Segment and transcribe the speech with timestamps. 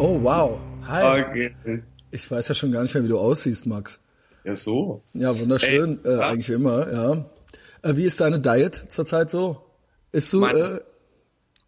[0.00, 0.58] Oh, wow.
[0.86, 1.20] Hi.
[1.22, 1.54] Okay.
[2.10, 4.00] Ich weiß ja schon gar nicht mehr, wie du aussiehst, Max.
[4.44, 5.02] Ja, so.
[5.12, 6.00] Ja, wunderschön.
[6.04, 7.12] Ey, äh, eigentlich immer, ja.
[7.82, 9.62] Äh, wie ist deine Diet zurzeit so?
[10.12, 10.80] Ist du, Meine- äh,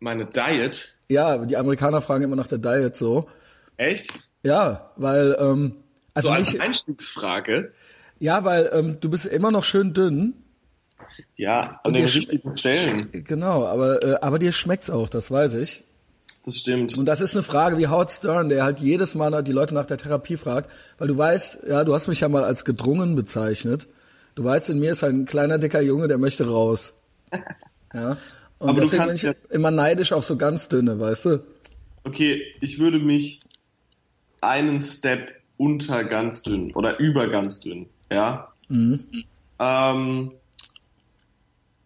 [0.01, 0.97] Meine Diet.
[1.09, 3.29] ja, die Amerikaner fragen immer nach der Diet so.
[3.77, 4.11] Echt?
[4.43, 5.77] Ja, weil, ähm,
[6.15, 7.73] also So als Einstiegsfrage.
[8.19, 10.35] ja, weil ähm, du bist immer noch schön dünn.
[11.37, 13.11] Ja, an Und den richtigen Stellen.
[13.13, 15.85] Genau, aber, äh, aber dir schmeckt's auch, das weiß ich.
[16.45, 16.99] Das stimmt.
[16.99, 19.87] Und das ist eine Frage wie Howard Stern, der halt jedes Mal die Leute nach
[19.87, 20.69] der Therapie fragt,
[20.99, 23.87] weil du weißt, ja, du hast mich ja mal als gedrungen bezeichnet.
[24.35, 26.93] Du weißt, in mir ist ein kleiner dicker Junge, der möchte raus.
[27.95, 28.17] Ja.
[28.59, 31.43] Und Aber deswegen bin ich ja- immer neidisch auf so ganz dünne, weißt du?
[32.05, 33.43] Okay, ich würde mich
[34.41, 38.49] einen Step unter ganz dünn oder über ganz dünn, ja.
[38.69, 39.01] Mhm.
[39.59, 40.33] Ähm,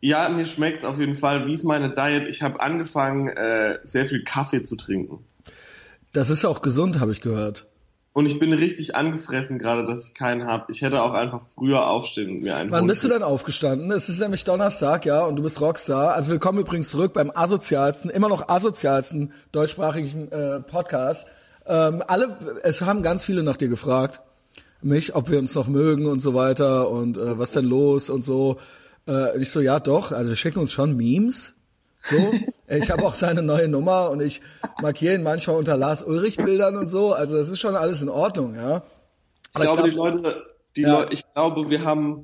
[0.00, 1.46] ja, mir schmeckt's auf jeden Fall.
[1.46, 2.26] Wie ist meine Diet?
[2.26, 5.24] Ich habe angefangen, äh, sehr viel Kaffee zu trinken.
[6.12, 7.66] Das ist auch gesund, habe ich gehört.
[8.12, 10.72] Und ich bin richtig angefressen gerade, dass ich keinen habe.
[10.72, 13.90] Ich hätte auch einfach früher aufstehen und mir einen Wann bist du denn aufgestanden?
[13.90, 16.14] Es ist nämlich Donnerstag, ja, und du bist Rockstar.
[16.14, 21.26] Also willkommen übrigens zurück beim asozialsten, immer noch asozialsten deutschsprachigen äh, Podcast.
[21.66, 24.22] Ähm, alle, es haben ganz viele nach dir gefragt,
[24.80, 28.24] mich, ob wir uns noch mögen und so weiter und äh, was denn los und
[28.24, 28.56] so.
[29.06, 31.54] Äh, ich so, ja doch, also wir schicken uns schon Memes.
[32.02, 32.16] So,
[32.68, 34.40] ich habe auch seine neue Nummer und ich
[34.80, 37.12] markiere ihn manchmal unter Lars Ulrich Bildern und so.
[37.12, 38.82] Also das ist schon alles in Ordnung, ja.
[39.54, 41.00] Ich glaube, ich die Leute, die Ja.
[41.00, 42.22] Leute, ich glaube, wir haben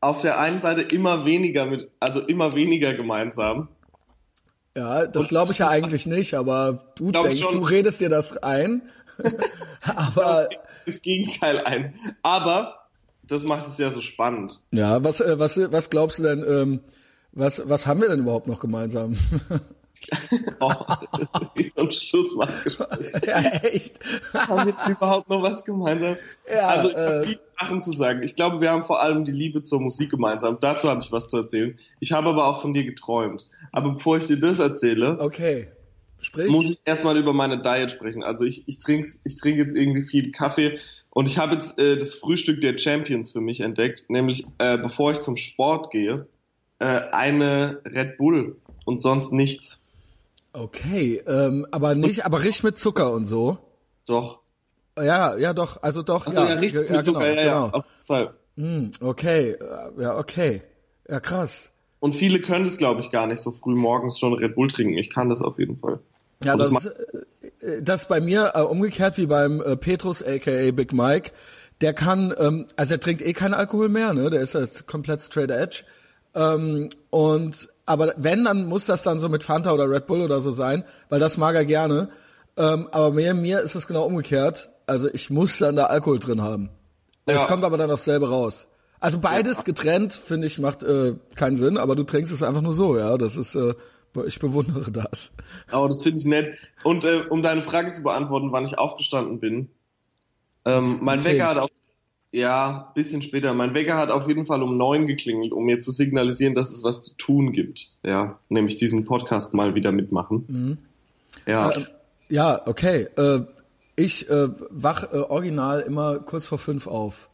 [0.00, 3.68] auf der einen Seite immer weniger mit, also immer weniger gemeinsam.
[4.74, 7.52] Ja, das glaube ich ja eigentlich nicht, aber du denkst, schon.
[7.52, 8.82] du redest dir das ein.
[9.82, 10.48] aber
[10.86, 11.94] Das Gegenteil ein.
[12.22, 12.79] Aber
[13.30, 14.58] das macht es ja so spannend.
[14.72, 16.44] ja, was äh, was was glaubst du denn?
[16.46, 16.80] Ähm,
[17.32, 19.16] was was haben wir denn überhaupt noch gemeinsam?
[20.60, 20.72] Oh,
[21.54, 23.12] ist so ein Schlussmachgespräch.
[23.26, 24.00] ja, echt.
[24.32, 26.16] Haben wir überhaupt noch was gemeinsam?
[26.50, 28.22] Ja, also ich äh, habe viele Sachen zu sagen.
[28.22, 30.56] Ich glaube, wir haben vor allem die Liebe zur Musik gemeinsam.
[30.58, 31.76] Dazu habe ich was zu erzählen.
[32.00, 33.46] Ich habe aber auch von dir geträumt.
[33.72, 35.68] Aber bevor ich dir das erzähle, Okay,
[36.18, 36.48] sprich.
[36.48, 38.22] muss ich erstmal über meine Diet sprechen.
[38.22, 40.78] Also ich, ich trinke ich trink jetzt irgendwie viel Kaffee
[41.10, 45.12] und ich habe jetzt äh, das Frühstück der Champions für mich entdeckt, nämlich äh, bevor
[45.12, 46.26] ich zum Sport gehe,
[46.78, 49.82] äh, eine Red Bull und sonst nichts.
[50.52, 53.58] Okay, ähm, aber nicht, aber richtig mit Zucker und so.
[54.06, 54.40] Doch.
[54.98, 56.26] Ja, ja, doch, also doch.
[56.26, 58.34] Also ja, richtig mit Zucker, ja, ja, auf jeden Fall.
[58.56, 60.62] Hm, okay, äh, ja, okay.
[61.08, 61.70] Ja, krass.
[62.00, 64.96] Und viele können das, glaube ich, gar nicht so früh morgens schon Red Bull trinken.
[64.96, 66.00] Ich kann das auf jeden Fall.
[66.42, 66.92] Ja, Und das, das ist,
[67.39, 67.39] äh,
[67.82, 71.32] das bei mir äh, umgekehrt wie beim äh, Petrus aka Big Mike.
[71.80, 74.30] Der kann, ähm, also er trinkt eh keinen Alkohol mehr, ne?
[74.30, 75.84] Der ist jetzt komplett straight edge.
[76.34, 80.40] Ähm, und aber wenn, dann muss das dann so mit Fanta oder Red Bull oder
[80.40, 82.08] so sein, weil das mag er gerne.
[82.56, 84.70] Ähm, aber mir, mir ist es genau umgekehrt.
[84.86, 86.68] Also ich muss dann da Alkohol drin haben.
[87.26, 87.44] Es Ja.
[87.46, 88.66] kommt aber dann aufs selbe raus.
[89.00, 92.74] Also beides getrennt, finde ich, macht äh, keinen Sinn, aber du trinkst es einfach nur
[92.74, 93.16] so, ja.
[93.16, 93.74] Das ist, äh,
[94.26, 95.32] ich bewundere das.
[95.70, 96.52] Aber das finde ich nett.
[96.82, 99.68] Und äh, um deine Frage zu beantworten, wann ich aufgestanden bin.
[100.64, 101.24] Ähm, mein.
[101.24, 101.70] Wecker hat auf,
[102.32, 103.54] ja, bisschen später.
[103.54, 106.82] Mein Wecker hat auf jeden Fall um neun geklingelt, um mir zu signalisieren, dass es
[106.84, 107.88] was zu tun gibt.
[108.02, 110.44] Ja, nämlich diesen Podcast mal wieder mitmachen.
[110.48, 110.78] Mhm.
[111.46, 111.86] Ja, Ähm,
[112.28, 113.08] Ja, okay.
[113.16, 113.40] Äh,
[113.96, 117.28] ich äh, wach äh, original immer kurz vor fünf auf.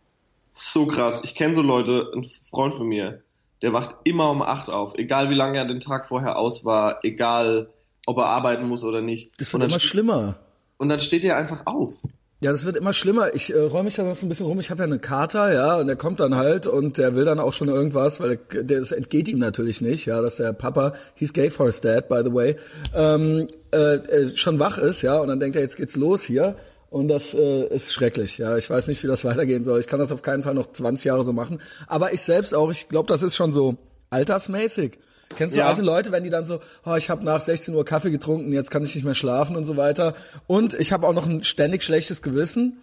[0.53, 1.23] so krass.
[1.25, 3.23] Ich kenne so Leute, ein Freund von mir,
[3.63, 7.01] der wacht immer um acht auf, egal wie lange er den Tag vorher aus war,
[7.05, 7.71] egal
[8.07, 9.41] ob er arbeiten muss oder nicht.
[9.41, 10.37] Das wird immer schlimmer.
[10.79, 12.03] und dann steht er einfach auf.
[12.41, 13.35] Ja, das wird immer schlimmer.
[13.35, 14.61] Ich äh, räume mich da noch so ein bisschen rum.
[14.61, 17.41] Ich habe ja einen Kater, ja, und der kommt dann halt und der will dann
[17.41, 20.93] auch schon irgendwas, weil der, der, das entgeht ihm natürlich nicht, ja, dass der Papa,
[21.15, 22.57] he's gay for his dad, by the way,
[22.95, 26.57] ähm, äh, äh, schon wach ist, ja, und dann denkt er, jetzt geht's los hier.
[26.89, 28.57] Und das äh, ist schrecklich, ja.
[28.57, 29.81] Ich weiß nicht, wie das weitergehen soll.
[29.81, 31.61] Ich kann das auf keinen Fall noch 20 Jahre so machen.
[31.87, 33.77] Aber ich selbst auch, ich glaube, das ist schon so
[34.11, 34.99] altersmäßig.
[35.37, 35.67] Kennst du Ja.
[35.69, 38.71] alte Leute, wenn die dann so, oh, ich habe nach 16 Uhr Kaffee getrunken, jetzt
[38.71, 40.15] kann ich nicht mehr schlafen und so weiter.
[40.47, 42.81] Und ich habe auch noch ein ständig schlechtes Gewissen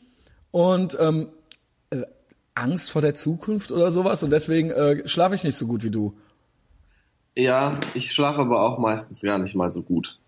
[0.52, 1.30] und ähm,
[1.90, 2.02] äh,
[2.54, 4.22] Angst vor der Zukunft oder sowas.
[4.24, 6.18] Und deswegen äh, schlafe ich nicht so gut wie du.
[7.36, 10.20] Ja, ich schlafe aber auch meistens gar nicht mal so gut.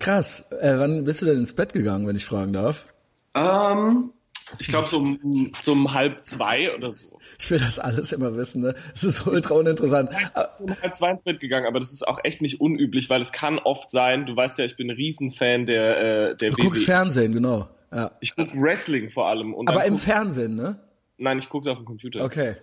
[0.00, 0.46] Krass.
[0.60, 2.86] Äh, wann bist du denn ins Bett gegangen, wenn ich fragen darf?
[3.34, 4.10] Ähm,
[4.58, 7.18] ich glaube zum, zum halb zwei oder so.
[7.38, 8.74] Ich will das alles immer wissen, ne?
[8.94, 10.10] Es ist ultra uninteressant.
[10.34, 13.20] Äh, Um halb zwei ins Bett gegangen, aber das ist auch echt nicht unüblich, weil
[13.20, 16.56] es kann oft sein, du weißt ja, ich bin ein Riesenfan der, äh, der Du
[16.56, 16.86] guckst WWE.
[16.86, 17.68] Fernsehen, genau.
[17.92, 18.12] Ja.
[18.20, 19.54] Ich gucke Wrestling vor allem.
[19.66, 20.78] Aber im guck, Fernsehen, ne?
[21.18, 22.24] Nein, ich gucke auf dem Computer.
[22.24, 22.56] Okay.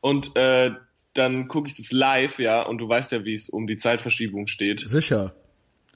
[0.00, 0.70] Und äh,
[1.14, 4.46] dann gucke ich das live, ja, und du weißt ja, wie es um die Zeitverschiebung
[4.46, 4.80] steht.
[4.80, 5.34] Sicher.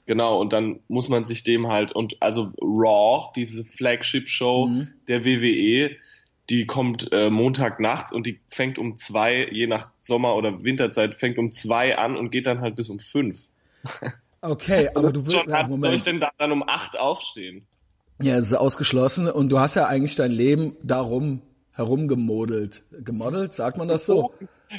[0.05, 4.87] Genau, und dann muss man sich dem halt, und also Raw, diese Flagship-Show Mhm.
[5.07, 5.95] der WWE,
[6.49, 11.15] die kommt äh, Montag nachts und die fängt um zwei, je nach Sommer- oder Winterzeit,
[11.15, 13.39] fängt um zwei an und geht dann halt bis um fünf.
[14.45, 17.65] Okay, aber du willst, Schon, ja, soll ich denn da dann um acht aufstehen?
[18.21, 21.41] Ja, es ist ausgeschlossen und du hast ja eigentlich dein Leben darum
[21.71, 22.83] herumgemodelt.
[23.03, 24.33] Gemodelt, sagt man das so?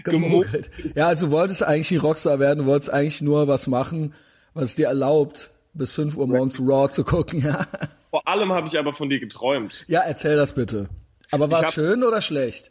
[0.04, 0.70] Gemogelt.
[0.94, 4.12] Ja, also du wolltest eigentlich die Rockstar werden, du wolltest eigentlich nur was machen,
[4.54, 7.66] was dir erlaubt, bis 5 Uhr morgens Raw zu gucken, ja.
[8.10, 9.84] Vor allem habe ich aber von dir geträumt.
[9.88, 10.88] Ja, erzähl das bitte.
[11.30, 12.70] Aber war es schön oder schlecht?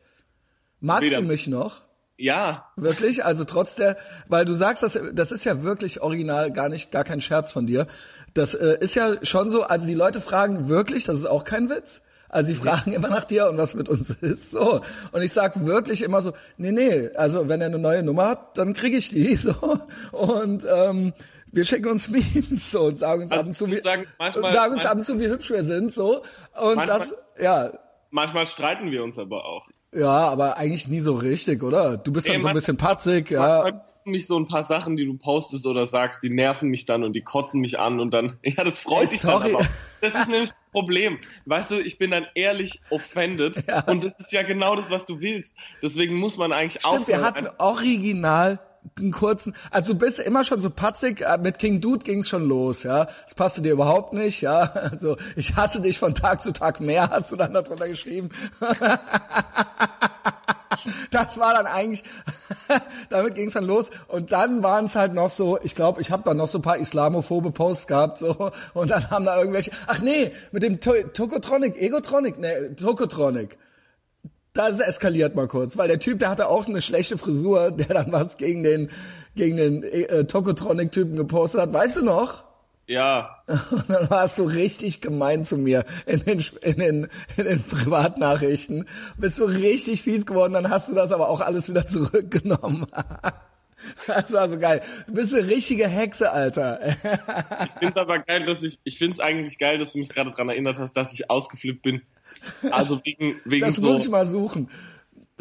[0.79, 1.21] Magst Weder.
[1.21, 1.81] du mich noch?
[2.17, 3.25] Ja, Wirklich?
[3.25, 3.97] Also trotz der,
[4.27, 7.65] weil du sagst, das, das ist ja wirklich original, gar nicht, gar kein Scherz von
[7.65, 7.87] dir.
[8.33, 11.69] Das äh, ist ja schon so, also die Leute fragen wirklich, das ist auch kein
[11.69, 12.01] Witz.
[12.29, 14.51] Also sie fragen immer nach dir und was mit uns ist.
[14.51, 14.81] So.
[15.11, 18.57] Und ich sag wirklich immer so, nee, nee, also wenn er eine neue Nummer hat,
[18.57, 19.35] dann kriege ich die.
[19.43, 19.79] So.
[20.11, 21.13] Und ähm,
[21.53, 24.53] wir schicken uns Memes so und sagen uns Also ab und zu, wie, sagen, manchmal-
[24.53, 25.93] sagen uns ab und zu, wie hübsch wir sind.
[25.93, 26.17] So.
[26.59, 27.71] Und Manchmal- das, ja,
[28.11, 29.67] manchmal streiten wir uns aber auch.
[29.93, 31.97] ja, aber eigentlich nie so richtig, oder?
[31.97, 33.81] Du bist dann Nee, so ein bisschen patzig, ja.
[34.05, 37.13] Mich so ein paar Sachen, die du postest oder sagst, die nerven mich dann und
[37.13, 39.51] die kotzen mich an und dann, ja, das freut Ey, dich sorry.
[39.53, 39.63] dann aber.
[39.63, 39.69] auch.
[40.01, 41.19] Das ist nämlich das Problem.
[41.45, 43.79] Weißt du, ich bin dann ehrlich offended Ja.
[43.85, 45.55] und das ist ja genau das, was du willst.
[45.81, 48.59] Deswegen muss man eigentlich Stimmt, wir hatten original
[48.97, 52.47] einen kurzen, also du bist immer schon so patzig, äh, mit King Dude ging's schon
[52.47, 53.07] los, ja.
[53.25, 54.61] Das passte dir überhaupt nicht, ja.
[54.91, 58.29] Also ich hasse dich von Tag zu Tag mehr, hast du dann darunter geschrieben.
[61.11, 62.03] Das war dann eigentlich,
[63.09, 63.89] damit ging's dann los.
[64.07, 66.61] Und dann waren es halt noch so, ich glaube, ich habe dann noch so ein
[66.63, 68.51] paar islamophobe Posts gehabt, so.
[68.73, 73.57] Und dann haben da irgendwelche, ach nee, mit dem To- Tokotronic, Egotronic, nee, Tokotronic.
[74.53, 77.17] Da ist es eskaliert mal kurz, weil der Typ, der hatte auch so eine schlechte
[77.17, 78.91] Frisur, der dann was gegen den,
[79.35, 81.73] gegen den äh, Tokotronic-Typen gepostet hat.
[81.73, 82.43] Weißt du noch?
[82.85, 87.07] ja, Und dann warst du richtig gemein zu mir in den, in den,
[87.37, 88.87] in den Privatnachrichten.
[89.17, 92.85] Bist du richtig fies geworden, dann hast du das aber auch alles wieder zurückgenommen.
[94.07, 94.81] Das war so geil.
[95.07, 96.79] Du bist eine richtige Hexe, Alter.
[97.67, 100.47] ich find's aber geil, dass ich, ich find's eigentlich geil, dass du mich gerade dran
[100.47, 102.01] erinnert hast, dass ich ausgeflippt bin.
[102.71, 104.69] Also wegen, wegen Das so, muss ich mal suchen.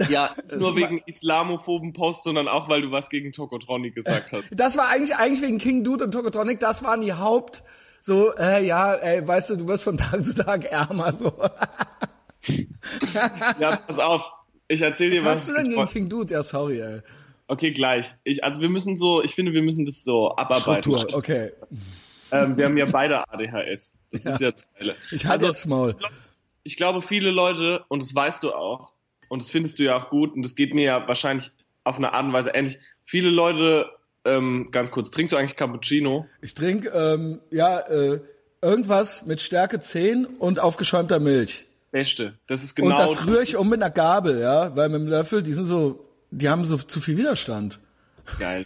[0.09, 4.33] ja, nicht nur Das wegen islamophoben Posts, sondern auch, weil du was gegen Tokotronic gesagt
[4.33, 4.45] hast.
[4.51, 7.63] Das war eigentlich, eigentlich wegen King Dude und Tokotronic, das waren die Haupt,
[8.01, 11.33] so, äh, ja, ey, weißt du, du wirst von Tag zu Tag ärmer, so.
[13.61, 14.25] Ja, pass auf.
[14.69, 15.39] Ich erzähl dir Was was.
[15.41, 16.33] hast du denn gegen King Dude?
[16.35, 17.01] Ja, sorry, ey.
[17.47, 18.15] Okay, gleich.
[18.25, 20.83] Ich, also wir müssen so, ich finde, wir müssen das so abarbeiten.
[20.97, 21.53] Struktur, okay.
[22.31, 23.99] Ähm, wir haben ja beide ADHS.
[24.11, 24.97] Das ist ja das Geile.
[25.11, 25.95] Ich halte Also, jetzt Maul.
[26.64, 28.93] Ich glaube, viele Leute, und das weißt du auch,
[29.29, 31.50] und das findest du ja auch gut, und das geht mir ja wahrscheinlich
[31.85, 32.79] auf eine Art und Weise ähnlich.
[33.05, 33.91] Viele Leute,
[34.25, 36.26] ähm, ganz kurz, trinkst du eigentlich Cappuccino?
[36.41, 38.20] Ich trinke, ähm, ja, äh,
[38.61, 41.67] irgendwas mit Stärke 10 und aufgeschäumter Milch.
[41.91, 42.35] Beste.
[42.47, 42.91] Das ist genau.
[42.91, 45.67] und das rühre ich um mit einer Gabel, ja, weil mit dem Löffel, die sind
[45.67, 47.81] so, die haben so zu viel Widerstand.
[48.38, 48.65] geil.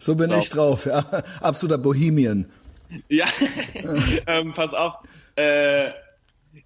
[0.00, 0.36] So bin So.
[0.36, 0.98] ich drauf, ja.
[1.40, 2.50] Absoluter Bohemian.
[3.08, 3.26] Ja,
[4.26, 4.94] ähm, pass auf.
[5.36, 5.90] Äh,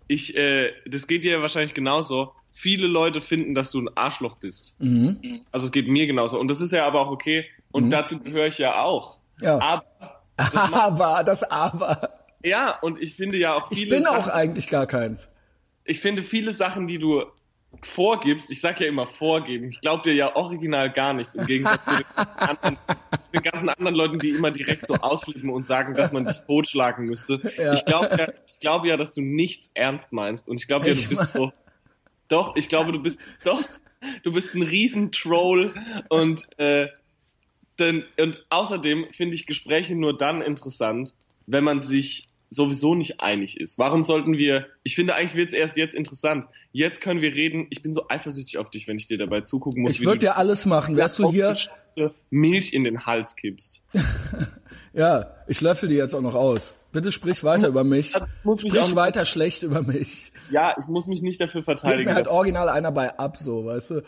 [0.09, 2.33] ich, äh, das geht dir wahrscheinlich genauso.
[2.53, 4.75] Viele Leute finden, dass du ein Arschloch bist.
[4.79, 5.41] Mhm.
[5.51, 6.39] Also es geht mir genauso.
[6.39, 7.47] Und das ist ja aber auch okay.
[7.71, 9.19] Und dazu gehöre ich ja auch.
[9.41, 9.59] Ja.
[9.61, 9.85] Aber,
[10.73, 12.11] Aber, das Aber.
[12.45, 15.29] ja, und ich finde ja auch viele Ich bin auch Sachen, eigentlich gar keins.
[15.85, 17.25] ich finde viele Sachen, die du
[17.83, 21.85] vorgibst, ich sag ja immer vorgeben, ich glaube dir ja original gar nichts, im Gegensatz
[21.85, 22.79] zu den, ganzen anderen,
[23.21, 26.39] zu den ganzen anderen Leuten, die immer direkt so ausflippen und sagen, dass man dich
[26.47, 27.41] totschlagen müsste.
[27.57, 27.73] Ja.
[27.75, 30.95] Ich glaube ja, ich glaube ja, dass du nichts ernst meinst und ich glaube ja,
[30.95, 31.51] du bist so,
[32.29, 33.63] doch, ich glaube, du bist, doch,
[34.23, 35.75] du bist ein Riesentroll
[36.09, 36.89] und, äh,
[37.79, 41.15] denn, und außerdem finde ich Gespräche nur dann interessant,
[41.47, 43.79] wenn man sich sowieso nicht einig ist.
[43.79, 46.47] Warum sollten wir, ich finde eigentlich wird es erst jetzt interessant.
[46.73, 49.83] Jetzt können wir reden, ich bin so eifersüchtig auf dich, wenn ich dir dabei zugucken
[49.83, 50.97] muss, Ich würde dir alles machen.
[50.97, 51.57] Wärst du hier?
[52.31, 53.85] Milch in den Hals kippst.
[54.95, 56.75] Ja, ich löffel die jetzt auch noch aus.
[56.93, 58.15] Bitte sprich weiter über mich.
[58.15, 60.33] Also, ich muss mich Sprich auch- weiter schlecht über mich.
[60.51, 62.11] Ja, ich muss mich nicht dafür Geht verteidigen.
[62.11, 64.03] mir halt original einer bei ab, so, weißt du?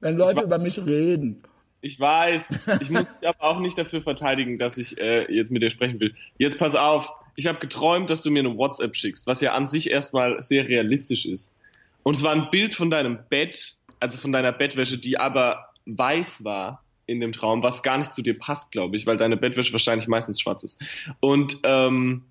[0.00, 1.42] Wenn Leute über mich reden.
[1.82, 2.48] Ich weiß.
[2.80, 6.00] Ich muss mich aber auch nicht dafür verteidigen, dass ich äh, jetzt mit dir sprechen
[6.00, 6.14] will.
[6.36, 7.08] Jetzt pass auf.
[7.36, 10.68] Ich habe geträumt, dass du mir eine WhatsApp schickst, was ja an sich erstmal sehr
[10.68, 11.52] realistisch ist.
[12.02, 16.44] Und es war ein Bild von deinem Bett, also von deiner Bettwäsche, die aber weiß
[16.44, 19.72] war in dem Traum, was gar nicht zu dir passt, glaube ich, weil deine Bettwäsche
[19.72, 20.82] wahrscheinlich meistens schwarz ist.
[21.20, 22.24] Und ähm,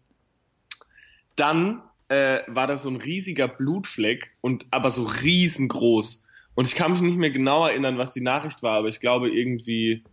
[1.35, 6.27] dann äh, war da so ein riesiger Blutfleck und aber so riesengroß.
[6.55, 9.29] Und ich kann mich nicht mehr genau erinnern, was die Nachricht war, aber ich glaube
[9.29, 10.03] irgendwie,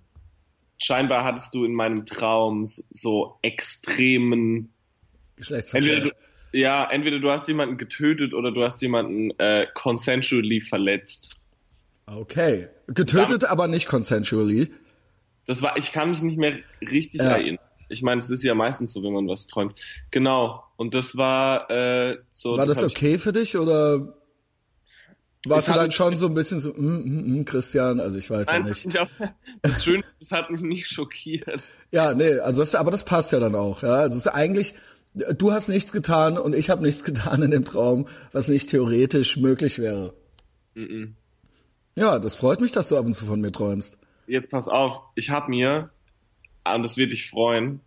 [0.78, 4.71] scheinbar hattest du in meinem Traum so extremen
[5.42, 6.10] Geschlechtsverkehr.
[6.52, 11.36] Ja, entweder du hast jemanden getötet oder du hast jemanden äh, consensually verletzt.
[12.06, 12.68] Okay.
[12.88, 14.70] Getötet, aber nicht consensually.
[15.46, 17.30] Das war, ich kann mich nicht mehr richtig Ja.
[17.36, 17.64] erinnern.
[17.88, 19.74] Ich meine, es ist ja meistens so, wenn man was träumt.
[20.10, 20.62] Genau.
[20.76, 22.56] Und das war äh, so.
[22.56, 24.14] War das ich- okay für dich oder
[25.46, 28.30] warst Ich du dann schon so ein bisschen so, mm, mm, mm, Christian, also ich
[28.30, 28.98] weiß Nein, ja das, nicht.
[28.98, 29.08] auch,
[29.62, 31.72] das Schöne, ist, das hat mich nicht schockiert.
[31.90, 33.94] Ja, nee, also das, aber das passt ja dann auch, ja.
[33.96, 34.74] Also es ist eigentlich,
[35.14, 39.36] du hast nichts getan und ich habe nichts getan in dem Traum, was nicht theoretisch
[39.36, 40.14] möglich wäre.
[40.74, 41.14] Mhm.
[41.96, 43.98] Ja, das freut mich, dass du ab und zu von mir träumst.
[44.26, 45.90] Jetzt pass auf, ich habe mir,
[46.64, 47.80] ah, und das wird dich freuen,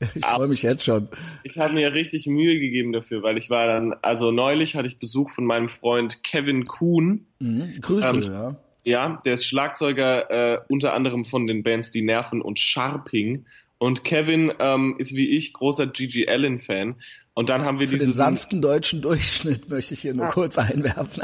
[0.14, 1.08] Ich freue mich jetzt schon.
[1.42, 4.98] ich habe mir richtig Mühe gegeben dafür, weil ich war dann, also neulich hatte ich
[4.98, 7.26] Besuch von meinem Freund Kevin Kuhn.
[7.40, 7.80] Mhm.
[7.80, 8.56] Grüße, Ähm, ja.
[8.84, 13.44] Ja, der ist Schlagzeuger äh, unter anderem von den Bands Die Nerven und Sharping.
[13.78, 16.96] Und Kevin ähm, ist wie ich großer Gigi Allen Fan.
[17.34, 20.58] Und dann haben wir Für den diese, sanften deutschen Durchschnitt möchte ich hier nur kurz
[20.58, 21.22] einwerfen.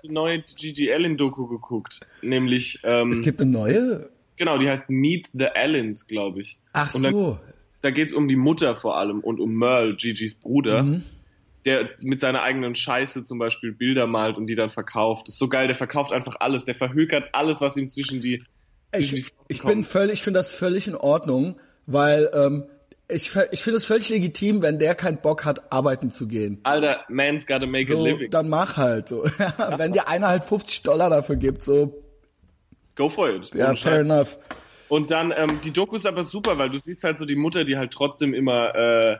[0.00, 4.10] diese neue Gigi Allen Doku geguckt, nämlich ähm, es gibt eine neue?
[4.36, 6.58] genau, die heißt Meet the Allens, glaube ich.
[6.72, 7.38] Ach und dann, so.
[7.82, 10.82] Da geht's um die Mutter vor allem und um Merle, Gigi's Bruder.
[10.82, 11.02] Mhm.
[11.66, 15.28] Der mit seiner eigenen Scheiße zum Beispiel Bilder malt und die dann verkauft.
[15.28, 16.64] Das ist so geil, der verkauft einfach alles.
[16.64, 18.42] Der verhökert alles, was ihm die, zwischen die
[18.96, 21.56] Ich, ich bin völlig, ich finde das völlig in Ordnung,
[21.86, 22.64] weil ähm,
[23.08, 26.60] ich, ich finde es völlig legitim, wenn der keinen Bock hat, arbeiten zu gehen.
[26.62, 28.30] Alter, man's gotta make a So, living.
[28.30, 29.24] dann mach halt so.
[29.76, 32.02] Wenn dir einer halt 50 Dollar dafür gibt, so,
[32.96, 33.52] Go for it.
[33.54, 34.38] ja, fair enough.
[34.88, 37.64] Und dann, ähm, die Doku ist aber super, weil du siehst halt so die Mutter,
[37.64, 39.16] die halt trotzdem immer, äh,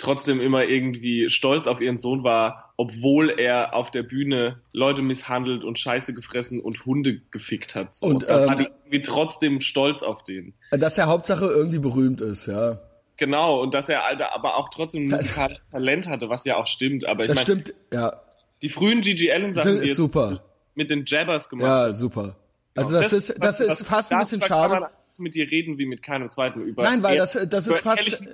[0.00, 5.62] trotzdem immer irgendwie stolz auf ihren Sohn war, obwohl er auf der Bühne Leute misshandelt
[5.62, 7.94] und Scheiße gefressen und Hunde gefickt hat.
[7.94, 8.06] So.
[8.06, 10.54] Und, da ähm, war die irgendwie trotzdem stolz auf den.
[10.70, 12.78] Dass der Hauptsache irgendwie berühmt ist, ja.
[13.18, 17.04] Genau, und dass er Alter, aber auch trotzdem musikalisches Talent hatte, was ja auch stimmt.
[17.04, 18.20] Aber ich Das meine, stimmt, ja.
[18.62, 20.42] die frühen Gigi Allen Sachen, Sind, die super.
[20.74, 22.36] mit den Jabbers gemacht Ja, super.
[22.74, 24.80] Also das ist, das ist fast ein bisschen darüber Kann schade.
[24.80, 26.84] man mit dir reden wie mit keinem zweiten über.
[26.84, 28.24] Nein, weil das- das ist fast-.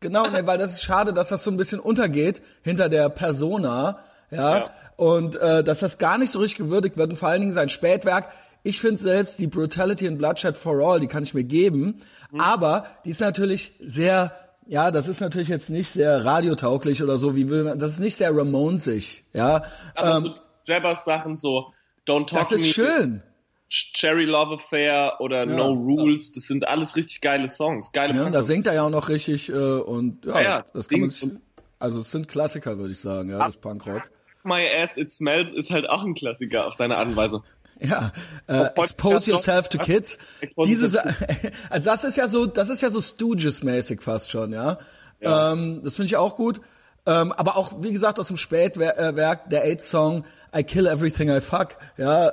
[0.00, 3.98] Genau, ne, weil das ist schade, dass das so ein bisschen untergeht hinter der Persona,
[4.30, 4.70] ja, Ja.
[4.96, 7.68] und äh, dass das gar nicht so richtig gewürdigt wird und vor allen Dingen sein
[7.68, 8.28] Spätwerk.
[8.62, 12.40] Ich finde selbst die Brutality and Bloodshed for All, die kann ich mir geben, Mhm.
[12.40, 14.32] aber die ist natürlich sehr,
[14.66, 18.00] ja, das ist natürlich jetzt nicht sehr radiotauglich oder so, wie will man, das ist
[18.00, 19.62] nicht sehr Ramonesig, ja.
[19.94, 20.32] Aber Ähm, so
[20.64, 21.72] Jabbers Sachen so
[22.06, 23.22] Don't Talk das to ist Me, schön.
[23.70, 28.36] Cherry Love Affair oder No Rules, das sind alles richtig geile Songs, geile Ja, Punks.
[28.36, 31.10] da singt er ja auch noch richtig äh, und ja, Ja, ja, das kann man
[31.10, 31.30] sich,
[31.78, 34.10] also es sind Klassiker, würde ich sagen, ja, das Punkrock.
[34.42, 37.42] My Ass It Smells ist halt auch ein Klassiker auf seine Art und Weise.
[37.80, 38.12] Ja,
[38.46, 40.18] äh, expose yourself to kids.
[40.64, 41.02] Diese,
[41.70, 44.78] also das ist ja so, das ist ja so Stooges-mäßig fast schon, ja.
[45.20, 45.52] Ja.
[45.52, 46.60] Ähm, das finde ich auch gut.
[47.06, 51.76] Ähm, aber auch, wie gesagt, aus dem Spätwerk, der AIDS-Song I Kill Everything I Fuck,
[51.96, 52.30] ja,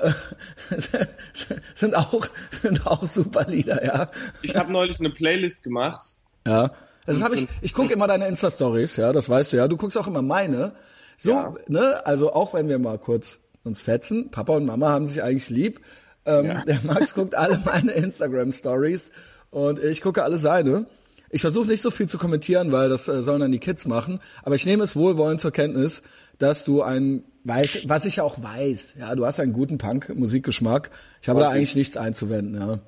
[1.75, 2.25] sind auch,
[2.61, 4.11] sind auch super Lieder, ja.
[4.41, 6.15] Ich habe neulich eine Playlist gemacht.
[6.45, 6.71] Ja.
[7.05, 9.67] Das habe ich, ich gucke immer deine Insta-Stories, ja, das weißt du ja.
[9.69, 10.73] Du guckst auch immer meine.
[11.17, 11.53] So, Ja.
[11.67, 15.49] ne, also auch wenn wir mal kurz uns fetzen, Papa und Mama haben sich eigentlich
[15.49, 15.79] lieb.
[16.25, 16.65] Ähm, Ja.
[16.65, 19.11] Der Max guckt alle meine Instagram-Stories
[19.51, 20.85] und ich gucke alle seine.
[21.29, 24.19] Ich versuche nicht so viel zu kommentieren, weil das äh, sollen dann die Kids machen.
[24.43, 26.01] Aber ich nehme es wohlwollend zur Kenntnis,
[26.39, 30.91] dass du ein, weiß, was ich ja auch weiß, ja, du hast einen guten Punk-Musikgeschmack.
[31.21, 31.57] Ich habe da Okay.
[31.57, 32.79] eigentlich nichts einzuwenden, ja.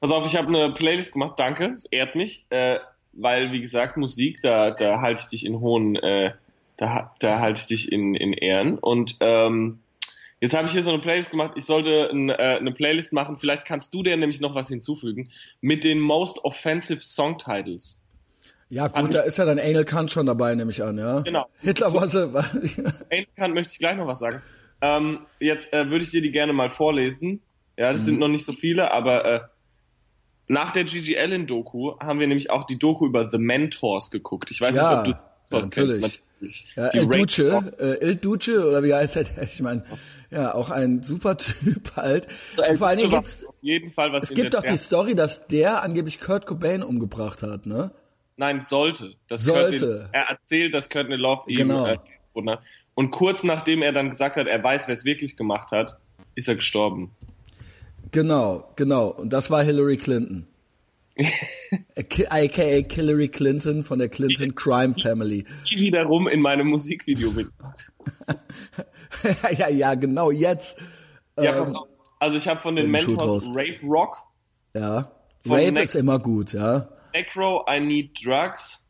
[0.00, 2.78] Pass auf, ich habe eine Playlist gemacht, danke, es ehrt mich, äh,
[3.12, 6.32] weil, wie gesagt, Musik, da, da halte ich dich in hohen, äh,
[6.76, 8.78] da, da halte ich dich in, in Ehren.
[8.78, 9.78] Und ähm,
[10.40, 13.36] jetzt habe ich hier so eine Playlist gemacht, ich sollte ein, äh, eine Playlist machen,
[13.36, 18.02] vielleicht kannst du dir nämlich noch was hinzufügen, mit den Most Offensive Song Titles.
[18.68, 21.20] Ja, gut, da ist ja dann Anal Kant schon dabei, nehme ich an, ja.
[21.20, 21.46] Genau.
[21.60, 22.44] Hitler war sie, war,
[23.36, 24.42] Kann möchte ich gleich noch was sagen.
[24.80, 27.40] Ähm, jetzt äh, würde ich dir die gerne mal vorlesen.
[27.78, 29.40] Ja, das sind noch nicht so viele, aber äh,
[30.48, 34.50] nach der Gigi Allen Doku haben wir nämlich auch die Doku über The Mentors geguckt.
[34.50, 36.00] Ich weiß Ja, nicht, ob du ja, das kennst.
[36.00, 36.22] natürlich.
[36.40, 36.66] Natürlich.
[36.76, 37.38] ja, El Duce,
[37.78, 39.26] äh, El Duce, oder wie heißt der?
[39.42, 39.84] Ich meine,
[40.30, 42.28] ja, auch ein super Typ halt.
[42.56, 45.14] El Und vor allen Dingen gibt's, auf jeden Fall was es gibt doch die Story,
[45.14, 47.92] dass der angeblich Kurt Cobain umgebracht hat, ne?
[48.36, 49.14] Nein, sollte.
[49.28, 49.86] Das Sollte.
[49.86, 51.86] Courtney, er erzählt, dass Courtney Love ihm Genau.
[51.86, 51.98] äh,
[52.94, 55.98] und kurz nachdem er dann gesagt hat, er weiß, wer es wirklich gemacht hat,
[56.34, 57.12] ist er gestorben.
[58.10, 59.08] Genau, genau.
[59.08, 60.46] Und das war Hillary Clinton.
[61.96, 65.44] AKA Hillary Clinton von der Clinton Crime Family.
[65.70, 67.48] Die wiederum in meinem Musikvideo mit.
[69.58, 70.76] ja, ja, genau, jetzt.
[71.38, 71.88] Ja, Ähm, pass auf.
[72.18, 73.46] Also ich habe von den Mentors.
[73.48, 74.16] Rape Rock,
[74.74, 75.10] Ja.
[75.46, 76.88] Rape ist immer gut, ja.
[77.12, 78.82] Necro, I Need Drugs.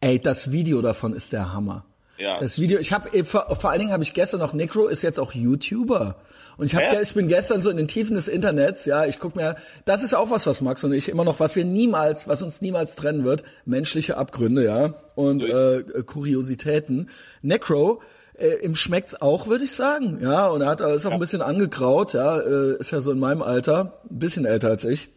[0.00, 1.86] Ey, das Video davon ist der Hammer.
[2.18, 2.38] Ja.
[2.38, 5.18] Das Video, ich habe vor, vor allen Dingen habe ich gestern noch Necro ist jetzt
[5.18, 6.16] auch YouTuber.
[6.56, 7.00] Und ich habe ja.
[7.00, 10.14] ich bin gestern so in den Tiefen des Internets, ja, ich guck mir, das ist
[10.14, 13.24] auch was, was Max und ich immer noch, was wir niemals, was uns niemals trennen
[13.24, 17.08] wird, menschliche Abgründe, ja, und äh, Kuriositäten.
[17.42, 18.00] Necro
[18.38, 20.18] äh, ihm schmeckt's auch, würde ich sagen.
[20.20, 21.16] Ja, und er hat ist auch ja.
[21.16, 24.84] ein bisschen angegraut, ja, äh, ist ja so in meinem Alter, ein bisschen älter als
[24.84, 25.08] ich.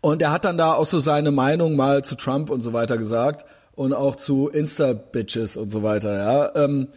[0.00, 2.98] Und er hat dann da auch so seine Meinung mal zu Trump und so weiter
[2.98, 6.64] gesagt und auch zu Insta-Bitches und so weiter, ja.
[6.64, 6.88] Ähm,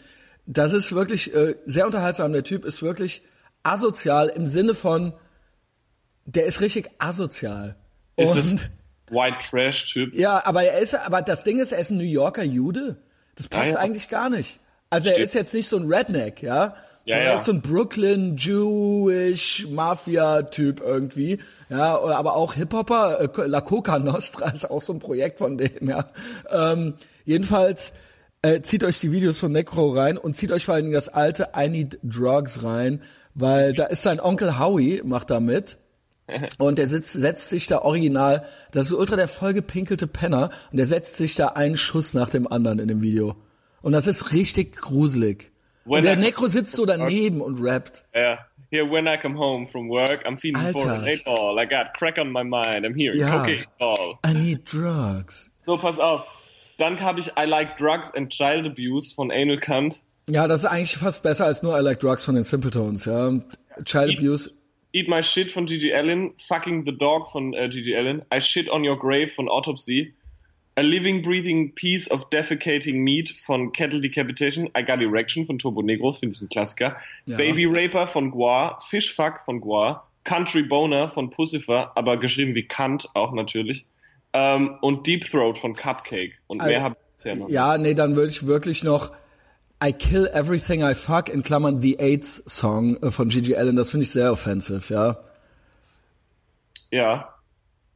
[0.46, 2.32] das ist wirklich äh, sehr unterhaltsam.
[2.32, 3.22] Der Typ ist wirklich
[3.68, 5.14] asozial im Sinne von,
[6.26, 7.76] der ist richtig asozial.
[8.16, 8.58] Ist und, es
[9.10, 10.14] White Trash Typ?
[10.14, 12.98] Ja, aber er ist, aber das Ding ist, er ist ein New Yorker Jude.
[13.36, 13.80] Das passt ja, ja.
[13.80, 14.60] eigentlich gar nicht.
[14.90, 15.18] Also Stimmt.
[15.20, 16.76] er ist jetzt nicht so ein Redneck, ja.
[17.06, 17.24] Ja, ja.
[17.24, 23.62] Er ist so ein Brooklyn Jewish Mafia Typ irgendwie, ja, aber auch Hip-Hopper, äh, La
[23.62, 26.10] Coca Nostra ist auch so ein Projekt von dem, ja.
[26.50, 27.94] Ähm, jedenfalls
[28.42, 31.08] äh, zieht euch die Videos von Necro rein und zieht euch vor allen Dingen das
[31.08, 33.02] alte I Need Drugs rein,
[33.38, 35.78] weil da ist sein Onkel Howie macht da mit.
[36.58, 40.86] Und der sitzt, setzt sich da original, das ist ultra der vollgepinkelte Penner, und der
[40.86, 43.38] setzt sich da einen Schuss nach dem anderen in dem Video.
[43.82, 45.52] Und das ist richtig gruselig.
[45.86, 48.04] When und der I Necro sitzt so daneben und rappt.
[48.14, 48.22] Ja.
[48.22, 48.38] Yeah.
[48.70, 50.80] Here, when I come home from work, I'm feeling Alter.
[50.80, 51.58] for an eight ball.
[51.58, 52.86] I got crack on my mind.
[52.86, 53.48] I'm hearing ja.
[53.80, 54.20] ball.
[54.26, 55.50] I need drugs.
[55.66, 56.28] So, pass auf.
[56.78, 60.04] Dann habe ich I Like Drugs and Child Abuse von Anal Kant.
[60.30, 63.32] Ja, das ist eigentlich fast besser als nur I Like Drugs von den Simpletones, ja.
[63.86, 64.52] Child Eat, Abuse.
[64.92, 66.34] Eat My Shit von Gigi Allen.
[66.48, 68.24] Fucking the Dog von äh, Gigi Allen.
[68.34, 70.14] I Shit on Your Grave von Autopsy.
[70.76, 75.82] A Living Breathing Piece of Defecating Meat von Kettle Decapitation, I Got Erection von Turbo
[75.82, 76.98] Negro, finde ich ein Klassiker.
[77.26, 77.36] Ja.
[77.36, 83.08] Baby Raper von Guar, Fishfuck von Guar, Country Boner von Pussifer, aber geschrieben wie Kant
[83.16, 83.88] auch natürlich.
[84.34, 86.34] Ähm, und Deep Throat von Cupcake.
[86.46, 87.50] Und mehr habe ich bisher noch.
[87.50, 89.12] Ja, nee, dann würde ich wirklich noch
[89.84, 93.92] I Kill Everything I Fuck in Klammern The AIDS Song äh, von Gigi Allen, das
[93.92, 95.18] finde ich sehr offensive, ja.
[96.90, 97.38] Ja,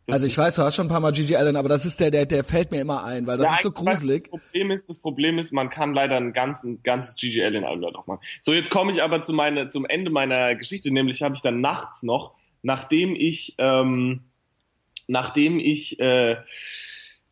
[0.10, 2.12] also ich weiß, du hast schon ein paar Mal Gigi Allen, aber das ist der,
[2.12, 4.30] der, der fällt mir immer ein, weil das ja, ist so gruselig.
[4.32, 7.94] Das Problem ist, das Problem ist, man kann leider ein ganzes, ganzes Gigi Allen Album
[7.94, 8.22] doch machen.
[8.42, 11.62] So, jetzt komme ich aber zu meine, zum Ende meiner Geschichte, nämlich habe ich dann
[11.62, 14.22] nachts noch, nachdem ich, ähm,
[15.08, 16.38] nachdem ich äh,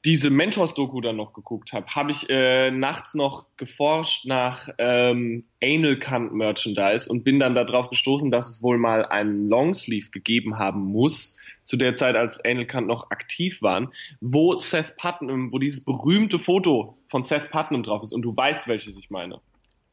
[0.05, 5.99] diese Mentors-Doku dann noch geguckt habe, habe ich äh, nachts noch geforscht nach ähm, Anal
[5.99, 10.85] Kant Merchandise und bin dann darauf gestoßen, dass es wohl mal einen Longsleeve gegeben haben
[10.85, 15.83] muss, zu der Zeit, als Anal Kant noch aktiv waren, wo Seth Putnam, wo dieses
[15.83, 19.41] berühmte Foto von Seth Putnam drauf ist und du weißt, welches ich meine.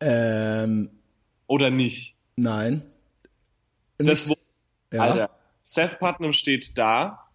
[0.01, 0.91] Ähm,
[1.49, 2.17] Oder nicht?
[2.37, 2.83] Nein.
[3.99, 4.37] Das, wo,
[4.93, 5.01] ja.
[5.01, 5.31] Alter,
[5.65, 7.26] Seth Putnam steht da,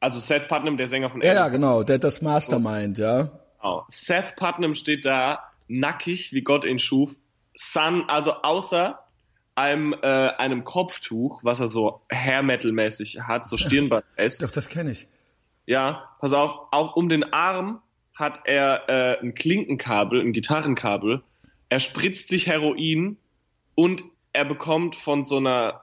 [0.00, 3.30] also Seth Putnam, der Sänger von Ja, ja genau, der das Mastermind, ja.
[3.60, 3.86] Genau.
[3.90, 7.14] Seth Putnam steht da, nackig, wie Gott ihn schuf,
[7.54, 8.98] Sun, also außer
[9.54, 14.42] einem, äh, einem Kopftuch, was er so Hair Metal mäßig hat, so Stirnband ist.
[14.42, 15.06] Doch, das kenne ich.
[15.66, 17.80] Ja, pass auf, auch um den Arm
[18.14, 21.22] hat er äh, ein Klinkenkabel, ein Gitarrenkabel.
[21.68, 23.16] Er spritzt sich Heroin
[23.74, 25.82] und er bekommt von so einer,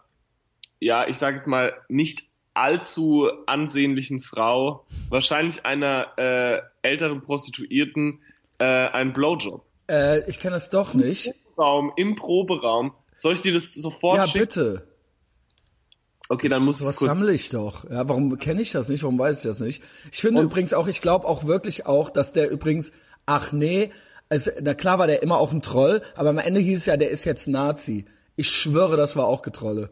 [0.79, 2.26] ja, ich sage jetzt mal, nicht
[2.57, 8.19] allzu ansehnlichen Frau, wahrscheinlich einer äh, älteren Prostituierten,
[8.57, 9.63] äh, einen Blowjob.
[9.89, 11.27] Äh, ich kenne das doch nicht.
[11.27, 14.37] Im Proberaum, im Proberaum soll ich dir das sofort ja, schicken?
[14.37, 14.87] Ja, bitte.
[16.29, 17.89] Okay, dann muss ich Was sammle ich doch?
[17.89, 19.03] Ja, warum kenne ich das nicht?
[19.03, 19.81] Warum weiß ich das nicht?
[20.11, 22.91] Ich finde Und übrigens auch, ich glaube auch wirklich auch, dass der übrigens,
[23.25, 23.91] ach nee,
[24.29, 26.97] also, na klar war der immer auch ein Troll, aber am Ende hieß es ja,
[26.97, 28.05] der ist jetzt Nazi.
[28.35, 29.89] Ich schwöre, das war auch Getrolle.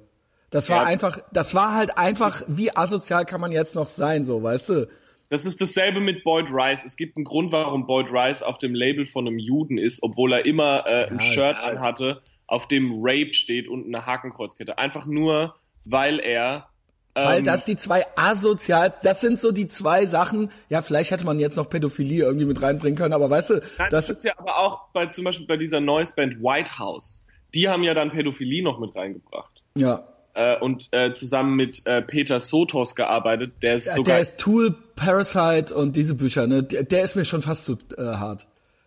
[0.50, 0.88] Das war ja.
[0.88, 4.88] einfach, das war halt einfach, wie asozial kann man jetzt noch sein, so, weißt du?
[5.30, 6.84] Das ist dasselbe mit Boyd Rice.
[6.86, 10.34] Es gibt einen Grund, warum Boyd Rice auf dem Label von einem Juden ist, obwohl
[10.34, 11.64] er immer äh, ein ja, Shirt ja.
[11.64, 14.78] anhatte auf dem Rape steht und eine Hakenkreuzkette.
[14.78, 16.70] Einfach nur, weil er
[17.16, 21.26] weil ähm, das die zwei asozial, das sind so die zwei Sachen, ja, vielleicht hätte
[21.26, 24.34] man jetzt noch Pädophilie irgendwie mit reinbringen können, aber weißt du, Nein, das ist ja
[24.38, 28.12] aber auch bei, zum Beispiel bei dieser Noise Band White House, die haben ja dann
[28.12, 29.64] Pädophilie noch mit reingebracht.
[29.76, 30.04] Ja.
[30.36, 34.16] Äh, und äh, zusammen mit äh, Peter Sotos gearbeitet, der ist ja, sogar...
[34.16, 37.78] Der ist Tool, Parasite und diese Bücher, ne, der, der ist mir schon fast zu
[37.98, 38.46] äh, hart.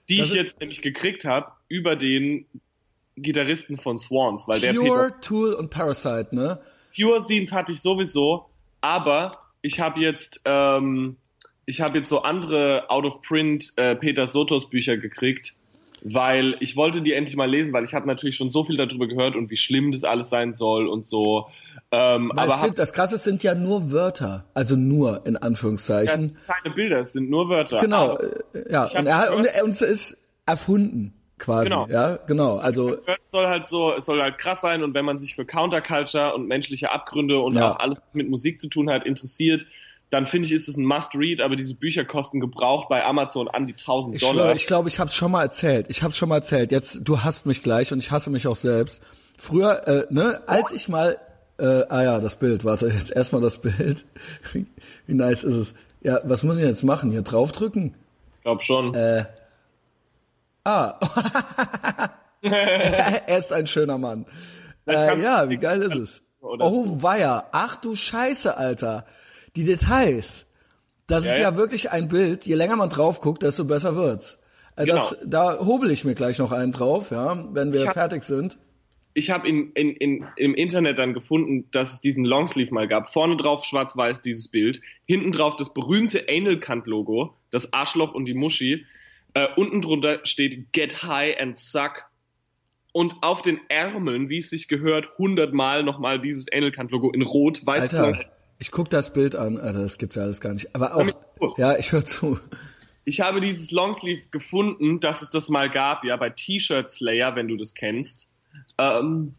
[0.09, 2.47] Die das ich jetzt nämlich gekriegt habe über den
[3.17, 6.61] Gitarristen von Swans, weil Pure, der Pure, Tool und Parasite, ne?
[6.95, 8.47] Pure Scenes hatte ich sowieso,
[8.81, 9.33] aber
[9.63, 11.17] ich habe jetzt ähm,
[11.67, 15.55] ich habe jetzt so andere out of print äh, Peter Sotos Bücher gekriegt.
[16.03, 19.07] Weil ich wollte die endlich mal lesen, weil ich habe natürlich schon so viel darüber
[19.07, 21.49] gehört und wie schlimm das alles sein soll und so.
[21.91, 25.23] Ähm, Weil aber es hab, sind, das Krasse es sind ja nur Wörter, also nur
[25.27, 26.37] in ja, Anführungszeichen.
[26.47, 27.79] keine Bilder, es sind nur Wörter.
[27.79, 28.83] genau, Aber äh, ja.
[28.85, 31.71] Und er, hat- und er uns ist erfunden quasi.
[31.71, 31.87] Genau.
[31.89, 32.57] Ja, genau.
[32.57, 35.47] Also es soll halt so, es soll halt krass sein und wenn man sich für
[35.47, 37.73] Counterculture und menschliche Abgründe und Ja.
[37.73, 39.65] auch alles, was mit Musik zu tun hat, interessiert,
[40.11, 43.67] dann finde ich, ist es ein Must-Read, aber diese Bücher kosten gebraucht bei Amazon an
[43.67, 44.35] die 1000 ich Dollar.
[44.47, 45.87] schwöre, ich glaube, ich habe es schon mal erzählt.
[45.89, 46.73] Ich habe schon mal erzählt.
[46.73, 49.03] Jetzt, du hasst mich gleich und ich hasse mich auch selbst.
[49.37, 51.19] Früher, äh, ne, als ich mal,
[51.59, 54.05] äh, ah ja, das Bild, warte, jetzt erstmal das Bild.
[54.53, 54.67] Wie,
[55.15, 55.75] nice ist es?
[56.01, 57.11] Ja, was muss ich jetzt machen?
[57.11, 57.95] Hier draufdrücken?
[58.37, 58.95] ich glaube schon.
[58.95, 59.25] Äh,
[60.69, 60.99] Ah.
[62.43, 64.27] er ist ein schöner Mann.
[64.87, 66.23] Äh, ja, wie geil ist es?
[66.41, 69.07] Oh weia, ach du Scheiße, Alter.
[69.57, 70.47] Die Details.
[71.07, 71.43] Das Ja, ist ja.
[71.51, 72.45] ja wirklich ein Bild.
[72.47, 74.39] Je länger man drauf guckt, desto besser wird's.
[74.77, 75.23] Äh, das, Genau.
[75.31, 78.59] Da hobel ich mir gleich noch einen drauf, ja, wenn wir hab- fertig sind.
[79.15, 83.11] ich habe in, in, in, im Internet dann gefunden, dass es diesen Longsleeve mal gab.
[83.13, 88.27] Vorne drauf schwarz-weiß dieses Bild, hinten drauf das berühmte Anal Kant Logo, das Arschloch und
[88.27, 88.85] die Muschi.
[89.35, 92.05] Äh, unten drunter steht Get High and Suck.
[92.93, 97.23] Und auf den Ärmeln, wie es sich gehört, hundertmal nochmal dieses Anal Kant Logo in
[97.23, 98.19] Rot, weiß Alter,
[98.59, 99.59] ich guck das Bild an.
[99.59, 100.75] Alter, das gibt's ja alles gar nicht.
[100.75, 102.39] Aber auch, ja, ich höre zu.
[103.05, 107.49] Ich habe dieses Longsleeve gefunden, dass es das mal gab, ja, bei T-Shirt Slayer, wenn
[107.49, 108.31] du das kennst.
[108.77, 109.35] Ähm,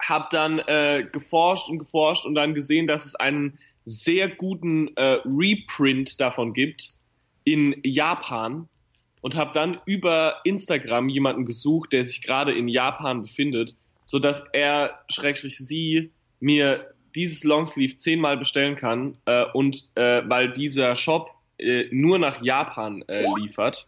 [0.00, 5.20] hab dann äh, geforscht und geforscht und dann gesehen, dass es einen sehr guten äh,
[5.24, 6.94] Reprint davon gibt
[7.44, 8.68] in Japan
[9.20, 14.44] und habe dann über Instagram jemanden gesucht, der sich gerade in Japan befindet, so dass
[14.52, 21.30] er schrägstrich sie mir dieses Longsleeve zehnmal bestellen kann äh, und äh, weil dieser Shop
[21.58, 23.86] äh, nur nach Japan äh, liefert,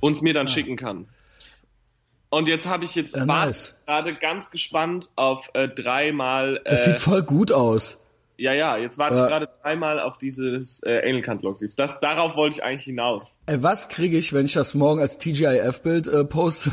[0.00, 1.08] uns mir dann schicken kann.
[2.28, 3.78] Und jetzt habe ich jetzt Ja, nice.
[3.86, 6.60] gerade ganz gespannt auf äh, dreimal.
[6.64, 7.98] Das äh, sieht voll gut aus.
[8.36, 11.74] ja, ja, jetzt warte ich gerade dreimal auf dieses äh, Anal Kant Longsleeve.
[11.76, 13.36] Das darauf wollte ich eigentlich hinaus.
[13.46, 16.70] Ey, was kriege ich, wenn ich das morgen als TGIF-Bild poste?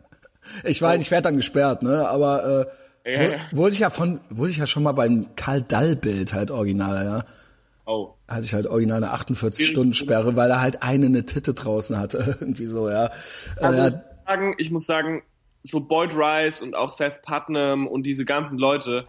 [0.64, 2.08] ich weiß, ich werde dann gesperrt, ne?
[2.08, 2.68] Aber
[3.04, 7.04] Ja, wurde ich ja von, wurde ich ja schon mal beim Karl Dall-Bild halt original,
[7.04, 7.24] ja?
[7.86, 8.14] Oh.
[8.26, 12.66] Hatte ich halt original eine 48-Stunden-Sperre, weil er halt eine eine Titte draußen hatte, irgendwie
[12.66, 13.10] so, ja.
[13.60, 15.22] Also äh, ich, muss sagen, ich muss sagen,
[15.62, 19.04] so Boyd Rice und auch Seth Putnam und diese ganzen Leute,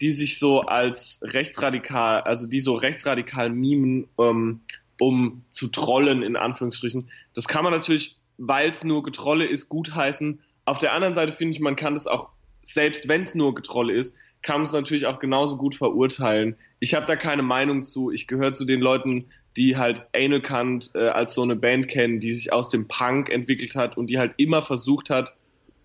[0.00, 4.60] die sich so als rechtsradikal, also die so rechtsradikal mimen, ähm,
[5.00, 10.40] um zu trollen, in Anführungsstrichen, das kann man natürlich, weil es nur Getrolle ist, gutheißen.
[10.64, 12.30] Auf der anderen Seite finde ich, man kann das auch,
[12.66, 16.56] selbst wenn es nur Getrolle ist, kann man es natürlich auch genauso gut verurteilen.
[16.78, 18.10] Ich habe da keine Meinung zu.
[18.10, 19.26] Ich gehöre zu den Leuten,
[19.56, 23.30] die halt Anal Kant äh, als so eine Band kennen, die sich aus dem Punk
[23.30, 25.36] entwickelt hat und die halt immer versucht hat,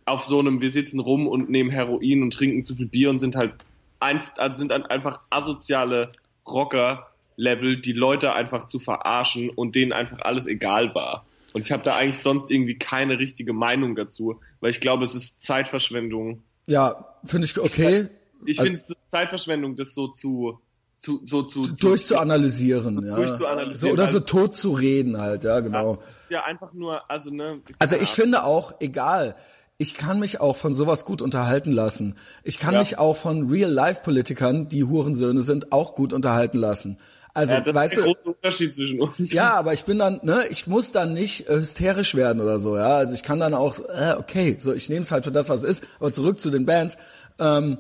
[0.06, 3.20] auf so einem, wir sitzen rum und nehmen Heroin und trinken zu viel Bier und
[3.20, 3.54] sind halt
[4.00, 6.12] einst, also sind dann einfach asoziale
[6.48, 11.26] Rocker-Level, die Leute einfach zu verarschen und denen einfach alles egal war.
[11.54, 15.16] Und ich habe da eigentlich sonst irgendwie keine richtige Meinung dazu, weil ich glaube, es
[15.16, 16.44] ist Zeitverschwendung.
[16.68, 18.08] Ja, finde ich okay,
[18.46, 20.60] Ich Also- finde es Zeitverschwendung, das so zu,
[20.94, 23.16] zu so zu, zu durchzuanalysieren, ja.
[23.16, 23.78] Durchzuanalysieren.
[23.80, 26.00] So, oder so Also- tot zu reden halt, ja, genau.
[26.30, 27.62] ja einfach nur, also ne.
[27.80, 29.36] Also ich finde auch, egal,
[29.78, 32.16] ich kann mich auch von sowas gut unterhalten lassen.
[32.44, 32.80] Ich kann Ja.
[32.82, 36.98] mich auch von Real-Life-Politikern, die Hurensöhne sind, auch gut unterhalten lassen.
[37.34, 39.32] Also, ja, das weißt ist der du, große Unterschied zwischen uns.
[39.32, 42.76] ja, aber ich bin dann, ne, ich muss dann nicht äh, hysterisch werden oder so,
[42.76, 42.96] ja.
[42.96, 45.64] Also ich kann dann auch, äh, okay, so ich nehme es halt für das, was
[45.64, 45.84] es ist.
[46.00, 46.98] Aber zurück zu den Bands,
[47.40, 47.78] ähm,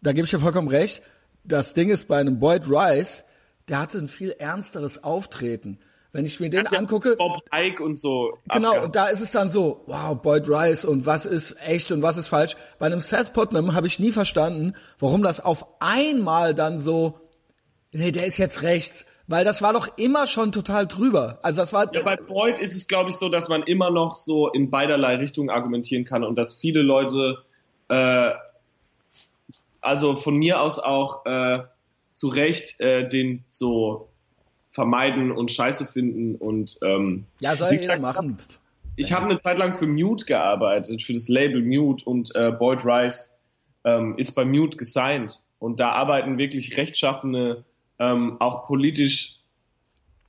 [0.00, 1.02] da gebe ich dir vollkommen recht.
[1.44, 3.24] Das Ding ist bei einem Boyd Rice,
[3.68, 5.78] der hatte ein viel ernsteres Auftreten.
[6.12, 8.36] Wenn ich mir den Ja, angucke, Bob Ike und so.
[8.52, 8.86] Genau, abgehauen.
[8.86, 12.18] und da ist es dann so, wow, Boyd Rice und was ist echt und was
[12.18, 12.54] ist falsch.
[12.78, 17.18] Bei einem Seth Putnam habe ich nie verstanden, warum das auf einmal dann so,
[17.92, 19.06] nee, der ist jetzt rechts.
[19.28, 21.38] Weil das war doch immer schon total drüber.
[21.42, 24.16] Also das war, Ja, bei Boyd ist es, glaube ich, so, dass man immer noch
[24.16, 27.38] so in beiderlei Richtungen argumentieren kann und dass viele Leute,
[27.88, 28.32] äh,
[29.80, 31.60] also von mir aus auch äh,
[32.14, 34.08] zu Recht äh, den so
[34.72, 38.38] vermeiden und scheiße finden und ähm, ja, soll jeder machen.
[38.96, 42.84] Ich habe eine Zeit lang für Mute gearbeitet, für das Label Mute und äh, Boyd
[42.84, 43.38] Rice
[43.84, 47.64] ähm, ist bei Mute gesigned und da arbeiten wirklich rechtschaffene,
[48.02, 49.38] ähm, auch politisch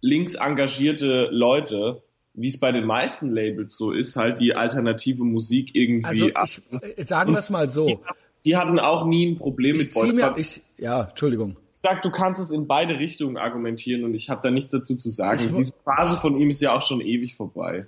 [0.01, 5.73] links engagierte Leute, wie es bei den meisten Labels so ist, halt die alternative Musik
[5.75, 6.61] irgendwie Also ich,
[6.97, 8.01] äh, sagen wir es mal so.
[8.45, 11.55] Die hatten auch nie ein Problem Ich mit Aber ich, ja, Entschuldigung.
[11.75, 14.95] Ich sag, du kannst es in beide Richtungen argumentieren und ich habe da nichts dazu
[14.95, 15.51] zu Ich sagen.
[15.51, 17.87] mu- Diese Phase von ihm ist ja auch schon ewig vorbei.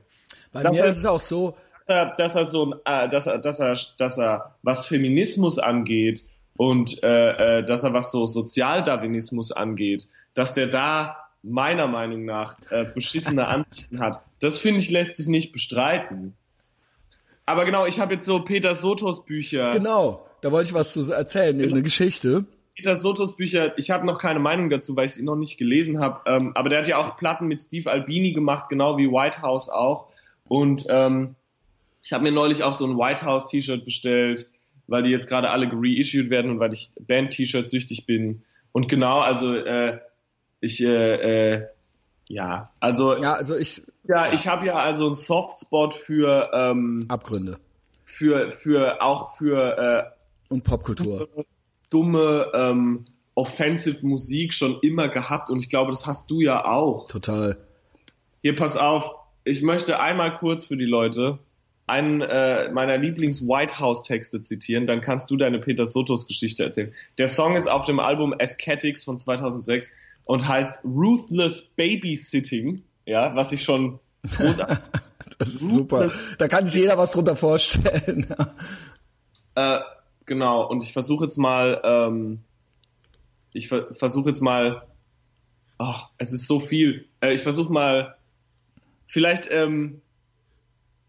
[0.51, 3.09] Bei Das mir heißt- ist es auch so, dass er, dass er so ein, äh,
[3.09, 6.23] dass er, dass er, dass er, was Feminismus angeht
[6.57, 12.57] und äh, äh, dass er was so Sozialdarwinismus angeht, dass der da meiner Meinung nach
[12.69, 14.19] äh, beschissene Ansichten hat.
[14.39, 16.33] Das finde ich lässt sich nicht bestreiten.
[17.45, 19.71] Aber genau, ich habe jetzt so Peter Sotos Bücher.
[19.71, 22.45] Genau, da wollte ich was zu erzählen, eine Geschichte.
[22.75, 26.01] Peter Sotos Bücher, ich habe noch keine Meinung dazu, weil ich sie noch nicht gelesen
[26.01, 26.21] habe.
[26.25, 29.69] Ähm, aber der hat ja auch Platten mit Steve Albini gemacht, genau wie White House
[29.69, 30.07] auch.
[30.47, 31.35] Und ähm,
[32.03, 34.51] ich habe mir neulich auch so ein White House T-Shirt bestellt,
[34.87, 38.43] weil die jetzt gerade alle reissued werden und weil ich Band-T-Shirt süchtig bin.
[38.71, 39.99] Und genau, also äh,
[40.59, 41.67] ich äh, äh,
[42.29, 47.59] ja, also Ja, also ich ja, ich habe ja also einen Softspot für ähm, Abgründe
[48.03, 50.13] für für auch für
[50.49, 51.27] und Popkultur.
[51.35, 51.43] äh,
[51.89, 57.07] dumme ähm, offensive Musik schon immer gehabt und ich glaube, das hast du ja auch.
[57.09, 57.57] Total.
[58.41, 61.39] Hier, pass auf, ich möchte einmal kurz für die Leute
[61.87, 66.93] einen äh, meiner Lieblings-White House-Texte zitieren, dann kannst du deine Peter Sotos-Geschichte erzählen.
[67.17, 69.91] Der Song ist auf dem Album Aesthetics von 2006
[70.25, 73.99] und heißt Ruthless Babysitting, ja, was ich schon
[74.35, 74.77] großartig
[75.37, 76.11] Das ist super.
[76.37, 78.27] Da kann sich jeder was drunter vorstellen.
[79.57, 79.79] Äh,
[80.25, 82.39] genau, und ich versuche jetzt mal, ähm,
[83.53, 84.85] ich ver versuche jetzt mal,
[85.77, 87.07] ach, es ist so viel.
[87.21, 88.17] Äh, ich versuche mal,
[89.05, 90.01] vielleicht, ähm,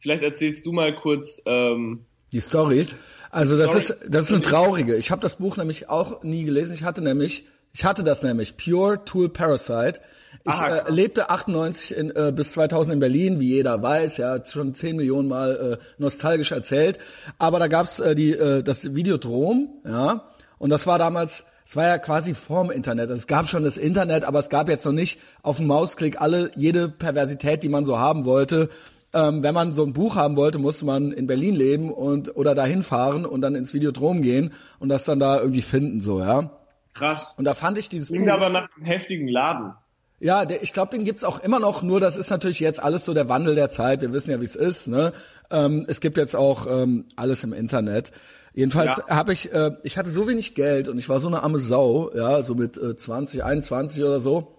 [0.06, 2.86] vielleicht erzählst du mal kurz, ähm, Die Story.
[3.32, 3.82] Also das Story.
[3.82, 4.94] ist das ist eine traurige.
[4.94, 6.74] Ich habe das Buch nämlich auch nie gelesen.
[6.74, 10.00] Ich hatte nämlich ich hatte das nämlich Pure Tool Parasite.
[10.44, 14.46] Ich Aha, äh, lebte 98 in, äh, bis 2000 in Berlin, wie jeder weiß, ja,
[14.46, 17.00] schon 10 Millionen Mal äh, nostalgisch erzählt.
[17.38, 21.84] Aber da gab's äh, die äh, das Videodrom, ja, und das war damals, es war
[21.84, 23.10] ja quasi vorm Internet.
[23.10, 26.52] Es gab schon das Internet, aber es gab jetzt noch nicht auf den Mausklick alle
[26.54, 28.70] jede Perversität, die man so haben wollte.
[29.14, 32.54] Ähm, wenn man so ein Buch haben wollte, musste man in Berlin leben und oder
[32.54, 36.50] dahin fahren und dann ins Videodrom gehen und das dann da irgendwie finden, so, ja.
[36.92, 37.34] krass.
[37.38, 38.32] Und da fand ich dieses Klingt Buch.
[38.32, 39.72] aber nach einem heftigen Laden.
[40.18, 43.04] Ja, der, ich glaube, den gibt's auch immer noch, nur das ist natürlich jetzt alles
[43.04, 44.00] so der Wandel der Zeit.
[44.00, 44.88] Wir wissen ja, wie es ist.
[44.88, 45.12] Ne?
[45.50, 48.12] Ähm, es gibt jetzt auch ähm, alles im Internet.
[48.54, 49.08] Jedenfalls Ja.
[49.16, 52.10] habe ich, äh, ich hatte so wenig Geld und ich war so eine arme Sau,
[52.14, 54.55] ja, so mit äh, 20, 21 oder so.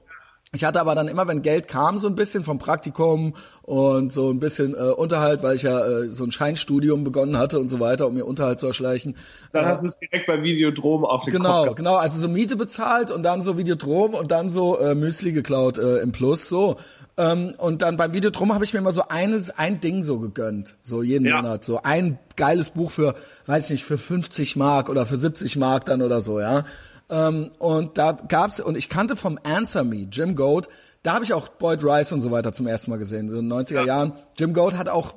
[0.53, 4.29] Ich hatte aber dann immer, wenn Geld kam, so ein bisschen vom Praktikum und so
[4.29, 7.81] ein bisschen äh, Unterhalt, weil ich ja äh, so ein Scheinstudium begonnen hatte und so
[7.81, 9.17] weiter, um mir Unterhalt zu erschleichen.
[9.51, 11.75] Dann hast du es direkt bei Videodrom auf den Genau, Kopf.
[11.75, 11.95] genau.
[11.95, 15.97] Also so Miete bezahlt und dann so Videodrom und dann so äh, Müsli geklaut äh,
[15.97, 16.77] im Plus, so.
[17.17, 20.75] Ähm, und dann beim Videodrom habe ich mir immer so eines, ein Ding so gegönnt,
[20.81, 21.41] so jeden Ja.
[21.41, 21.65] Monat.
[21.65, 23.15] So ein geiles Buch für,
[23.47, 26.63] weiß ich nicht, für 50 Mark oder für 70 Mark dann oder so, ja.
[27.09, 30.67] Ähm, und da gab's, und ich kannte vom Answer Me, Jim Goat,
[31.03, 33.49] da habe ich auch Boyd Rice und so weiter zum ersten Mal gesehen, so in
[33.49, 33.85] den 90er Ja.
[33.85, 34.13] Jahren.
[34.37, 35.15] Jim Goat hat auch,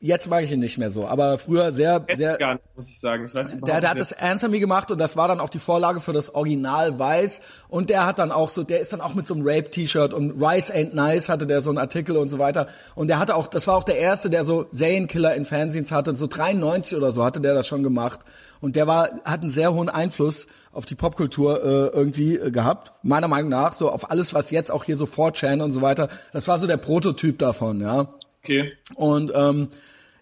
[0.00, 2.88] jetzt mag ich ihn nicht mehr so, aber früher sehr, ich sehr, gar nicht, muss
[2.88, 3.24] ich sagen.
[3.24, 5.50] Ich weiß überhaupt der, der hat das Answer Me gemacht und das war dann auch
[5.50, 7.40] die Vorlage für das Original Weiß.
[7.68, 10.40] Und der hat dann auch so, der ist dann auch mit so einem Rape-T-Shirt und
[10.40, 12.68] Rice Ain't Nice hatte der so einen Artikel und so weiter.
[12.94, 16.14] Und der hatte auch, das war auch der erste, der so Serienkiller in Fanzines hatte,
[16.14, 18.20] so 93 oder so hatte der das schon gemacht.
[18.60, 22.92] Und der war, hat einen sehr hohen Einfluss auf die Popkultur äh, irgendwie äh, gehabt,
[23.02, 26.08] meiner Meinung nach, so auf alles, was jetzt auch hier so 4chan und so weiter,
[26.32, 28.14] das war so der Prototyp davon, ja.
[28.48, 28.72] Okay.
[28.94, 29.68] Und ähm,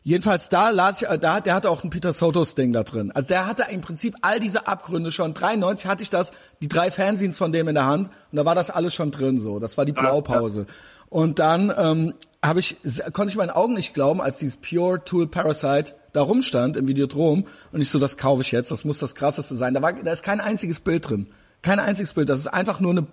[0.03, 3.13] jedenfalls da las ich, da der hatte auch ein Peter Sotos Ding da drin.
[3.13, 5.33] Also der hatte im Prinzip all diese Abgründe schon.
[5.33, 8.55] 93 hatte ich das, die drei Fanzines von dem in der Hand und da war
[8.55, 9.59] das alles schon drin so.
[9.59, 10.67] Das war die Blaupause.
[11.09, 12.77] Und dann ähm, habe ich
[13.13, 17.47] konnte ich meinen Augen nicht glauben, als dieses Pure Tool Parasite da rumstand im Videodrom
[17.73, 19.75] und ich so, das kaufe ich jetzt, das muss das krasseste sein.
[19.75, 21.29] Da war da ist kein einziges Bild drin.
[21.63, 22.29] Kein einziges Bild.
[22.29, 23.07] Das ist einfach nur eine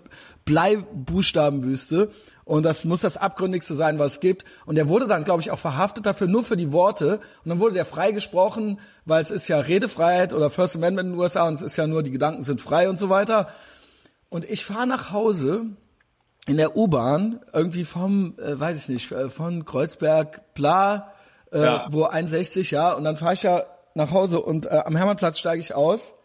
[0.46, 2.12] Bleibuchstabenwüste.
[2.46, 4.44] Und das muss das Abgründigste sein, was es gibt.
[4.66, 7.20] Und er wurde dann, glaube ich, auch verhaftet dafür, nur für die Worte.
[7.44, 11.20] Und dann wurde der freigesprochen, weil es ist ja Redefreiheit oder First Amendment in den
[11.22, 13.48] USA und es ist ja nur, die Gedanken sind frei und so weiter.
[14.30, 15.68] Und ich fahre nach Hause
[16.48, 21.14] in der U-Bahn, irgendwie vom, äh, weiß ich nicht, äh, von Kreuzberg, bla,
[21.54, 21.88] äh, Ja.
[21.92, 22.92] wo 61, ja.
[22.92, 23.64] Und dann fahre ich ja
[23.96, 26.16] nach Hause und äh, am Hermannplatz steige ich aus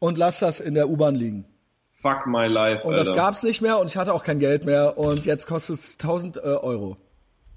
[0.00, 1.44] und lass das in der U-Bahn liegen.
[2.00, 3.10] Fuck my life, Und Alter.
[3.10, 5.92] das gab's nicht mehr und ich hatte auch kein Geld mehr und jetzt kostet es
[5.94, 6.96] 1000 äh, Euro.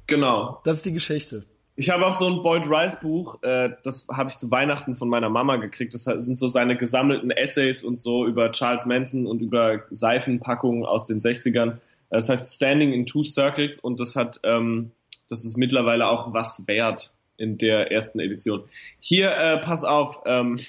[0.07, 0.61] Genau.
[0.65, 1.45] Das ist die Geschichte.
[1.75, 5.09] Ich habe auch so ein Boyd Rice Buch, äh, das habe ich zu Weihnachten von
[5.09, 5.93] meiner Mama gekriegt.
[5.95, 11.07] Das sind so seine gesammelten Essays und so über Charles Manson und über Seifenpackungen aus
[11.07, 11.71] den 60ern.
[11.71, 11.77] Äh,
[12.11, 14.91] Das heißt Standing in Two Circles und das hat, ähm,
[15.29, 18.63] das ist mittlerweile auch was wert in der ersten Edition.
[18.99, 20.59] Hier, äh, pass auf, ähm,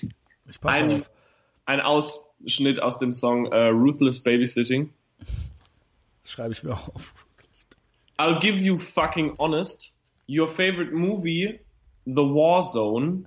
[0.49, 1.11] Ich passe ein, auf.
[1.67, 1.81] ein
[2.45, 4.91] Ausschnitt aus dem Song äh, Ruthless Babysitting.
[6.25, 7.15] Schreibe ich mir auf.
[8.19, 9.97] I'll give you fucking honest.
[10.29, 11.61] Your favorite movie,
[12.07, 13.25] The War Zone.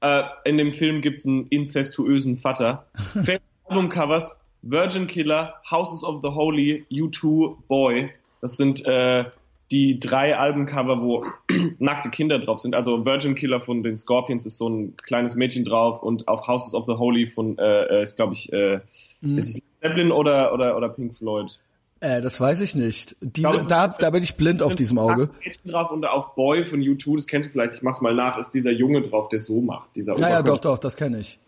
[0.00, 2.86] Äh, in dem Film gibt's einen incestuösen Vater.
[2.96, 8.10] favorite Albumcovers, Virgin Killer, Houses of the Holy, U2, Boy.
[8.40, 9.24] Das sind äh,
[9.70, 11.24] die drei Albencover, wo
[11.78, 12.74] nackte Kinder drauf sind.
[12.74, 16.74] Also Virgin Killer von den Scorpions ist so ein kleines Mädchen drauf und auf Houses
[16.74, 18.80] of the Holy von, äh, ist glaube ich, äh,
[19.20, 19.38] mhm.
[19.38, 21.60] ist es Zeppelin oder, oder, oder Pink Floyd?
[22.00, 23.16] Äh, das weiß ich nicht.
[23.20, 25.30] Diese, glaube, da, da bin ich blind auf diesem Auge.
[25.44, 28.38] Mädchen drauf und auf Boy von U2, das kennst du vielleicht, ich mach's mal nach,
[28.38, 29.96] ist dieser Junge drauf, der so macht.
[29.96, 31.38] Dieser ja, ja, doch, doch, das kenne ich.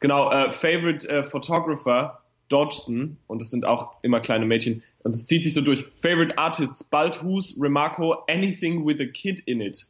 [0.00, 5.26] Genau, äh, Favorite äh, Photographer, Dodgson, und das sind auch immer kleine Mädchen, und es
[5.26, 5.84] zieht sich so durch.
[5.96, 9.84] Favorite Artists, Balthus, Remarco, Anything with a Kid in it.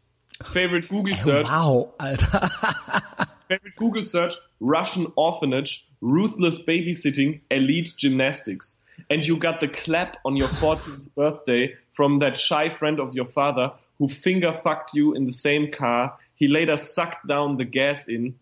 [0.52, 1.48] Favorite Google Search.
[1.50, 2.50] Wow, Alter.
[3.48, 8.80] favorite Google Search, Russian Orphanage, Ruthless Babysitting, Elite Gymnastics.
[9.08, 13.24] and you got the clap on your 14th birthday from that shy friend of your
[13.24, 16.18] father who finger fucked you in the same car.
[16.34, 18.38] He later sucked down the gas in.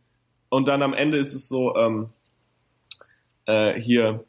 [0.51, 2.09] Und dann am Ende ist es so, ähm,
[3.47, 4.25] äh, hier,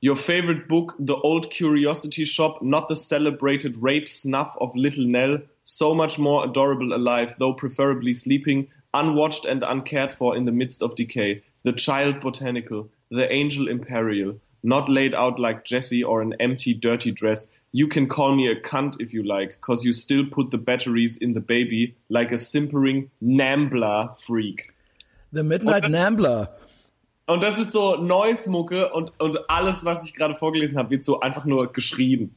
[0.00, 5.38] your favorite book, The Old Curiosity Shop, not the celebrated rape snuff of Little Nell,
[5.64, 10.82] so much more adorable alive, though preferably sleeping, unwatched and uncared for in the midst
[10.82, 11.42] of decay.
[11.64, 17.10] The Child Botanical, The Angel Imperial, not laid out like Jesse or an empty, dirty
[17.10, 17.50] dress.
[17.72, 21.16] You can call me a cunt if you like, cause you still put the batteries
[21.16, 24.72] in the baby like a simpering Nambler Freak.
[25.32, 26.48] The Midnight und Nambler.
[27.28, 31.20] Und das ist so Noise-Mucke und, und alles, was ich gerade vorgelesen habe, wird so
[31.20, 32.34] einfach nur geschrieben.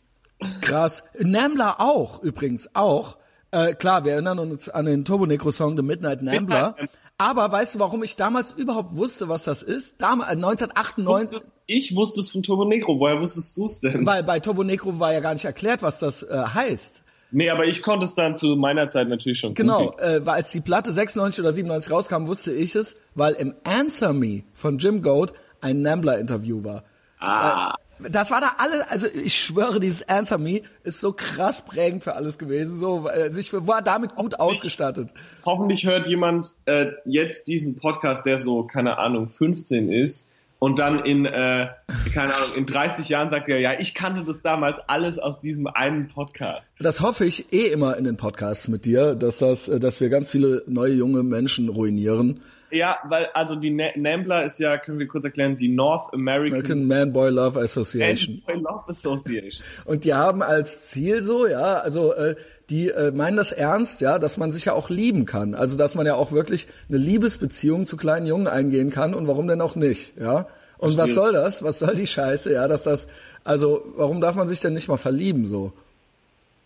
[0.61, 1.03] Krass.
[1.17, 3.17] Nambler auch, übrigens, auch.
[3.51, 6.75] Äh, klar, wir erinnern uns an den Turbo Necro Song The Midnight Nambler.
[6.77, 6.89] Midnight
[7.21, 10.01] aber weißt du, warum ich damals überhaupt wusste, was das ist?
[10.01, 11.53] Damals, 1998.
[11.67, 12.99] Ich wusste es von Turbo Negro.
[12.99, 14.07] Woher wusstest du es denn?
[14.07, 17.03] Weil bei Turbo Negro war ja gar nicht erklärt, was das äh, heißt.
[17.31, 19.53] Nee, aber ich konnte es dann zu meiner Zeit natürlich schon.
[19.53, 23.55] Genau, äh, weil als die Platte 96 oder 97 rauskam, wusste ich es, weil im
[23.63, 26.83] Answer Me von Jim Goat ein Nambler-Interview war.
[27.19, 27.73] Ah.
[27.73, 32.03] Äh, das war da alle, also ich schwöre, dieses Answer Me ist so krass prägend
[32.03, 32.79] für alles gewesen.
[32.79, 35.09] So, also ich war damit gut ausgestattet.
[35.45, 40.30] Hoffentlich hört jemand äh, jetzt diesen Podcast, der so, keine Ahnung, 15 ist
[40.61, 41.69] und dann in, äh,
[42.13, 45.65] keine Ahnung, in 30 Jahren sagt er, ja, ich kannte das damals alles aus diesem
[45.65, 46.75] einen Podcast.
[46.79, 50.09] Das hoffe ich eh immer in den Podcasts mit dir, dass das, äh, dass wir
[50.09, 55.07] ganz viele neue junge Menschen ruinieren ja, weil also die NAMBLA ist ja, können wir
[55.07, 58.41] kurz erklären, die North American, American Man Boy Love Association.
[58.47, 59.65] Man Boy Love Association.
[59.85, 62.35] Und die haben als Ziel so, ja, also äh,
[62.71, 65.53] die äh, meinen das ernst, ja, dass man sich ja auch lieben kann.
[65.53, 69.47] Also dass man ja auch wirklich eine Liebesbeziehung zu kleinen Jungen eingehen kann und warum
[69.47, 70.47] denn auch nicht, ja?
[70.77, 71.61] Und was soll das?
[71.61, 73.05] Was soll die Scheiße, ja, dass das
[73.43, 75.73] also warum darf man sich denn nicht mal verlieben so?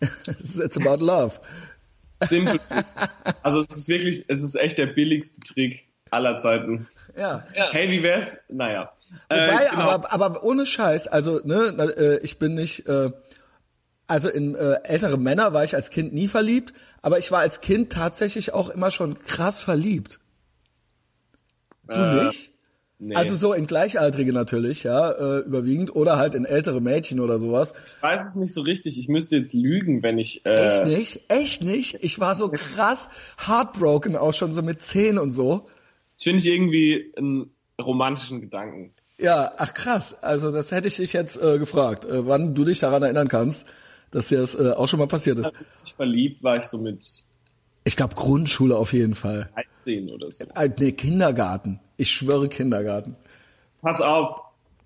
[0.00, 1.38] It's about love.
[2.24, 2.60] Simple.
[3.42, 6.86] Also es ist wirklich, es ist echt der billigste Trick aller Zeiten.
[7.16, 7.44] Ja.
[7.50, 8.42] Hey, wie wär's?
[8.48, 8.92] Naja.
[9.28, 9.82] Wobei, äh, genau.
[9.82, 13.10] aber, aber ohne Scheiß, also, ne, äh, ich bin nicht, äh,
[14.06, 17.60] also in äh, ältere Männer war ich als Kind nie verliebt, aber ich war als
[17.60, 20.20] Kind tatsächlich auch immer schon krass verliebt.
[21.88, 22.52] Du äh, nicht?
[22.98, 23.14] Nee.
[23.14, 27.74] Also so in Gleichaltrige natürlich, ja, äh, überwiegend, oder halt in ältere Mädchen oder sowas.
[27.86, 28.98] Ich weiß es nicht so richtig.
[28.98, 30.46] Ich müsste jetzt lügen, wenn ich.
[30.46, 31.20] Äh Echt nicht?
[31.28, 31.98] Echt nicht?
[32.00, 33.10] Ich war so krass
[33.46, 35.66] heartbroken auch schon so mit zehn und so.
[36.14, 38.94] Das finde ich irgendwie einen romantischen Gedanken.
[39.18, 40.16] Ja, ach krass.
[40.22, 43.66] Also das hätte ich dich jetzt äh, gefragt, äh, wann du dich daran erinnern kannst,
[44.10, 45.52] dass dir das äh, auch schon mal passiert ist.
[45.84, 47.24] Ich verliebt war ich so mit.
[47.84, 49.48] Ich glaube Grundschule auf jeden Fall.
[49.84, 50.44] 13 oder so.
[50.54, 51.80] Äh, nee, Kindergarten.
[51.96, 53.16] Ich schwöre Kindergarten.
[53.80, 54.40] Pass auf.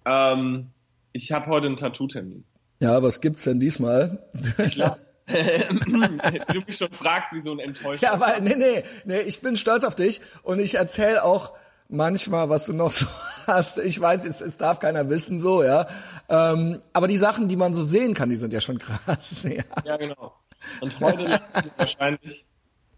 [0.05, 0.69] Ähm,
[1.13, 2.45] ich habe heute einen Tattoo-Termin.
[2.81, 4.23] Ja, was gibt's denn diesmal?
[4.59, 8.07] Ich lass, du mich schon fragst, wie so ein Enttäuschter.
[8.07, 11.53] Ja, weil, nee, nee, nee, ich bin stolz auf dich und ich erzähle auch
[11.89, 13.07] manchmal, was du noch so
[13.47, 13.79] hast.
[13.79, 15.87] Ich weiß, es, es darf keiner wissen, so, ja.
[16.29, 19.45] Ähm, aber die Sachen, die man so sehen kann, die sind ja schon krass.
[19.45, 20.35] Ja, ja genau.
[20.81, 22.47] Und heute lasse ich wahrscheinlich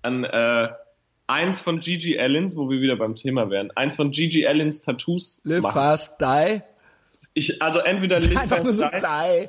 [0.02, 0.68] an äh,
[1.26, 5.40] eins von Gigi Allens, wo wir wieder beim Thema wären, eins von Gigi Allens Tattoos
[5.44, 5.74] Live machen.
[5.74, 6.62] fast die.
[7.34, 8.98] Ich, also entweder Live fast so die.
[9.00, 9.48] die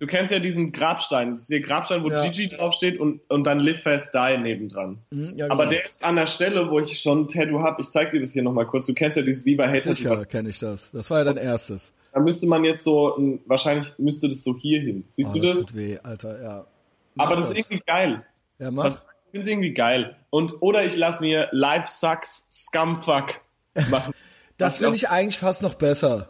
[0.00, 1.32] Du kennst ja diesen Grabstein.
[1.32, 2.22] Das ist der Grabstein, wo ja.
[2.22, 4.98] Gigi draufsteht und, und dann Live Fast Die nebendran.
[5.10, 5.54] Mhm, ja, genau.
[5.54, 7.80] Aber der ist an der Stelle, wo ich schon ein Tattoo habe.
[7.80, 8.86] Ich zeig dir das hier nochmal kurz.
[8.86, 9.94] Du kennst ja dieses Viva Hater.
[9.94, 10.90] Sicher kenne ich das.
[10.90, 11.92] Das war ja dein erstes.
[12.12, 15.04] Da müsste man jetzt so, wahrscheinlich müsste das so hier hin.
[15.10, 15.56] Siehst oh, du das?
[15.58, 16.66] Das tut weh, Alter, ja.
[17.14, 18.16] Mach Aber das, das, ist irgendwie geil.
[18.58, 18.84] Ja, mach.
[18.84, 20.16] Das, ich finde es irgendwie geil.
[20.30, 23.40] Und, oder ich lass mir Life Sucks Scumfuck
[23.90, 24.12] machen.
[24.58, 26.28] das finde ich eigentlich fast noch besser.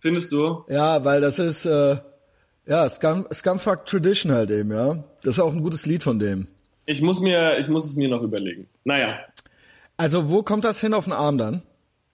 [0.00, 0.64] Findest du?
[0.68, 1.96] Ja, weil das ist, äh,
[2.66, 5.04] ja, Scum, Scumfuck Tradition halt eben, ja.
[5.22, 6.46] Das ist auch ein gutes Lied von dem.
[6.86, 8.68] Ich muss mir, ich muss es mir noch überlegen.
[8.84, 9.18] Naja.
[9.96, 11.62] Also wo kommt das hin auf den Arm dann?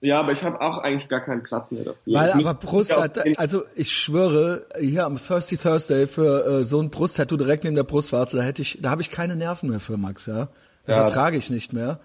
[0.01, 2.13] Ja, aber ich habe auch eigentlich gar keinen Platz mehr dafür.
[2.13, 6.81] Weil Ich aber Brust, hat, also ich schwöre, hier am Thirsty Thursday für äh, so
[6.81, 9.79] ein Brusttattoo direkt neben der Brustwarze, da hätte ich, da habe ich keine Nerven mehr
[9.79, 10.47] für, Max, ja.
[10.87, 11.99] Das Ja, ertrage ich nicht mehr.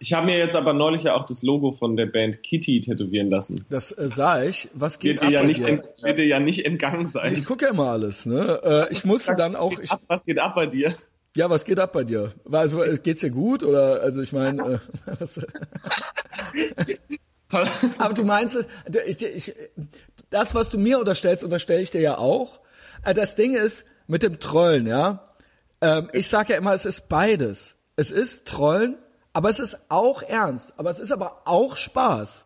[0.00, 3.30] Ich habe mir jetzt aber neulich ja auch das Logo von der Band Kitty tätowieren
[3.30, 3.64] lassen.
[3.68, 4.68] Das äh, sah ich.
[4.74, 5.68] Was geht Wird dir ab ja bei nicht, dir?
[5.68, 7.32] ent, wird dir ja nicht entgangen sein.
[7.34, 8.60] Ich gucke ja immer alles, ne?
[8.90, 10.00] Äh, ich musste dann auch, Was geht ich, ab?
[10.06, 10.94] Was geht ab bei dir?
[11.36, 12.32] ja, was geht ab bei dir?
[12.50, 14.00] Also äh, geht's dir gut oder?
[14.00, 15.26] Also ich meine, äh,
[17.98, 18.64] aber du meinst, äh,
[19.06, 19.54] ich, ich,
[20.30, 22.60] das, was du mir unterstellst, unterstelle ich dir ja auch.
[23.04, 25.34] Äh, Das Ding ist mit dem Trollen, ja.
[25.80, 27.76] Ähm, ich sage ja immer, es ist beides.
[27.96, 28.96] Es ist Trollen,
[29.38, 30.74] aber es ist auch ernst.
[30.78, 32.44] Aber es ist aber auch Spaß.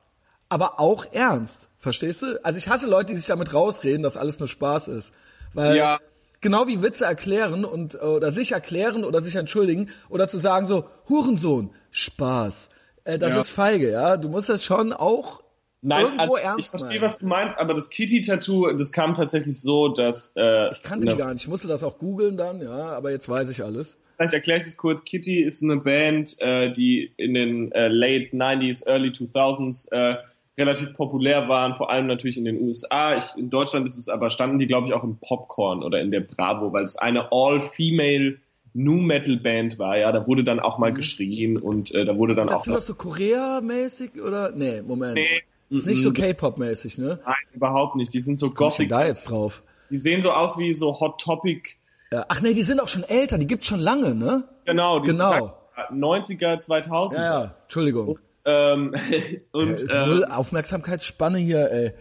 [0.51, 1.69] Aber auch ernst.
[1.79, 2.39] Verstehst du?
[2.45, 5.13] Also ich hasse Leute, die sich damit rausreden, dass alles nur Spaß ist.
[5.55, 5.99] Weil Ja.
[6.43, 10.85] genau wie Witze erklären und oder sich erklären oder sich entschuldigen oder zu sagen so
[11.09, 12.69] Hurensohn, Spaß.
[13.05, 13.41] Äh, das Ja.
[13.41, 14.19] ist feige, ja.
[14.19, 15.41] Du musst das schon auch
[15.81, 17.03] Nein, irgendwo also ernst ich verstehe, meinen.
[17.03, 21.15] was du meinst, aber das Kitty-Tattoo, das kam tatsächlich so, dass äh, Ich kannte eine-
[21.17, 21.45] die gar nicht.
[21.45, 23.97] Ich musste das auch googeln dann, ja, aber jetzt weiß ich alles.
[24.17, 25.05] Vielleicht erkläre ich das kurz.
[25.05, 30.17] Kitty ist eine Band, äh, die in den äh, late 90s, early 2000s äh,
[30.59, 33.17] relativ populär waren, vor allem natürlich in den USA.
[33.17, 36.11] Ich, in Deutschland ist es aber, standen die, glaube ich, auch im Popcorn oder in
[36.11, 38.39] der Bravo, weil es eine all-female
[38.75, 39.99] New Metal Band war.
[39.99, 42.51] Ja, da wurde dann auch mal geschrien und äh, da wurde dann Mhm.
[42.51, 44.53] Das auch sind doch so Korea-mäßig oder?
[44.53, 45.15] Nee, Moment.
[45.15, 47.19] Nee, ist nicht so mm, K-Pop-mäßig, ne?
[47.25, 48.13] Nein, überhaupt nicht.
[48.13, 48.89] Die sind so Komm ich gothic.
[48.91, 49.63] da jetzt drauf?
[49.91, 51.71] Die sehen so aus wie so Hot Topic.
[52.13, 54.45] Ja, ach nee, die sind auch schon älter, die gibt's schon lange, ne?
[54.67, 55.29] Genau, die Genau.
[55.31, 57.15] sagt, 90er, 2000er.
[57.17, 58.19] Ja, ja, Entschuldigung.
[58.45, 58.95] Ähm,
[59.53, 61.93] und Äh, Null äh, Aufmerksamkeitsspanne hier, ey.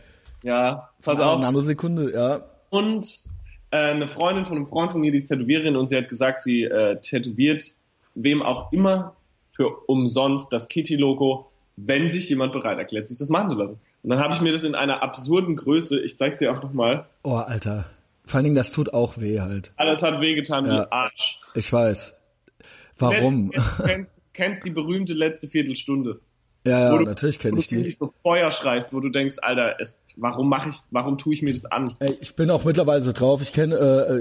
[0.43, 1.39] ja, pass Eine auf.
[1.39, 2.41] Nanosekunde, ja.
[2.69, 3.07] Und
[3.71, 6.41] äh, eine Freundin von einem Freund von mir, die ist Tätowiererin und sie hat gesagt,
[6.41, 7.63] sie äh, tätowiert
[8.15, 9.15] wem auch immer
[9.53, 13.79] für umsonst das Kitty-Logo, wenn sich jemand bereit erklärt, sich das machen zu lassen.
[14.03, 17.05] Und dann habe ich mir das in einer absurden Größe, ich zeig's dir auch nochmal,
[17.23, 17.85] Oh, Alter.
[18.25, 19.73] Vor allen Dingen, das tut auch weh halt.
[19.77, 20.85] alles hat wehgetan Ja.
[20.85, 21.39] wie Arsch.
[21.55, 22.13] Ich weiß.
[22.97, 23.51] Warum?
[23.51, 26.19] Letzt- Du kennst, kennst die berühmte letzte Viertelstunde.
[26.65, 27.77] Ja, wo ja, du- natürlich Wo kenne du ich die.
[27.77, 31.41] wirklich so Feuer schreist, wo du denkst, Alter, es, warum mache ich, warum tue ich
[31.41, 31.95] mir das an?
[31.99, 33.41] Ey, ich bin auch mittlerweile so drauf.
[33.41, 33.75] Ich kenne,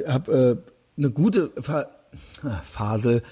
[0.06, 1.86] äh, habe äh, eine gute Fa
[2.42, 3.22] ah, Phase,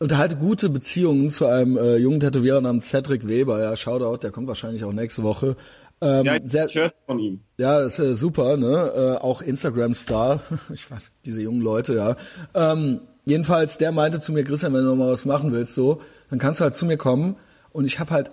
[0.00, 3.62] unterhalte gute Beziehungen zu einem äh, jungen Tätowierer namens Cedric Weber.
[3.62, 5.56] Ja, Shoutout, der kommt wahrscheinlich auch nächste Woche.
[6.00, 7.40] Ähm, Ja, sehr, Shirt von ihm.
[7.56, 8.92] ja, das ist äh, super, ne?
[8.94, 10.40] Äh, auch Instagram-Star.
[10.72, 12.16] Ich weiß, diese jungen Leute, ja.
[12.54, 16.00] Ähm, jedenfalls, der meinte zu mir, Christian, wenn du noch mal was machen willst, so,
[16.30, 17.36] dann kannst du halt zu mir kommen.
[17.72, 18.30] Und ich habe halt,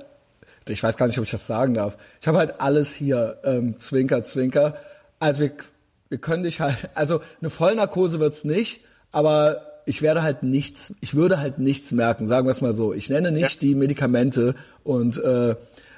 [0.68, 1.97] ich weiß gar nicht, ob ich das sagen darf.
[2.22, 4.76] Ich habe halt alles hier, ähm, Zwinker, Zwinker.
[5.20, 5.51] Also wir,
[6.09, 11.16] wir können dich halt, also eine Vollnarkose wird's nicht, aber ich werde halt nichts, ich
[11.16, 12.93] würde halt nichts merken, sagen wir es mal so.
[12.93, 15.51] Ich nenne nicht die Medikamente und äh,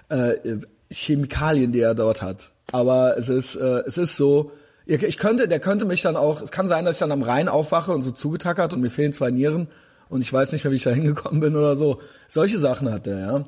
[0.10, 0.60] äh,
[0.90, 2.52] Chemikalien, die er dort hat.
[2.72, 4.52] Aber es ist, äh, es ist so,
[4.86, 7.50] ich könnte, der könnte mich dann auch, es kann sein, dass ich dann am Rhein
[7.50, 9.68] aufwache und so zugetackert und mir fehlen zwei Nieren
[10.10, 12.02] und ich weiß nicht mehr, wie ich da hingekommen bin oder so.
[12.28, 13.44] Solche Sachen hat der, ja.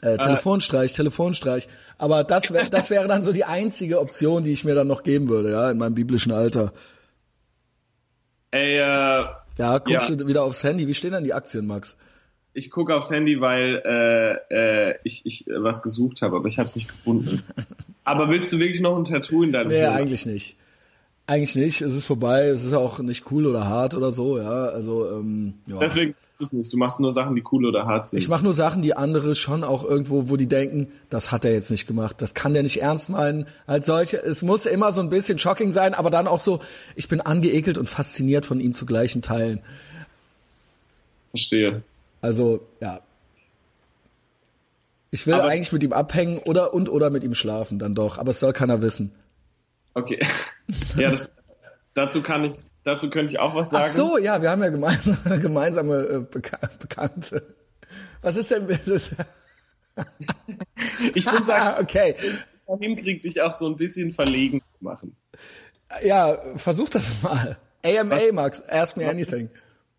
[0.00, 1.66] Äh, Telefonstreich, Telefonstreich.
[1.96, 5.02] Aber das, wär, das wäre dann so die einzige Option, die ich mir dann noch
[5.02, 6.72] geben würde, ja, in meinem biblischen Alter.
[8.52, 9.24] Ey, äh,
[9.58, 10.14] Ja, guckst Ja.
[10.16, 10.86] du wieder aufs Handy.
[10.86, 11.96] Wie stehen denn die Aktien, Max?
[12.58, 16.66] Ich gucke aufs Handy, weil äh, äh, ich, ich was gesucht habe, aber ich habe
[16.66, 17.42] es nicht gefunden.
[18.04, 19.94] aber willst du wirklich noch ein Tattoo in deinem Nee, Hirn?
[19.94, 20.56] eigentlich nicht.
[21.28, 21.80] Eigentlich nicht.
[21.82, 22.46] Es ist vorbei.
[22.48, 24.66] Es ist auch nicht cool oder hart oder so, ja.
[24.66, 25.78] Also, ähm, ja.
[25.78, 26.72] Deswegen ist es nicht.
[26.72, 28.18] Du machst nur Sachen, die cool oder hart sind.
[28.18, 31.52] Ich mache nur Sachen, die andere schon auch irgendwo, wo die denken, das hat er
[31.52, 33.46] jetzt nicht gemacht, das kann der nicht ernst meinen.
[33.66, 36.60] Als solche, es muss immer so ein bisschen shocking sein, aber dann auch so,
[36.96, 39.60] ich bin angeekelt und fasziniert von ihm zu gleichen Teilen.
[41.30, 41.82] Verstehe.
[42.20, 43.00] Also, ja.
[45.10, 48.18] Ich will Aber- eigentlich mit ihm abhängen oder und oder mit ihm schlafen, dann doch,
[48.18, 49.12] aber es soll keiner wissen.
[49.94, 50.20] Okay.
[50.96, 51.32] ja, das,
[51.94, 52.54] dazu kann ich,
[52.84, 53.86] dazu könnte ich auch was sagen.
[53.88, 57.54] Ach so, ja, wir haben ja gemeinsame, gemeinsame äh, Beka Bekannte.
[58.20, 59.10] Was ist denn das?
[61.14, 62.14] Ich würde sagen, okay.
[62.78, 65.16] hinkriegt dich auch so ein bisschen verlegen zu machen.
[66.04, 67.56] Ja, versuch das mal.
[67.82, 69.48] AMA, Was- Max, ask me was anything.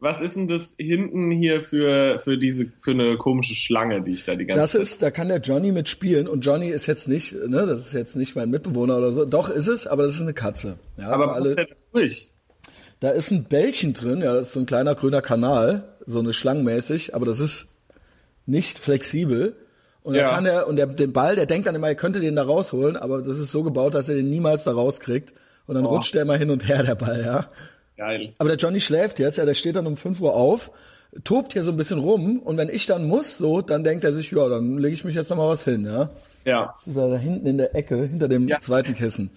[0.02, 4.24] Was ist denn das hinten hier für, für diese, für eine komische Schlange, die ich
[4.24, 4.82] da die ganze Das Zeit...
[4.82, 8.16] ist, da kann der Johnny mitspielen und Johnny ist jetzt nicht, ne, das ist jetzt
[8.16, 9.26] nicht mein Mitbewohner oder so.
[9.26, 10.78] Doch ist es, aber das ist eine Katze.
[10.98, 12.32] Ja, aber alle, der da durch?
[13.02, 16.32] da ist ein Bällchen drin, ja, das ist so ein kleiner grüner Kanal, so eine
[16.34, 17.68] schlangenmäßig, aber das ist
[18.46, 19.56] nicht flexibel.
[20.02, 20.30] Und Ja.
[20.30, 22.96] kann er, und der, den Ball, der denkt dann immer, er könnte den da rausholen,
[22.96, 25.34] aber das ist so gebaut, dass er den niemals da rauskriegt.
[25.68, 25.90] Und dann Oh.
[25.96, 27.52] rutscht der immer hin und her, der Ball, ja.
[28.00, 28.34] Geil.
[28.38, 30.72] Aber der Johnny schläft jetzt, ja, der steht dann um 5 Uhr auf,
[31.26, 34.14] tobt hier so ein bisschen rum und wenn ich dann muss, so, dann denkt er
[34.14, 36.10] sich, ja, dann lege ich mich jetzt noch mal was hin, ja.
[36.46, 36.74] Ja.
[36.78, 38.60] Das ist da hinten in der Ecke, hinter dem Ja.
[38.62, 39.30] zweiten Kissen.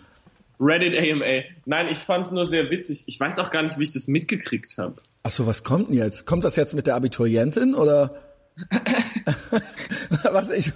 [0.61, 1.43] Reddit AMA.
[1.65, 3.03] Nein, ich fand's nur sehr witzig.
[3.07, 4.95] Ich weiß auch gar nicht, wie ich das mitgekriegt habe.
[5.25, 6.25] Ach so, was kommt denn jetzt?
[6.25, 8.15] Kommt das jetzt mit der Abiturientin oder?
[10.31, 10.71] was ich,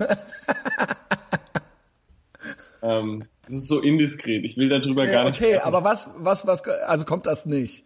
[2.83, 4.45] Ähm, das ist so indiskret.
[4.45, 5.41] Ich will darüber ja, gar nicht.
[5.41, 7.85] okay, aber was, was, was, also kommt das nicht?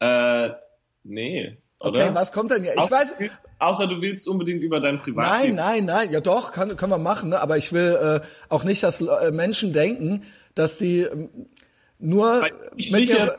[0.00, 0.50] Äh,
[1.04, 1.56] nee.
[1.80, 2.06] Oder?
[2.06, 2.74] Okay, was kommt denn jetzt?
[2.74, 3.08] Ich Außer, weiß,
[3.60, 5.56] außer du willst unbedingt über dein Nein, Privatleben.
[5.56, 6.10] nein, nein.
[6.12, 7.30] Ja doch, kann, können wir machen.
[7.30, 7.40] Ne?
[7.40, 11.28] Aber ich will äh, auch nicht, dass äh, Menschen denken, dass die ähm,
[11.98, 12.42] nur
[12.74, 13.38] mit mir,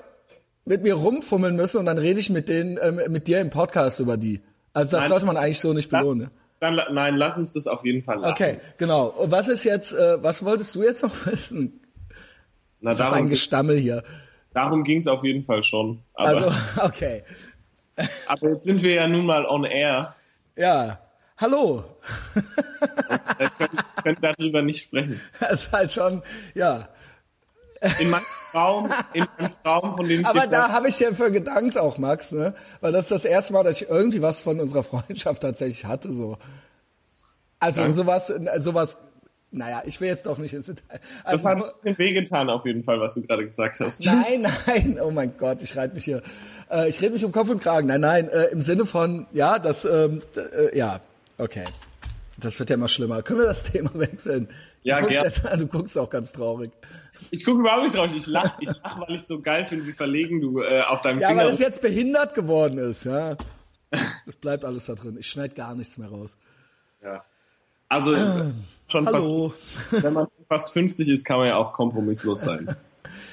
[0.66, 4.00] mit mir rumfummeln müssen und dann rede ich mit denen, ähm, mit dir im Podcast
[4.00, 4.42] über die.
[4.74, 5.10] Also das Nein.
[5.10, 6.22] sollte man eigentlich so nicht belohnen.
[6.22, 8.34] uns- Dann, nein, lass uns das auf jeden Fall lassen.
[8.34, 9.08] Okay, genau.
[9.08, 11.80] Und was ist jetzt, äh, was wolltest du jetzt noch wissen?
[12.82, 14.04] Na, Das ist ein darum, Gestammel hier.
[14.54, 16.02] darum ging's auf jeden Fall schon.
[16.14, 16.52] Aber, Also,
[16.82, 17.24] okay.
[18.28, 20.16] aber jetzt sind wir ja nun mal on air.
[20.56, 21.00] Ja.
[21.38, 21.86] Hallo.
[23.38, 25.22] Wir können, können darüber nicht sprechen.
[25.40, 26.22] Das ist halt schon,
[26.54, 26.90] ja.
[28.00, 31.32] In meinem Traum, in meinem Traum, von dem ich Aber da habe ich dir für
[31.32, 32.54] gedankt auch, Max, ne?
[32.82, 36.12] Weil das ist das erste Mal, dass ich irgendwie was von unserer Freundschaft tatsächlich hatte,
[36.12, 36.38] so.
[37.60, 37.96] Also Danke.
[37.96, 38.98] sowas, sowas,
[39.52, 41.00] naja, ich will jetzt doch nicht ins Detail.
[41.26, 44.06] Das Also, hat ein bisschen wehgetan auf jeden Fall, was du gerade gesagt hast.
[44.06, 46.22] nein, nein, oh mein Gott, ich reite mich hier.
[46.70, 47.88] Äh, ich rede mich um Kopf und Kragen.
[47.88, 51.00] Nein, nein, äh, im Sinne von, ja, das, ähm, äh, ja,
[51.38, 51.64] okay.
[52.38, 53.22] Das wird ja immer schlimmer.
[53.24, 54.50] Können wir das Thema wechseln?
[54.84, 55.26] Ja, du guckst gern.
[55.26, 56.72] Jetzt, du guckst auch ganz traurig.
[57.32, 58.12] Ich gucke überhaupt nicht drauf.
[58.16, 61.20] Ich lach, ich lach, weil ich so geil finde, wie verlegen du äh, auf deinem
[61.20, 61.46] Ja, Finger.
[61.46, 63.38] weil es jetzt behindert geworden ist, ja.
[64.26, 65.18] Das bleibt alles da drin.
[65.20, 66.38] Ich schneide gar nichts mehr raus.
[67.04, 67.24] ja.
[67.92, 68.16] Also
[68.88, 69.54] schon Ah, Hallo.
[69.90, 72.76] fast, wenn man fast 50 ist, kann man ja auch kompromisslos sein.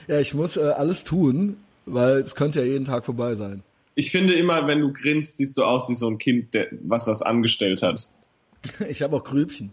[0.09, 3.62] Ja, ich muss äh, alles tun, weil es könnte ja jeden Tag vorbei sein.
[3.97, 7.07] Ich finde immer, wenn du grinst, siehst du aus wie so ein Kind, der was
[7.09, 8.09] was angestellt hat.
[8.89, 9.72] Ich habe auch Grübchen.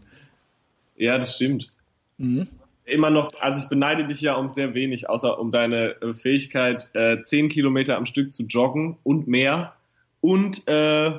[0.98, 1.72] Ja, das stimmt.
[2.18, 2.48] Mhm.
[2.94, 6.90] Immer noch, also ich beneide dich ja um sehr wenig, außer um deine äh, Fähigkeit,
[6.94, 9.74] äh, 10 Kilometer am Stück zu joggen und mehr
[10.22, 11.12] und äh,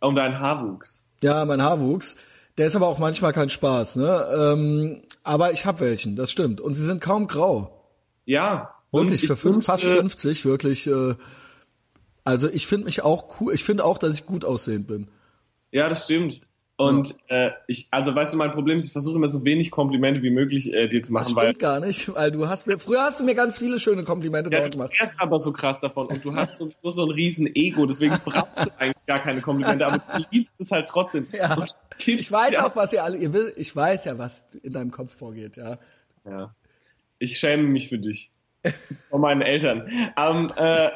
[0.00, 1.06] um deinen Haarwuchs.
[1.22, 2.16] Ja, mein Haarwuchs.
[2.58, 4.26] Der ist aber auch manchmal kein Spaß, ne?
[4.36, 6.60] Ähm, aber ich habe welchen, das stimmt.
[6.60, 7.86] Und sie sind kaum grau.
[8.24, 8.74] Ja.
[8.90, 10.88] Wirklich, ich für fünf, fast 50, wirklich.
[10.88, 11.14] Äh,
[12.24, 13.54] also ich finde mich auch cool.
[13.54, 15.08] Ich finde auch, dass ich gut aussehend bin.
[15.70, 16.42] Ja, das stimmt.
[16.88, 20.22] Und äh, ich, also weißt du, mein Problem ist, ich versuche immer so wenig Komplimente
[20.22, 22.78] wie möglich äh, dir zu Das machen, weil stimmt gar nicht, weil du hast mir,
[22.78, 24.92] früher hast du mir ganz viele schöne Komplimente ja, dort du gemacht.
[24.98, 28.48] wärst aber so krass davon und du hast sowieso so ein riesen Ego, deswegen brauchst
[28.66, 31.26] du eigentlich gar keine Komplimente, aber du liebst es halt trotzdem.
[31.32, 31.64] Ja.
[32.04, 34.90] Ich weiß ja, auch, was ihr alle, ihr will, ich weiß ja, was in deinem
[34.90, 35.78] Kopf vorgeht, ja.
[36.24, 36.54] Ja.
[37.18, 38.30] Ich schäme mich für dich.
[39.10, 39.88] Von meinen Eltern.
[40.16, 40.88] Ähm, äh,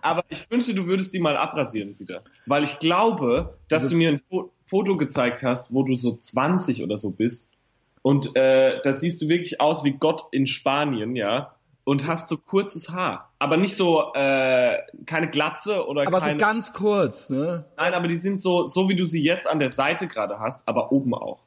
[0.00, 2.22] aber ich wünschte, du würdest die mal abrasieren wieder.
[2.46, 6.16] Weil ich glaube, dass Also- du mir ein Fo Foto gezeigt hast, wo du so
[6.16, 7.52] 20 oder so bist.
[8.00, 11.54] Und äh, da siehst du wirklich aus wie Gott in Spanien, ja.
[11.84, 13.28] Und hast so kurzes Haar.
[13.38, 16.38] Aber nicht so, äh, keine Glatze oder Aber so keine.
[16.38, 17.66] ganz kurz, ne?
[17.76, 20.66] Nein, aber die sind so, so wie du sie jetzt an der Seite gerade hast,
[20.66, 21.40] aber oben auch.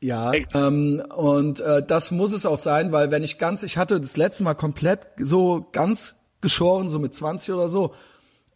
[0.00, 4.00] Ja, ähm, und äh, das muss es auch sein, weil wenn ich ganz, ich hatte
[4.00, 7.94] das letzte Mal komplett so ganz geschoren, so mit 20 oder so.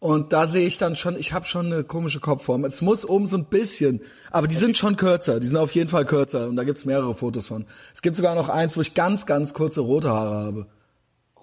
[0.01, 2.65] Und da sehe ich dann schon, ich habe schon eine komische Kopfform.
[2.65, 5.91] Es muss oben so ein bisschen, aber die sind schon kürzer, die sind auf jeden
[5.91, 7.65] Fall kürzer und da gibt's mehrere Fotos von.
[7.93, 10.67] Es gibt sogar noch eins, wo ich ganz, ganz kurze rote Haare habe.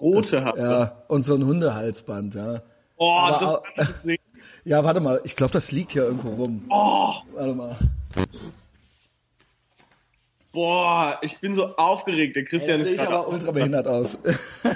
[0.01, 0.61] Rote Haare.
[0.61, 2.63] Ja, und so ein Hundehalsband, ja.
[2.97, 4.19] Oh, Aber das kann ich sehen.
[4.65, 6.65] Ja, warte mal, ich glaube, das liegt hier irgendwo rum.
[6.69, 7.77] Oh, Warte mal.
[10.59, 12.35] Boah, ich bin so aufgeregt.
[12.35, 14.19] Der Christian Jetzt sehe ist ich gerade aber ultra behindert aus.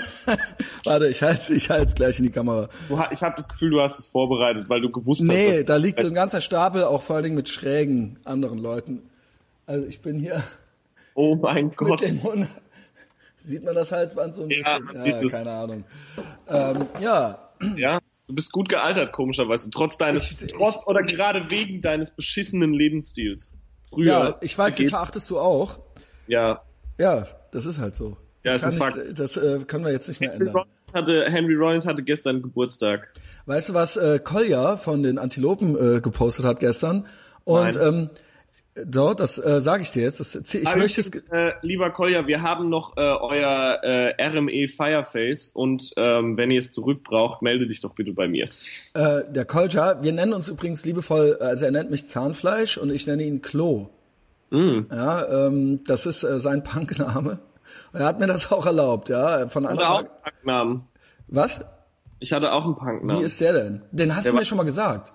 [0.84, 2.68] Warte, ich halte ich halte gleich in die Kamera.
[2.88, 5.26] Du Ich habe das Gefühl, du hast es vorbereitet, weil du gewusst hast.
[5.28, 9.02] Nee, da liegt so ein ganzer Stapel, auch vor allen Dingen mit schrägen anderen Leuten.
[9.66, 10.42] Also ich bin hier
[11.14, 12.00] Oh mein Gott.
[13.40, 15.26] Sieht man das Halsband so ein Ja, bisschen?
[15.26, 15.32] es.
[15.32, 15.84] keine Ahnung.
[16.48, 19.68] Ähm, ja, Ja, du bist gut gealtert, komischerweise.
[19.70, 23.52] Trotz deines, Ich- ich- trotz oder gerade wegen deines beschissenen Lebensstils.
[23.92, 24.06] Früher.
[24.06, 25.78] ja, ich weiß, geht- verachtest du auch.
[26.26, 26.62] Ja.
[26.98, 28.16] Ja, das ist halt so.
[28.44, 28.96] Ja, Ich ist ein Fakt.
[28.96, 30.64] nicht, das äh, können wir jetzt nicht mehr Henry ändern.
[30.64, 33.12] Rollins, hatte, Henry Rollins hatte gestern Geburtstag.
[33.46, 37.06] Weißt du, was äh, Kolja von den Antilopen äh, gepostet hat gestern?
[37.44, 37.94] Und Nein.
[37.94, 38.10] ähm,
[38.74, 40.20] so, das äh, sage ich dir jetzt.
[40.20, 41.10] Das, ich Aber möchte es.
[41.30, 46.60] äh, lieber Kolja, wir haben noch äh, euer äh, RME Fireface und ähm, wenn ihr
[46.60, 48.48] es zurück braucht, melde dich doch bitte bei mir.
[48.94, 53.06] Äh, der Kolja, wir nennen uns übrigens liebevoll, also er nennt mich Zahnfleisch und ich
[53.06, 53.90] nenne ihn Klo.
[54.50, 54.80] Mm.
[54.90, 57.40] Ja, ähm, das ist äh, sein Punkname.
[57.92, 59.48] Er hat mir das auch erlaubt, ja.
[59.48, 60.08] Von Andere anderen.
[60.08, 60.88] auch Namen.
[61.28, 61.64] Was?
[62.20, 63.20] Ich hatte auch einen Punknamen.
[63.20, 63.82] Wie ist der denn?
[63.92, 65.12] Den hast Der du mir schon mal gesagt.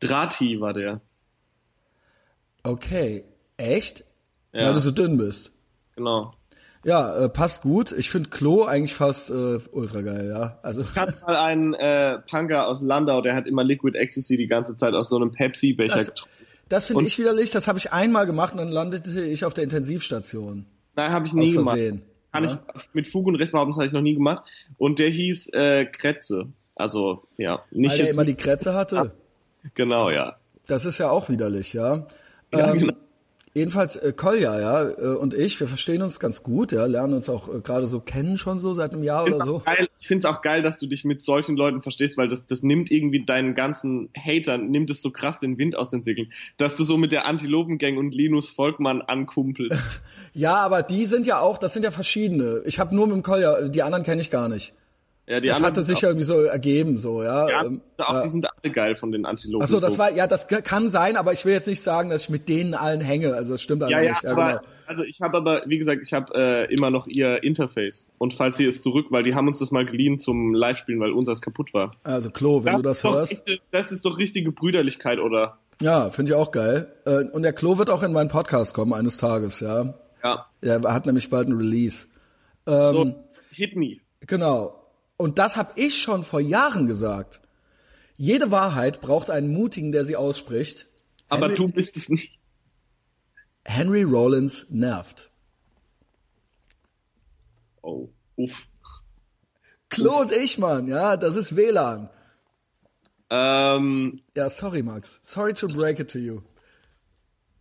[0.00, 1.00] Drati war der.
[2.64, 3.24] Okay.
[3.56, 4.04] Echt?
[4.52, 4.66] Ja.
[4.66, 5.52] Weil du so dünn bist.
[5.96, 6.32] Genau.
[6.84, 7.92] Ja, äh, passt gut.
[7.92, 10.58] Ich finde Klo eigentlich fast äh, ultra geil, ja.
[10.62, 14.46] Also Ich hatte mal einen äh, Punker aus Landau, der hat immer Liquid Ecstasy die
[14.46, 16.34] ganze Zeit aus so einem Pepsi-Becher Das- getrunken.
[16.68, 17.50] das finde ich widerlich.
[17.52, 20.66] Das habe ich einmal gemacht und dann landete ich auf der Intensivstation.
[20.96, 21.78] Nein, habe ich nie gemacht.
[22.32, 22.50] Kann Ja.
[22.50, 22.56] ich
[22.92, 24.44] mit Fug und Recht behaupten, das habe ich noch nie gemacht.
[24.76, 26.48] Und der hieß äh, Kretze.
[26.76, 29.12] Also, ja, nicht Weil der immer die Krätze hatte.
[29.74, 30.36] genau, ja.
[30.66, 32.06] Das ist ja auch widerlich, ja.
[32.58, 32.92] Ja, ähm, genau.
[33.56, 37.28] Jedenfalls äh, Kolja, ja, äh, und ich, wir verstehen uns ganz gut, ja, lernen uns
[37.28, 39.62] auch äh, gerade so kennen schon so seit einem Jahr oder so.
[39.64, 42.48] geil- Ich finde es auch geil, dass du dich mit solchen Leuten verstehst, weil das,
[42.48, 46.32] das nimmt irgendwie deinen ganzen Hatern, nimmt es so krass den Wind aus den Segeln,
[46.56, 50.02] dass du so mit der Antilopengang und Linus Volkmann ankumpelst.
[50.36, 52.62] Ja, aber die sind ja auch, das sind ja verschiedene.
[52.66, 54.72] Ich habe nur mit dem Kolja, die anderen kenne ich gar nicht.
[55.26, 57.44] Ja, die Das anderen hatte sich ja irgendwie so ergeben, so, ja.
[57.44, 58.20] auch, ja, ähm, auch ja.
[58.22, 59.64] die sind alle geil von den Antilopen.
[59.64, 59.98] Ach so, das so.
[59.98, 62.74] war, ja, das kann sein, aber ich will jetzt nicht sagen, dass ich mit denen
[62.74, 63.32] allen hänge.
[63.32, 64.22] Also das stimmt Ja, einfach ja, nicht.
[64.24, 64.72] Ja, aber genau.
[64.86, 66.34] also ich habe aber, wie gesagt, ich habe
[66.68, 69.70] äh, immer noch ihr Interface und falls sie es zurück, weil die haben uns das
[69.70, 71.92] mal geliehen zum Live-Spielen, weil unseres kaputt war.
[72.02, 73.32] Also Klo, wenn du das ist doch hörst.
[73.32, 75.56] echte- das ist doch richtige Brüderlichkeit, oder?
[75.80, 76.92] Ja, finde ich auch geil.
[77.06, 79.94] Äh, Und der Klo wird auch in meinen Podcast kommen eines Tages, ja.
[80.22, 80.46] Ja.
[80.62, 82.08] Der hat nämlich bald ein Release.
[82.66, 83.14] Ähm, So,
[83.52, 83.96] hit me.
[84.26, 84.80] Genau.
[85.16, 87.40] Und das habe ich schon vor Jahren gesagt.
[88.16, 90.86] Jede Wahrheit braucht einen Mutigen, der sie ausspricht.
[91.28, 92.38] Aber Henry, du bist es nicht.
[93.64, 95.30] Henry Rollins nervt.
[97.82, 98.66] Oh, uff.
[99.88, 102.10] Klo und ich, Mann, ja, das ist WLAN.
[103.30, 105.20] Ähm, Ja, sorry, Max.
[105.22, 106.40] Sorry to break it to you.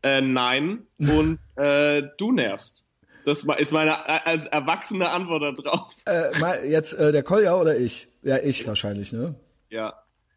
[0.02, 0.88] äh, nein.
[1.00, 2.86] Und äh, du nervst.
[3.26, 5.94] Das ist meine äh, als erwachsene Antwort darauf.
[6.08, 8.08] Äh, jetzt äh, der Kolja oder ich?
[8.22, 9.36] Ja, ich wahrscheinlich, ne?
[9.70, 9.94] Ja.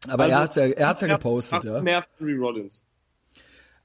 [0.07, 1.81] Aber Also, er hat's ja, er hat's ja nervt- gepostet, ja.
[1.81, 2.87] Nervt Henry Rollins.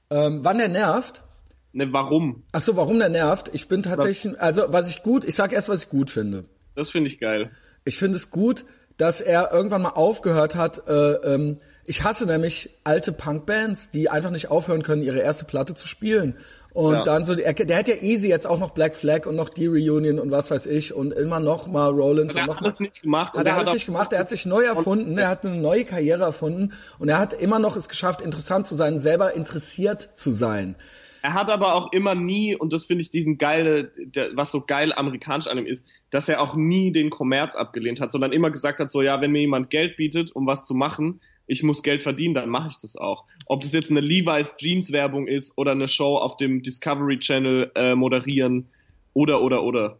[0.09, 1.23] Ähm, wann der nervt?
[1.71, 2.43] Ne, warum?
[2.51, 3.49] Ach so, warum der nervt?
[3.53, 6.45] Ich bin tatsächlich, also was ich gut, ich sag erst, was ich gut finde.
[6.75, 7.51] Das finde ich geil.
[7.83, 8.65] Ich finde es gut,
[8.97, 10.87] dass er irgendwann mal aufgehört hat.
[10.87, 15.73] Äh, ähm, ich hasse nämlich alte Punkbands, die einfach nicht aufhören können, ihre erste Platte
[15.73, 16.37] zu spielen.
[16.73, 17.03] Und Ja.
[17.03, 19.67] dann so, er, der hat ja easy jetzt auch noch Black Flag und noch die
[19.67, 22.67] Reunion und was weiß ich und immer noch mal Rollins Der und hat noch mal.
[22.67, 23.33] alles nicht gemacht.
[23.33, 25.85] Hat er der hat nicht gemacht, er hat sich neu erfunden, er hat eine neue
[25.85, 30.31] Karriere erfunden und er hat immer noch es geschafft, interessant zu sein, selber interessiert zu
[30.31, 30.75] sein.
[31.21, 34.59] Er hat aber auch immer nie, und das finde ich diesen geile, der, was so
[34.65, 38.49] geil amerikanisch an ihm ist, dass er auch nie den Kommerz abgelehnt hat, sondern immer
[38.51, 41.83] gesagt hat, so ja, wenn mir jemand Geld bietet, um was zu machen, ich muss
[41.83, 43.25] Geld verdienen, dann mache ich das auch.
[43.45, 47.71] Ob das jetzt eine Levi's Jeans Werbung ist oder eine Show auf dem Discovery Channel
[47.75, 48.69] äh, moderieren
[49.13, 49.99] oder oder oder.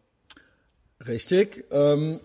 [1.05, 1.65] Richtig.
[1.71, 2.19] Ähm,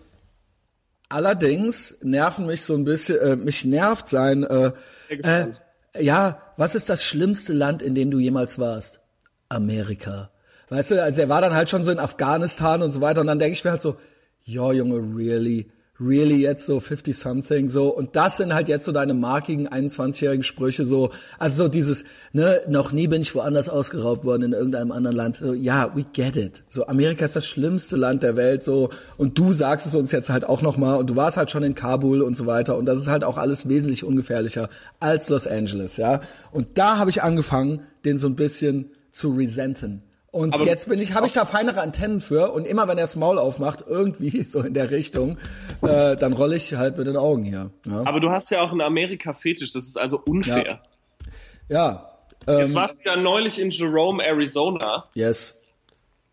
[1.09, 4.71] allerdings nerven mich so ein bisschen, äh, mich nervt sein, äh,
[5.09, 5.47] Sehr
[5.93, 9.01] äh, ja, was ist das schlimmste Land, in dem du jemals warst?
[9.49, 10.29] Amerika.
[10.69, 13.27] Weißt du, also er war dann halt schon so in Afghanistan und so weiter und
[13.27, 13.97] dann denke ich mir halt so,
[14.45, 15.71] ja Junge, really?
[15.99, 20.43] Really jetzt so 50 something so und das sind halt jetzt so deine markigen 21-jährigen
[20.43, 24.91] Sprüche so, also so dieses, ne, noch nie bin ich woanders ausgeraubt worden in irgendeinem
[24.91, 25.37] anderen Land.
[25.37, 26.63] So, ja, we get it.
[26.69, 30.29] So Amerika ist das schlimmste Land der Welt so und du sagst es uns jetzt
[30.29, 32.85] halt auch noch mal und du warst halt schon in Kabul und so weiter und
[32.85, 34.69] das ist halt auch alles wesentlich ungefährlicher
[34.99, 36.21] als Los Angeles, ja?
[36.51, 40.03] Und da habe ich angefangen, den so ein bisschen zu resenten.
[40.31, 43.05] Und Aber jetzt bin ich, habe ich da feinere Antennen für und immer wenn er
[43.05, 45.37] das Maul aufmacht, irgendwie so in der Richtung,
[45.81, 47.71] äh, dann rolle ich halt mit den Augen hier.
[47.85, 50.81] Ja, Aber du hast ja auch einen Amerika-Fetisch, das ist also unfair.
[51.67, 52.09] ja
[52.47, 55.55] Jetzt ähm, warst du ja neulich in Jerome, Arizona, yes.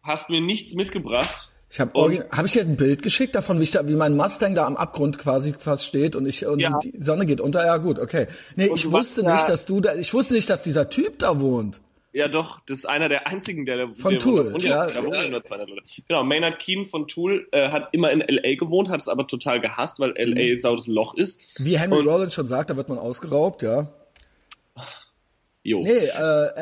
[0.03, 1.53] hast mir nichts mitgebracht.
[1.69, 4.55] Ich habe habe ich dir ein Bild geschickt davon, wie, ich da, wie mein Mustang
[4.55, 6.79] da am Abgrund quasi fast steht und ich und Ja.
[6.79, 7.67] die, Sonne geht unter.
[7.67, 8.29] Ja gut, okay.
[8.55, 11.41] Nee, Und ich wusste nicht, dass du da, ich wusste nicht, dass dieser Typ da
[11.41, 11.81] wohnt.
[12.17, 14.87] Ja, doch, das ist einer der einzigen, der, der Von der Tool, wohnt, ja.
[14.87, 15.83] da wohnen ja nur 200 Leute.
[16.09, 19.61] Genau, Maynard Keen von Tool äh, hat immer in LA gewohnt, hat es aber total
[19.61, 20.59] gehasst, weil LA Mhm.
[20.59, 21.63] sautes Loch ist.
[21.63, 23.89] Wie Henry Und- Rollins schon sagt, da wird man ausgeraubt, ja.
[25.63, 25.83] Jo.
[25.83, 26.09] Nee, äh,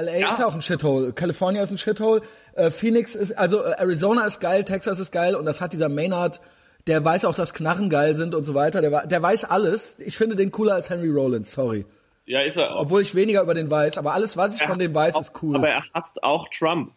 [0.02, 0.30] LA Ja.
[0.32, 1.12] ist ja auch ein Shithole.
[1.12, 2.22] California ist ein Shithole.
[2.54, 5.88] Äh, Phoenix ist, also äh, Arizona ist geil, Texas ist geil und das hat dieser
[5.90, 6.40] Maynard,
[6.86, 8.80] der weiß auch, dass Knarren geil sind und so weiter.
[8.80, 9.96] Der, der weiß alles.
[9.98, 11.84] Ich finde den cooler als Henry Rollins, sorry.
[12.26, 12.82] Ja, ist er auch.
[12.82, 15.56] Obwohl ich weniger über den weiß, aber alles, was ich von dem weiß, ist cool.
[15.56, 16.92] Aber er hasst auch Trump.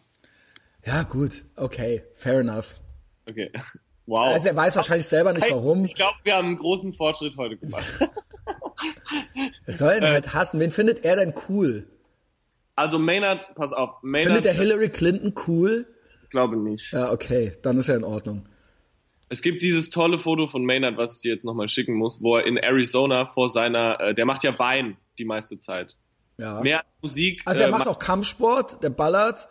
[0.86, 2.76] ja, gut, okay, fair enough.
[3.28, 3.50] Okay.
[4.10, 4.20] Wow.
[4.28, 5.84] Also er weiß wahrscheinlich selber nicht warum.
[5.84, 7.84] Ich glaube, wir haben einen großen Fortschritt heute gemacht.
[9.66, 9.98] Er soll Äh.
[9.98, 10.60] ihn halt hassen.
[10.60, 11.86] Wen findet er denn cool?
[12.74, 15.86] Also Maynard, pass auf, Findet Maynard, er Hillary Clinton cool?
[16.24, 16.90] ich glaube nicht.
[16.92, 18.48] Ja, okay, dann ist er in Ordnung.
[19.28, 22.36] Es gibt dieses tolle Foto von Maynard, was ich dir jetzt nochmal schicken muss, wo
[22.38, 25.96] er in Arizona vor seiner, äh, der macht ja Wein die meiste Zeit.
[26.38, 26.60] Ja.
[26.60, 27.42] Mehr Musik.
[27.44, 29.48] Also er äh, macht auch Kampfsport, der ballert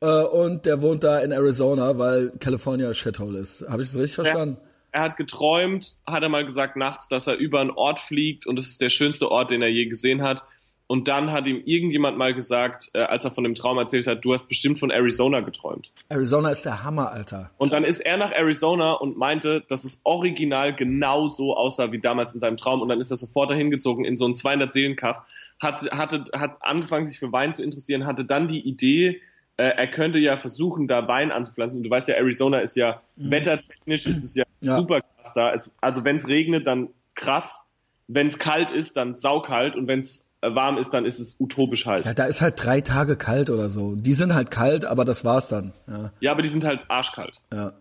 [0.00, 3.64] äh, und der wohnt da in Arizona, weil California Shithole ist.
[3.68, 4.58] Habe ich das richtig verstanden?
[4.90, 8.58] er hat geträumt, hat er mal gesagt nachts, dass er über einen Ort fliegt und
[8.58, 10.42] es ist der schönste Ort, den er je gesehen hat.
[10.88, 14.24] Und dann hat ihm irgendjemand mal gesagt, äh, als er von dem Traum erzählt hat,
[14.24, 15.92] du hast bestimmt von Arizona geträumt.
[16.08, 17.50] Arizona ist der Hammer, Alter.
[17.58, 21.98] Und dann ist er nach Arizona und meinte, dass es original genau so aussah wie
[21.98, 22.80] damals in seinem Traum.
[22.80, 25.20] Und dann ist er sofort dahin gezogen in so einen 200 Seelenkaff,
[25.60, 29.20] hat, hatte, hat angefangen, sich für Wein zu interessieren, hatte dann die Idee,
[29.58, 31.80] äh, er könnte ja versuchen, da Wein anzupflanzen.
[31.80, 34.76] Und du weißt ja, Arizona ist ja wettertechnisch ist es ja, Ja.
[34.78, 35.52] super krass da.
[35.52, 37.64] Es, also wenn es regnet, dann krass.
[38.06, 39.76] Wenn es kalt ist, dann saukalt.
[39.76, 42.06] Und wenn es warm ist, dann ist es utopisch heiß.
[42.06, 43.94] Ja, da ist halt drei Tage kalt oder so.
[43.96, 45.72] Die sind halt kalt, aber das war's dann.
[45.88, 47.42] Ja, Ja, aber die sind halt arschkalt.
[47.52, 47.72] ja.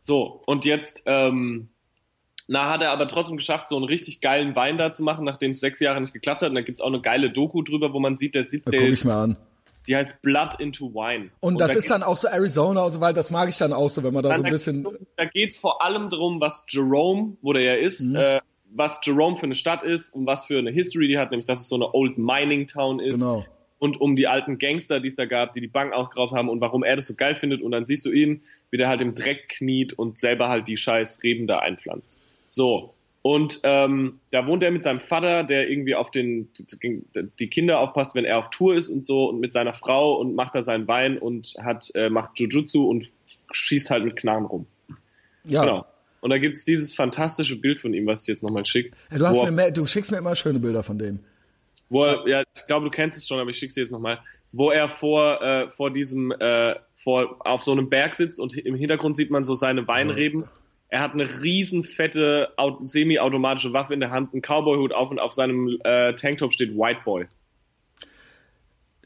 [0.00, 1.70] So, und jetzt, ähm,
[2.46, 5.50] na, hat er aber trotzdem geschafft, so einen richtig geilen Wein da zu machen, nachdem
[5.50, 6.50] es sechs Jahre nicht geklappt hat.
[6.50, 8.80] Und da gibt's auch eine geile Doku drüber, wo man sieht, der sieht, Da der,
[8.80, 9.36] guck ich mal an.
[9.88, 11.30] die heißt Blood into Wine.
[11.40, 13.14] Und das da ist dann auch so Arizona und so weiter.
[13.14, 14.86] Das mag ich dann auch so, wenn man da so ein bisschen.
[15.16, 18.16] da geht's vor allem darum, was Jerome, wo der ja ist, Mhm.
[18.16, 21.46] äh, was Jerome für eine Stadt ist und was für eine History die hat, nämlich
[21.46, 23.18] dass es so eine Old Mining Town ist.
[23.18, 23.44] Genau.
[23.78, 26.60] Und um die alten Gangster, die es da gab, die die Bank ausgeraubt haben und
[26.60, 27.62] warum er das so geil findet.
[27.62, 30.76] Und dann siehst du ihn, wie der halt im Dreck kniet und selber halt die
[30.76, 32.18] scheiß Reben da einpflanzt.
[32.48, 32.94] So.
[33.22, 36.48] Und ähm, da wohnt er mit seinem Vater, der irgendwie auf den
[37.38, 40.34] die Kinder aufpasst, wenn er auf Tour ist und so, und mit seiner Frau und
[40.34, 43.10] macht da seinen Wein und hat äh, macht Jujutsu und
[43.50, 44.66] schießt halt mit Knarren rum.
[45.44, 45.62] Ja.
[45.62, 45.86] Genau.
[46.20, 48.90] Und da gibt's dieses fantastische Bild von ihm, was ich jetzt nochmal schicke.
[49.10, 51.20] Ja, du, mir mehr, du schickst mir immer schöne Bilder von dem.
[51.88, 54.18] wo er, ja, ich glaube, du kennst es schon, aber ich schick's dir jetzt nochmal,
[54.52, 58.74] wo er vor, äh, vor diesem, äh, vor, auf so einem Berg sitzt und im
[58.74, 60.44] Hintergrund sieht man so seine Weinreben.
[60.90, 65.18] Er hat eine riesen fette au- semi-automatische Waffe in der Hand, einen Cowboy-Hut auf und
[65.18, 67.26] auf seinem äh, Tanktop steht White Boy.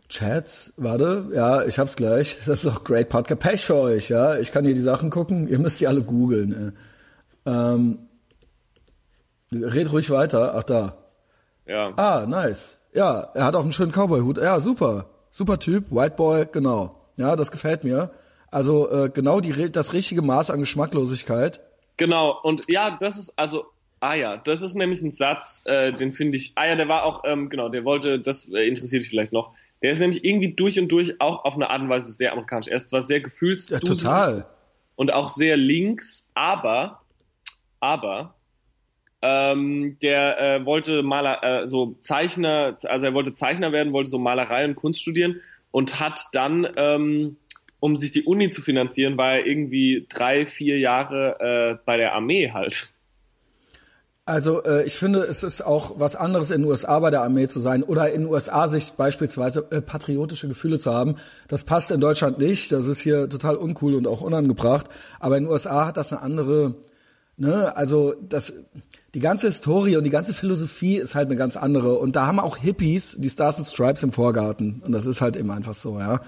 [0.08, 2.38] Chats, warte, ja, ich hab's gleich.
[2.46, 3.40] Das ist auch great Podcast.
[3.40, 4.38] Pech für euch, ja.
[4.38, 5.48] Ich kann hier die Sachen gucken.
[5.48, 6.68] Ihr müsst die alle googeln.
[6.68, 6.72] äh.
[7.46, 7.98] Ähm,
[9.52, 10.54] red ruhig weiter.
[10.56, 10.96] Ach da.
[11.66, 11.92] Ja.
[11.96, 12.78] Ah, nice.
[12.92, 14.38] Ja, er hat auch einen schönen Cowboy-Hut.
[14.38, 15.06] Ja, super.
[15.30, 15.90] Super Typ.
[15.90, 16.94] White Boy, genau.
[17.16, 18.10] Ja, das gefällt mir.
[18.50, 21.60] Also äh, genau die, das richtige Maß an Geschmacklosigkeit.
[21.96, 23.66] Genau, und ja, das ist also,
[24.00, 27.04] ah ja, das ist nämlich ein Satz, äh, den finde ich, ah ja, der war
[27.04, 30.52] auch, ähm, genau, der wollte, das äh, interessiert dich vielleicht noch, der ist nämlich irgendwie
[30.54, 32.68] durch und durch auch auf eine Art und Weise sehr amerikanisch.
[32.68, 34.46] Er ist zwar sehr gefühls Ja, total.
[34.96, 37.00] und auch sehr links, aber,
[37.82, 38.36] aber,
[39.22, 44.18] ähm, der äh, wollte Maler, äh, so Zeichner, also er wollte Zeichner werden, wollte so
[44.18, 47.36] Malerei und Kunst studieren und hat dann, ähm,
[47.80, 52.14] um sich die Uni zu finanzieren, war er irgendwie drei, vier Jahre äh, bei der
[52.14, 52.88] Armee halt.
[54.24, 57.48] Also äh, ich finde, es ist auch was anderes in den USA bei der Armee
[57.48, 61.16] zu sein oder in USA sich beispielsweise äh, patriotische Gefühle zu haben.
[61.48, 62.70] Das passt in Deutschland nicht.
[62.70, 64.86] Das ist hier total uncool und auch unangebracht.
[65.18, 66.76] Aber in den USA hat das eine andere,
[67.36, 68.52] ne, also das,
[69.14, 71.98] die ganze Historie und die ganze Philosophie ist halt eine ganz andere.
[71.98, 74.82] Und da haben auch Hippies die Stars and Stripes im Vorgarten.
[74.84, 76.20] Und das ist halt eben einfach so, ja.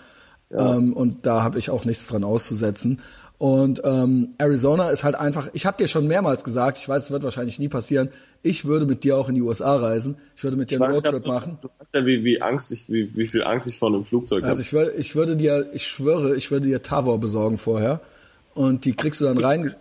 [0.50, 3.00] Ähm, und da habe ich auch nichts dran auszusetzen.
[3.36, 7.10] Und ähm, Arizona ist halt einfach, ich habe dir schon mehrmals gesagt, ich weiß, es
[7.10, 8.10] wird wahrscheinlich nie passieren,
[8.42, 10.16] ich würde mit dir auch in die USA reisen.
[10.36, 11.58] Ich würde mit dir einen ja, Roadtrip machen.
[11.62, 14.44] Du weißt ja, wie, wie Angst ich, wie, wie viel Angst ich vor einem Flugzeug
[14.44, 14.60] Also habe.
[14.60, 18.00] ich würde, ich würde dir, ich schwöre, ich würde dir Tavor besorgen vorher.
[18.54, 19.74] Und die kriegst du dann rein.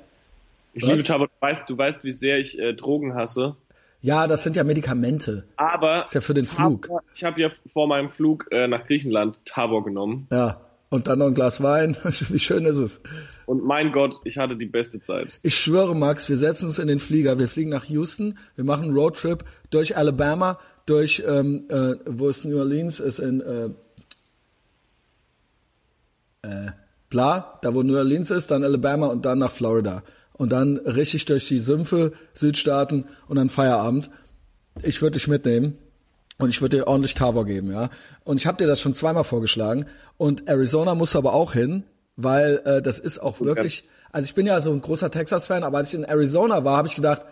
[0.74, 0.90] Ich was?
[0.90, 3.56] liebe Tabak, du weißt, du weißt, wie sehr ich äh, Drogen hasse.
[4.02, 5.46] Ja, das sind ja Medikamente.
[5.56, 6.88] Aber ist ja für den Flug.
[6.88, 10.28] Tabor- ich habe ja vor meinem Flug äh, nach Griechenland Tabor genommen.
[10.32, 10.60] Ja.
[10.90, 11.98] Und dann noch ein Glas Wein.
[12.04, 13.02] Wie schön ist es.
[13.46, 15.40] Und mein Gott, ich hatte die beste Zeit.
[15.42, 18.86] Ich schwöre, Max, wir setzen uns in den Flieger, wir fliegen nach Houston, wir machen
[18.86, 23.70] einen Roadtrip durch Alabama, durch, ähm, äh, wo ist New Orleans, ist in, äh,
[26.44, 26.72] äh,
[27.10, 30.04] bla, da wo New Orleans ist, dann Alabama und dann nach Florida.
[30.34, 34.10] Und dann richtig durch die Sümpfe, Südstaaten und dann Feierabend.
[34.82, 35.78] Ich würde dich mitnehmen.
[36.40, 37.90] Und ich würde dir ordentlich Tavor geben, ja.
[38.24, 39.86] Und ich habe dir das schon zweimal vorgeschlagen.
[40.18, 41.84] Und Arizona muss aber auch hin,
[42.16, 43.88] weil äh, das ist auch wirklich.
[44.12, 46.88] Also ich bin ja so ein großer Texas-Fan, aber als ich in Arizona war, habe
[46.88, 47.24] ich gedacht,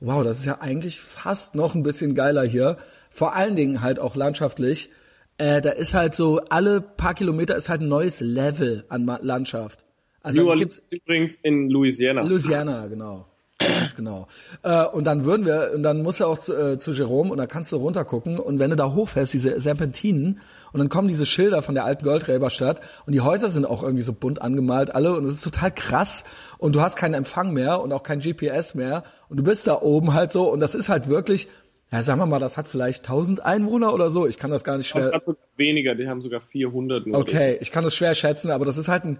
[0.00, 2.76] wow, das ist ja eigentlich fast noch ein bisschen geiler hier.
[3.10, 4.90] Vor allen Dingen halt auch landschaftlich.
[5.38, 9.84] Äh, da ist halt so, alle paar Kilometer ist halt ein neues Level an Landschaft.
[10.24, 12.22] Also New Orleans gibt's übrigens in Louisiana.
[12.22, 13.26] Louisiana, genau.
[13.58, 14.26] Ganz genau.
[14.62, 17.38] Äh, und dann würden wir, und dann musst du auch zu, äh, zu Jerome und
[17.38, 20.40] dann kannst du runtergucken und wenn du da hochfährst, diese Serpentinen
[20.72, 24.02] und dann kommen diese Schilder von der alten Goldgräberstadt und die Häuser sind auch irgendwie
[24.02, 26.24] so bunt angemalt alle und es ist total krass
[26.58, 29.80] und du hast keinen Empfang mehr und auch kein GPS mehr und du bist da
[29.80, 31.46] oben halt so und das ist halt wirklich,
[31.92, 34.78] ja sagen wir mal, das hat vielleicht 1000 Einwohner oder so, ich kann das gar
[34.78, 35.02] nicht schwer.
[35.02, 37.06] Das hat weniger, die haben sogar 400.
[37.06, 39.18] Nur okay, ich kann das schwer schätzen, aber das ist halt ein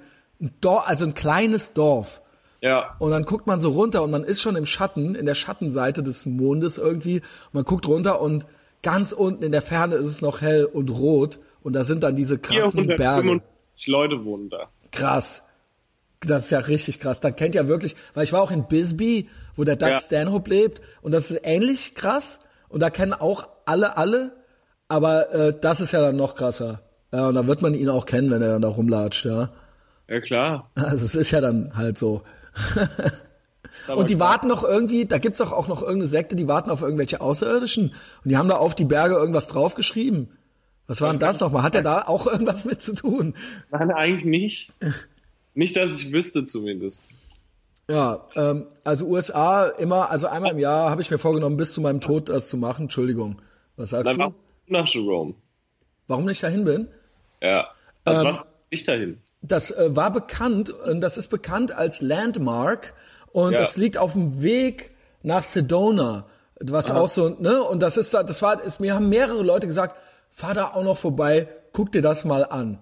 [0.61, 2.23] Dorf, also ein kleines Dorf
[2.65, 2.97] ja.
[2.99, 6.03] Und dann guckt man so runter und man ist schon im Schatten, in der Schattenseite
[6.03, 7.17] des Mondes irgendwie.
[7.17, 8.47] Und man guckt runter und
[8.83, 11.41] ganz unten in der Ferne ist es noch hell und rot.
[11.63, 13.43] Und da sind dann diese krassen Berge.
[13.87, 14.69] Leute wohnen da.
[14.93, 15.43] Krass.
[16.21, 17.21] Das ist ja richtig krass.
[17.21, 19.97] Dann kennt ja wirklich, weil ich war auch in Bisbee, wo der Doug ja.
[19.97, 20.81] Stanhope lebt.
[21.03, 22.41] Und das ist ähnlich krass.
[22.71, 24.37] Und da kennen auch alle alle.
[24.89, 26.81] Aber äh, das ist ja dann noch krasser.
[27.13, 29.51] Ja, und da wird man ihn auch kennen, wenn er dann da rumlatscht, ja.
[30.09, 30.71] Ja, klar.
[30.75, 32.23] Also es ist ja dann halt so.
[33.95, 34.31] und die klar.
[34.31, 37.89] warten noch irgendwie, da gibt's doch auch noch irgendeine Sekte, die warten auf irgendwelche Außerirdischen.
[38.25, 40.29] Und die haben da auf die Berge irgendwas draufgeschrieben.
[40.87, 41.63] Was war denn das nochmal?
[41.63, 43.35] Hat er da auch irgendwas mit zu tun?
[43.71, 44.73] Nein, eigentlich nicht.
[45.55, 47.11] Nicht, dass ich wüsste zumindest.
[47.89, 51.81] Ja, ähm, also USA immer, also einmal im Jahr habe ich mir vorgenommen, bis zu
[51.81, 52.85] meinem Tod das zu machen.
[52.85, 53.41] Entschuldigung.
[53.77, 54.35] Was sagst Nein, du?
[54.73, 55.35] Nach Jerome.
[56.07, 56.89] Warum nicht dahin bin?
[57.43, 57.69] Ja.
[58.05, 59.21] Also ähm, was nicht dahin?
[59.47, 62.95] Das äh, war bekannt, und das ist bekannt als Landmark
[63.31, 63.59] und ja.
[63.59, 64.93] das liegt auf dem Weg
[65.23, 66.27] nach Sedona,
[66.61, 67.01] was Aha.
[67.01, 67.63] auch so, ne?
[67.63, 69.97] Und das ist, das war, ist, mir haben mehrere Leute gesagt,
[70.31, 72.79] fahr da auch noch vorbei, guck dir das mal an.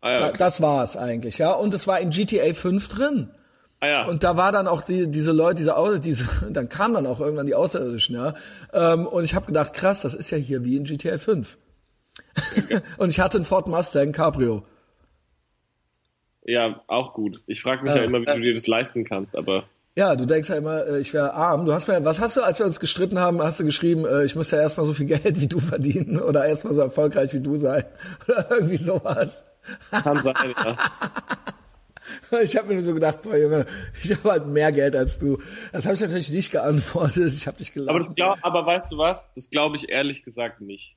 [0.00, 0.32] Ah, ja, okay.
[0.32, 1.52] da, das war's eigentlich, ja.
[1.52, 3.30] Und es war in GTA 5 drin.
[3.80, 4.06] Ah, ja.
[4.06, 7.46] Und da war dann auch die, diese Leute, diese, diese, dann kamen dann auch irgendwann
[7.46, 8.34] die Außerirdischen, ja.
[8.72, 11.58] Ähm, und ich habe gedacht, krass, das ist ja hier wie in GTA 5.
[12.56, 12.80] Okay.
[12.96, 14.64] und ich hatte einen Ford Mustang Cabrio.
[16.50, 17.42] Ja, auch gut.
[17.46, 19.66] Ich frage mich äh, ja immer, wie äh, du dir das leisten kannst, aber.
[19.96, 21.64] Ja, du denkst ja immer, äh, ich wäre arm.
[21.64, 24.24] Du hast mir, was hast du, als wir uns gestritten haben, hast du geschrieben, äh,
[24.24, 27.40] ich müsste ja erstmal so viel Geld wie du verdienen oder erstmal so erfolgreich wie
[27.40, 27.84] du sein.
[28.26, 29.30] Oder irgendwie sowas.
[29.90, 30.76] Kann sein, ja.
[32.42, 33.66] Ich habe mir so gedacht, boah Junge,
[34.02, 35.38] ich habe halt mehr Geld als du.
[35.72, 37.34] Das habe ich natürlich nicht geantwortet.
[37.34, 37.96] Ich habe dich gelassen.
[37.96, 39.30] Aber, glaub, aber weißt du was?
[39.36, 40.96] Das glaube ich ehrlich gesagt nicht.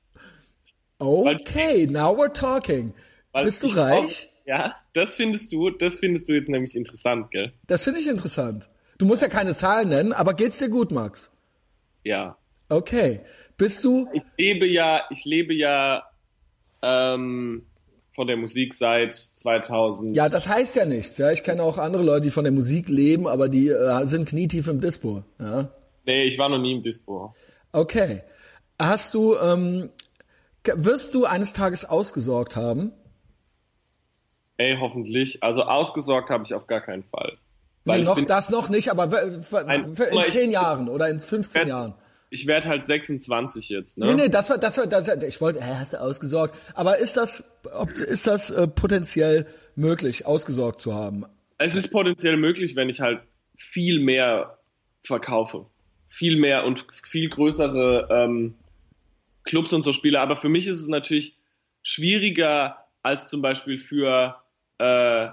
[0.97, 2.93] Okay, now we're talking.
[3.33, 4.32] Bist du reich?
[4.45, 7.53] Ja, das findest du, das findest du jetzt nämlich interessant, gell?
[7.67, 8.69] Das finde ich interessant.
[8.97, 11.31] Du musst ja keine Zahlen nennen, aber geht's dir gut, Max?
[12.03, 12.37] Ja.
[12.69, 13.21] Okay.
[13.57, 14.07] Bist du?
[14.13, 16.03] Ich lebe ja, ich lebe ja
[16.81, 17.65] ähm,
[18.11, 20.15] von der Musik seit 2000.
[20.15, 21.17] Ja, das heißt ja nichts.
[21.17, 24.27] Ja, ich kenne auch andere Leute, die von der Musik leben, aber die äh, sind
[24.27, 25.23] knietief im Dispo.
[25.39, 25.69] Ja.
[26.05, 27.33] Nee, ich war noch nie im Dispo.
[27.71, 28.21] Okay.
[28.77, 29.89] Hast du, ähm,
[30.63, 32.91] wirst du eines Tages ausgesorgt haben?
[34.57, 35.41] Ey, hoffentlich.
[35.43, 37.37] Also ausgesorgt habe ich auf gar keinen Fall.
[37.85, 39.43] Weil nee, noch bin, das noch nicht, aber in
[40.25, 41.95] zehn Jahren oder in 15 werd, Jahren.
[42.29, 44.07] Ich werde halt 26 jetzt, ne?
[44.07, 46.55] Nee, nee, das war, das war, das, ich wollte, äh, hast du ausgesorgt.
[46.73, 47.43] Aber ist das,
[47.73, 51.25] ob, ist das äh, potenziell möglich, ausgesorgt zu haben?
[51.57, 53.21] Es ist potenziell möglich, wenn ich halt
[53.55, 54.57] viel mehr
[55.01, 55.65] verkaufe.
[56.05, 58.55] Viel mehr und viel größere ähm,
[59.43, 60.19] Clubs und so spiele.
[60.21, 61.37] Aber für mich ist es natürlich
[61.81, 64.42] schwieriger als zum Beispiel für
[64.77, 65.29] äh,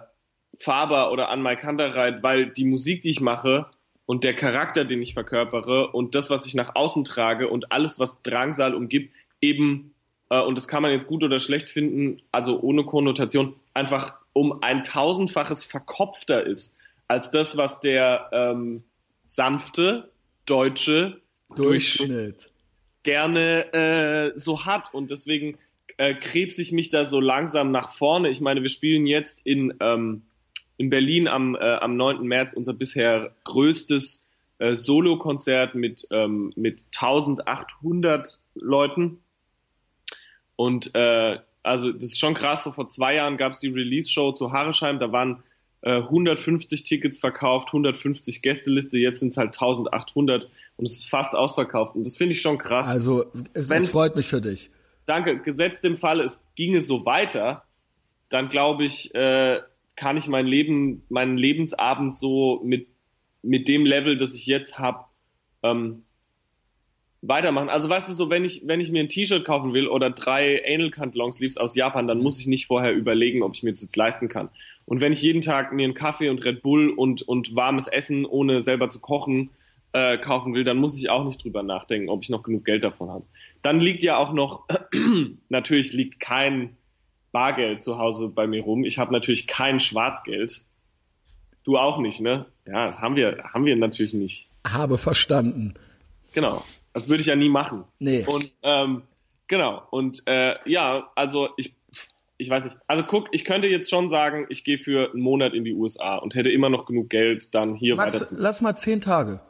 [0.58, 3.66] Faber oder Anmai Kantereit, weil die Musik, die ich mache
[4.06, 7.98] und der Charakter, den ich verkörpere und das, was ich nach außen trage und alles,
[8.00, 9.94] was Drangsal umgibt, eben,
[10.28, 14.62] äh, und das kann man jetzt gut oder schlecht finden, also ohne Konnotation, einfach um
[14.62, 16.78] ein tausendfaches verkopfter ist
[17.08, 18.84] als das, was der ähm,
[19.24, 20.10] sanfte
[20.46, 21.20] deutsche
[21.54, 22.50] Durchschnitt
[23.02, 24.94] gerne äh, so hat.
[24.94, 25.58] Und deswegen
[25.98, 28.28] äh, krebse ich mich da so langsam nach vorne.
[28.28, 30.22] Ich meine, wir spielen jetzt in, ähm,
[30.76, 32.22] in Berlin am, äh, am 9.
[32.22, 39.18] März unser bisher größtes äh, Solo-Konzert mit, ähm, mit 1800 Leuten.
[40.56, 44.32] Und äh, also das ist schon krass, so vor zwei Jahren gab es die Release-Show
[44.32, 45.42] zu Harresheim, da waren
[45.82, 51.34] äh, 150 Tickets verkauft, 150 Gästeliste, jetzt sind es halt 1800 und es ist fast
[51.34, 51.96] ausverkauft.
[51.96, 52.88] Und das finde ich schon krass.
[52.88, 54.70] Also es, es freut mich für dich
[55.10, 57.64] danke, gesetzt im Fall, es ginge so weiter,
[58.28, 59.60] dann glaube ich, äh,
[59.96, 62.86] kann ich mein Leben, meinen Lebensabend so mit,
[63.42, 65.06] mit dem Level, das ich jetzt habe,
[65.64, 66.04] ähm,
[67.22, 67.68] weitermachen.
[67.68, 70.62] Also weißt du so, wenn ich, wenn ich mir ein T-Shirt kaufen will oder drei
[70.64, 73.70] Anal Cunt Long Sleeves aus Japan, dann muss ich nicht vorher überlegen, ob ich mir
[73.70, 74.48] das jetzt leisten kann.
[74.86, 78.24] Und wenn ich jeden Tag mir einen Kaffee und Red Bull und, und warmes Essen,
[78.24, 79.50] ohne selber zu kochen,
[79.92, 82.84] äh, kaufen will, dann muss ich auch nicht drüber nachdenken, ob ich noch genug Geld
[82.84, 83.24] davon habe.
[83.62, 84.66] Dann liegt ja auch noch,
[85.48, 86.76] natürlich liegt kein
[87.32, 88.84] Bargeld zu Hause bei mir rum.
[88.84, 90.62] Ich habe natürlich kein Schwarzgeld.
[91.64, 92.46] Du auch nicht, ne?
[92.66, 94.48] Ja, das haben wir, haben wir natürlich nicht.
[94.66, 95.74] Habe verstanden.
[96.32, 96.64] Genau.
[96.92, 97.84] Das würde ich ja nie machen.
[97.98, 98.24] Nee.
[98.26, 99.02] Und ähm,
[99.46, 99.82] genau.
[99.90, 101.74] Und äh, ja, also ich,
[102.38, 102.76] ich weiß nicht.
[102.86, 106.16] Also guck, ich könnte jetzt schon sagen, ich gehe für einen Monat in die USA
[106.16, 108.34] und hätte immer noch genug Geld, dann hier Max, weiter zu.
[108.36, 109.40] lass mal zehn Tage.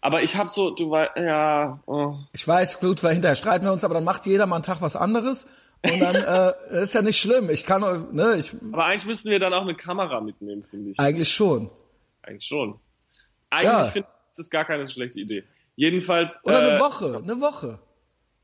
[0.00, 1.80] Aber ich habe so, du weißt, ja.
[1.86, 2.14] Oh.
[2.32, 4.80] Ich weiß, gut, weil hinterher streiten wir uns, aber dann macht jeder mal einen Tag
[4.80, 5.46] was anderes.
[5.84, 6.14] Und dann
[6.72, 7.50] äh, ist ja nicht schlimm.
[7.50, 7.82] Ich kann,
[8.14, 11.00] ne, ich Aber eigentlich müssten wir dann auch eine Kamera mitnehmen, finde ich.
[11.00, 11.70] eigentlich schon.
[12.22, 12.78] Eigentlich schon.
[13.50, 13.84] Eigentlich Ja.
[13.84, 15.44] finde ich, das ist gar keine schlechte Idee.
[15.76, 16.40] Jedenfalls.
[16.44, 17.78] Oder äh, eine Woche, eine Woche.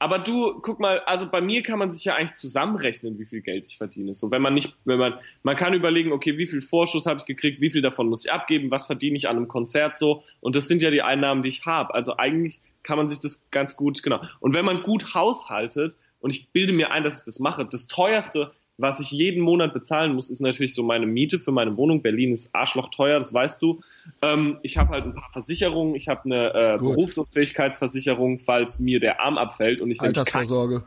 [0.04, 3.40] Aber du, guck mal, also bei mir kann man sich ja eigentlich zusammenrechnen, wie viel
[3.40, 4.14] Geld ich verdiene.
[4.14, 7.24] So, wenn man nicht, wenn man, man kann überlegen, okay, wie viel Vorschuss habe ich
[7.24, 10.22] gekriegt, wie viel davon muss ich abgeben, was verdiene ich an einem Konzert so.
[10.40, 11.94] Und das sind ja die Einnahmen, die ich habe.
[11.94, 14.20] Also eigentlich kann man sich das ganz gut, genau.
[14.40, 17.86] Und wenn man gut haushaltet, und ich bilde mir ein, dass ich das mache, das
[17.86, 22.02] teuerste, was ich jeden Monat bezahlen muss, ist natürlich so meine Miete für meine Wohnung.
[22.02, 23.80] Berlin ist arschlochteuer, das weißt du.
[24.20, 25.94] Ähm, ich habe halt ein paar Versicherungen.
[25.94, 26.78] Ich habe eine äh.
[26.78, 30.84] Berufsunfähigkeitsversicherung, falls mir der Arm abfällt und ich kein, Altersvorsorge.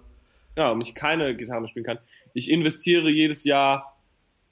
[0.57, 1.99] ja, und ich keine Gitarre spielen kann.
[2.33, 3.97] Ich investiere jedes Jahr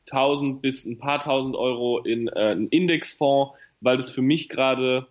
[0.10, 5.08] 1000 bis ein paar tausend Euro in äh, einen Indexfonds, weil das für mich gerade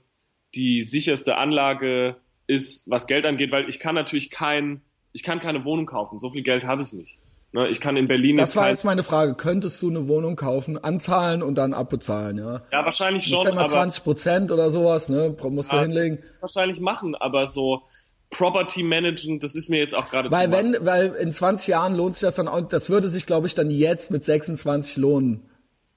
[0.55, 2.17] die sicherste Anlage
[2.47, 4.81] ist, was Geld angeht, weil ich kann natürlich kein,
[5.13, 6.21] ich kann keine Wohnung kaufen.
[6.21, 7.19] So viel Geld habe ich nicht.
[7.55, 9.37] Ne, ich kann in Berlin Das war jetzt meine Frage.
[9.37, 12.63] Könntest du eine Wohnung kaufen, anzahlen und dann abbezahlen, ja?
[12.73, 15.37] ja wahrscheinlich Das schon, immer aber 20 Prozent oder sowas, ne?
[15.51, 15.83] Musst du Ja.
[15.83, 16.19] hinlegen.
[16.41, 17.83] wahrscheinlich machen, aber so
[18.31, 22.17] Property managen, das ist mir jetzt auch gerade Weil wenn, weil in 20 Jahren lohnt
[22.17, 25.49] sich das dann auch, das würde sich, glaube ich, dann jetzt mit 26 lohnen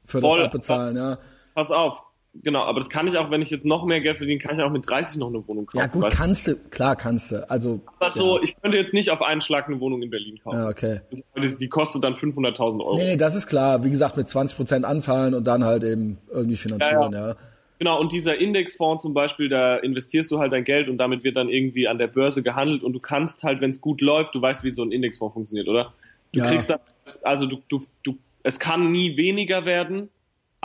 [0.05, 0.43] für das Voll.
[0.43, 1.17] Abbezahlen, ja.
[1.55, 2.03] Pass auf.
[2.43, 4.61] Genau, aber das kann ich auch, wenn ich jetzt noch mehr Geld verdiene, kann ich
[4.61, 5.77] auch mit 30 noch eine Wohnung kaufen.
[5.79, 7.49] Ja gut, kannst du, klar kannst du.
[7.49, 10.57] Also, Aber so, ich könnte jetzt nicht auf einen Schlag eine Wohnung in Berlin kaufen.
[10.57, 11.01] ja, okay.
[11.11, 12.97] Die, die kostet dann 500.000 Euro.
[12.97, 13.83] Nee, das ist klar.
[13.83, 17.35] Wie gesagt, mit 20 Prozent anzahlen und dann halt eben irgendwie finanzieren, ja.
[17.79, 21.37] Genau, und dieser Indexfonds zum Beispiel, da investierst du halt dein Geld und damit wird
[21.37, 24.41] dann irgendwie an der Börse gehandelt und du kannst halt, wenn es gut läuft, du
[24.41, 25.93] weißt, wie so ein Indexfonds funktioniert, oder?
[26.31, 26.47] Du Ja.
[26.47, 26.79] kriegst dann,
[27.21, 30.09] also du, du, du, es kann nie weniger werden,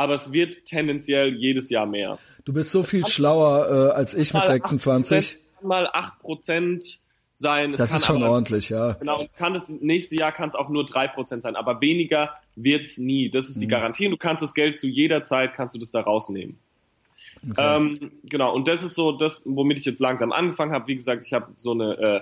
[0.03, 2.18] aber es wird tendenziell jedes Jahr mehr.
[2.44, 5.18] Du bist so viel schlauer äh, als ich mit Mal 26.
[5.18, 6.98] 8%, kann mal 8%
[7.34, 7.72] sein.
[7.72, 8.92] Es Das ist schon aber, ordentlich, ja.
[8.92, 12.98] Genau, es kann das nächste Jahr kann es auch nur 3% sein, aber weniger wird's
[12.98, 13.30] nie.
[13.30, 13.50] Das Mhm.
[13.53, 16.00] ist die Garantie und du kannst das Geld zu jeder Zeit, kannst du das da
[16.00, 16.59] rausnehmen.
[17.50, 17.76] Okay.
[17.76, 20.86] Ähm, genau, und das ist so das, womit ich jetzt langsam angefangen habe.
[20.86, 22.20] Wie gesagt, ich habe so eine äh,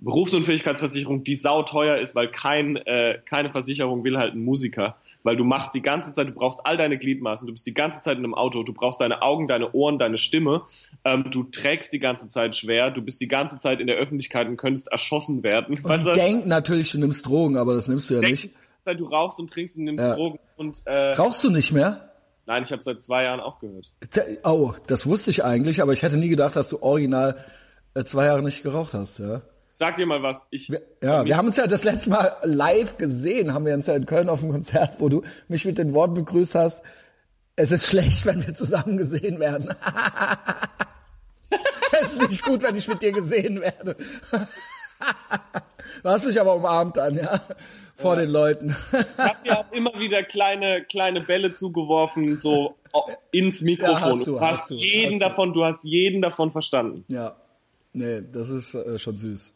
[0.00, 4.96] Berufsunfähigkeitsversicherung, die sauteuer ist, weil kein, äh, keine Versicherung will halt einen Musiker.
[5.22, 8.00] Weil du machst die ganze Zeit, du brauchst all deine Gliedmaßen, du bist die ganze
[8.00, 10.62] Zeit in einem Auto, du brauchst deine Augen, deine Ohren, deine Stimme,
[11.04, 14.48] ähm, du trägst die ganze Zeit schwer, du bist die ganze Zeit in der Öffentlichkeit
[14.48, 15.76] und könntest erschossen werden.
[15.76, 16.48] und Weißt du?
[16.48, 18.50] natürlich, du nimmst Drogen, aber das nimmst du ja Denk nicht.
[18.96, 20.14] Du rauchst und trinkst und nimmst Ja.
[20.16, 22.10] Drogen und äh, Rauchst du nicht mehr?
[22.46, 23.92] nein, ich habe seit zwei Jahren aufgehört.
[24.42, 27.36] Oh, das wusste ich eigentlich, aber ich hätte nie gedacht, dass du original
[27.94, 29.42] äh, zwei Jahre nicht geraucht hast, ja.
[29.72, 32.98] Sag dir mal was, ich Wir, ja, wir haben uns ja das letzte Mal live
[32.98, 35.94] gesehen, haben wir uns ja in Köln auf dem Konzert, wo du mich mit den
[35.94, 36.82] Worten begrüßt hast.
[37.54, 39.72] Es ist schlecht, wenn wir zusammen gesehen werden.
[42.02, 43.94] es ist nicht gut, wenn ich mit dir gesehen werde.
[46.02, 47.40] du hast mich aber umarmt dann, ja,
[47.94, 48.74] vor den Leuten.
[48.92, 52.74] Ich habe ja auch immer wieder kleine, kleine Bälle zugeworfen, so
[53.30, 53.94] ins Mikrofon.
[53.94, 55.18] Ja, hast du, du hast hast du, jeden hast du.
[55.20, 57.04] davon, du hast jeden davon verstanden.
[57.06, 57.36] ja,
[57.92, 59.54] nee, das ist äh, schon süß.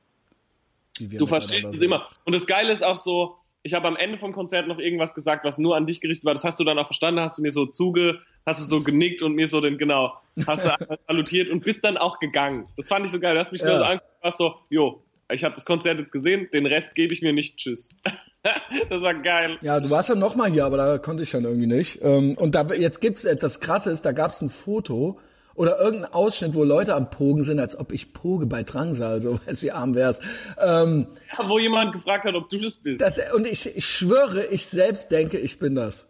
[0.98, 2.06] Du verstehst es immer.
[2.24, 5.44] Und das Geile ist auch so, ich habe am Ende vom Konzert noch irgendwas gesagt,
[5.44, 6.34] was nur an dich gerichtet war.
[6.34, 9.22] Das hast du dann auch verstanden, hast du mir so zuge, hast du so genickt
[9.22, 10.12] und mir so den, genau,
[10.46, 10.70] hast du
[11.08, 12.68] salutiert und bist dann auch gegangen.
[12.76, 13.34] Das fand ich so geil.
[13.34, 13.68] Du hast mich Ja.
[13.68, 17.12] nur so angeguckt, warst so, jo, ich habe das Konzert jetzt gesehen, den Rest gebe
[17.14, 17.88] ich mir nicht, tschüss.
[18.90, 19.58] das war geil.
[19.62, 22.00] Ja, du warst ja noch mal hier, aber da konnte ich dann irgendwie nicht.
[22.02, 25.18] Ähm, Und da jetzt gibt's das Krasse ist, da gab's ein Foto
[25.54, 29.38] oder irgendein Ausschnitt, wo Leute am Pogen sind, als ob ich poge bei Drangsal, so
[29.46, 30.18] weiß wie arm wär's.
[30.60, 33.00] Ähm, Ja, wo jemand gefragt hat, ob du das bist.
[33.00, 36.06] das, und ich, ich schwöre, ich selbst denke, ich bin das.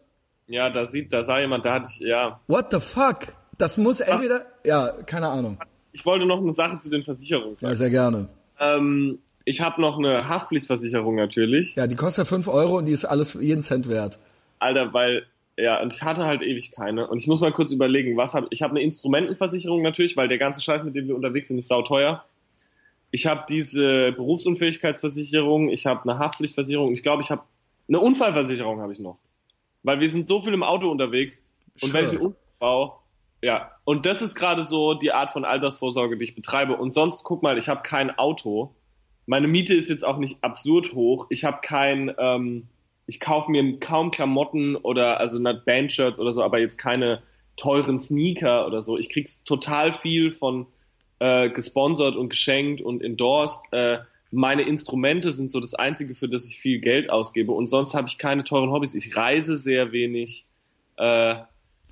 [0.46, 2.40] Ja, da sieht, da sah jemand, da hatte ich, ja.
[2.48, 3.28] What the fuck?
[3.56, 5.58] Das muss entweder, ja, keine Ahnung.
[5.92, 7.66] Ich wollte noch eine Sache zu den Versicherungen sagen.
[7.66, 8.28] Ja, sehr gerne.
[8.58, 11.74] Ähm, ich habe noch eine Haftpflichtversicherung natürlich.
[11.76, 14.18] Ja, die kostet 5 Euro und die ist alles jeden Cent wert.
[14.58, 15.24] Alter, weil,
[15.56, 17.06] ja, und ich hatte halt ewig keine.
[17.06, 20.38] Und ich muss mal kurz überlegen, was habe ich habe eine Instrumentenversicherung natürlich, weil der
[20.38, 22.24] ganze Scheiß, mit dem wir unterwegs sind, ist sauteuer.
[23.10, 27.42] Ich habe diese Berufsunfähigkeitsversicherung, ich habe eine Haftpflichtversicherung, ich glaube, ich habe
[27.88, 29.18] eine Unfallversicherung habe ich noch.
[29.84, 31.44] Weil wir sind so viel im Auto unterwegs
[31.80, 32.18] und wenn ich Sure.
[32.18, 32.92] einen Unfall baue,
[33.44, 36.78] ja, und das ist gerade so die Art von Altersvorsorge, die ich betreibe.
[36.78, 38.74] Und sonst, guck mal, ich habe kein Auto.
[39.26, 41.26] Meine Miete ist jetzt auch nicht absurd hoch.
[41.28, 42.68] Ich habe kein, ähm,
[43.06, 47.22] ich kaufe mir kaum Klamotten oder also nicht Bandshirts oder so, aber jetzt keine
[47.56, 48.98] teuren Sneaker oder so.
[48.98, 50.66] Ich krieg's total viel von
[51.18, 53.72] äh, gesponsert und geschenkt und endorsed.
[53.72, 53.98] Äh,
[54.30, 57.52] meine Instrumente sind so das Einzige, für das ich viel Geld ausgebe.
[57.52, 58.94] Und sonst habe ich keine teuren Hobbys.
[58.94, 60.46] Ich reise sehr wenig.
[60.96, 61.36] Äh,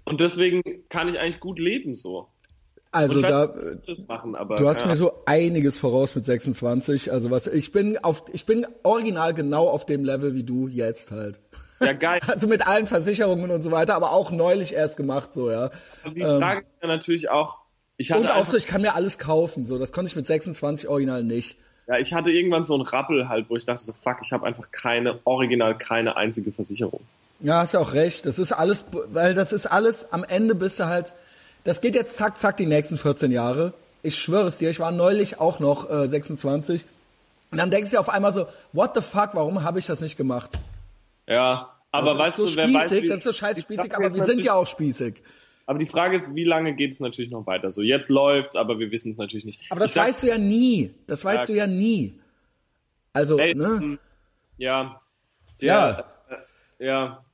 [0.04, 2.26] und deswegen kann ich eigentlich gut leben so.
[2.92, 3.54] Also da,
[4.06, 4.86] machen, aber, du hast ja.
[4.86, 7.10] mir so einiges voraus mit 26.
[7.10, 11.10] Also was, ich bin auf, ich bin original genau auf dem Level wie du jetzt
[11.10, 11.40] halt.
[11.80, 12.20] Ja, geil.
[12.28, 15.70] Also mit allen Versicherungen und so weiter, aber auch neulich erst gemacht, so, ja.
[16.04, 17.58] Und die Frage ähm, ist ja natürlich auch,
[17.96, 20.26] ich hatte Und auch so, ich kann mir alles kaufen, so, das konnte ich mit
[20.26, 21.56] 26 original nicht.
[21.88, 24.46] Ja, ich hatte irgendwann so einen Rappel halt, wo ich dachte so, fuck, ich habe
[24.46, 27.00] einfach keine, original keine einzige Versicherung.
[27.40, 28.24] Ja, hast ja auch recht.
[28.24, 31.12] Das ist alles, weil das ist alles, am Ende bist du halt,
[31.64, 33.72] das geht jetzt zack, zack die nächsten 14 Jahre.
[34.02, 36.84] Ich schwöre es dir, ich war neulich auch noch äh, 26.
[37.50, 40.16] Und dann denkst du auf einmal so, what the fuck, warum habe ich das nicht
[40.16, 40.58] gemacht?
[41.26, 44.14] Ja, aber weißt so du, wer spießig, weiß, wie, das ist so scheiß spießig, aber
[44.14, 45.22] wir sind ja auch spießig.
[45.66, 47.70] Aber die Frage ist, wie lange geht es natürlich noch weiter?
[47.70, 49.60] So, jetzt läuft's, aber wir wissen es natürlich nicht.
[49.70, 50.90] Aber das ich weißt sag, du ja nie.
[51.06, 52.18] Das weißt ja, du ja nie.
[53.12, 53.66] Also, ey, ne?
[53.66, 53.98] Hm,
[54.56, 55.00] ja.
[55.60, 56.04] Der, ja.
[56.78, 57.24] Äh, ja.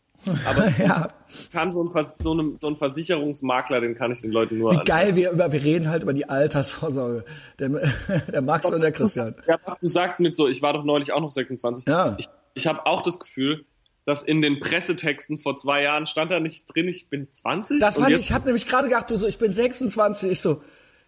[0.44, 1.08] Aber ja.
[1.52, 4.84] kann so ein, so, ein, so ein Versicherungsmakler, den kann ich den Leuten nur Wie
[4.84, 7.24] geil, wir, über, wir reden halt über die Altersvorsorge.
[7.58, 7.68] Der,
[8.32, 9.34] der Max und der Christian.
[9.46, 11.86] Ja, was du sagst mit so, ich war doch neulich auch noch 26.
[11.86, 12.16] Ja.
[12.18, 13.64] Ich, ich habe auch das Gefühl,
[14.04, 17.80] dass in den Pressetexten vor zwei Jahren stand da nicht drin, ich bin 20.
[17.80, 20.30] Das fand ich, ich habe nämlich gerade gedacht, du so, ich bin 26.
[20.30, 20.62] Ich so,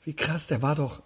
[0.05, 1.03] wie krass, der war doch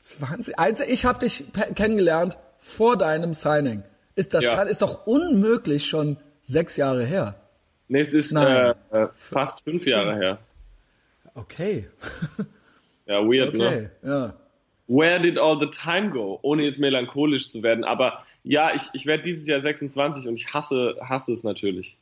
[0.00, 0.58] 20.
[0.58, 1.44] Also ich habe dich
[1.74, 3.82] kennengelernt vor deinem Signing.
[4.14, 4.62] Ist das Ja.
[4.62, 6.18] ist doch unmöglich schon
[6.50, 7.34] sechs Jahre her.
[7.88, 10.38] Nee, es ist äh, äh, fast fünf Jahre her.
[11.34, 11.88] Okay.
[13.06, 13.66] Ja, weird, ne?
[13.66, 14.34] Okay, ja.
[14.86, 16.38] Where did all the time go?
[16.42, 17.82] Ohne jetzt melancholisch zu werden.
[17.82, 21.98] Aber ja, ich, ich werde dieses Jahr 26 und ich hasse, hasse es natürlich.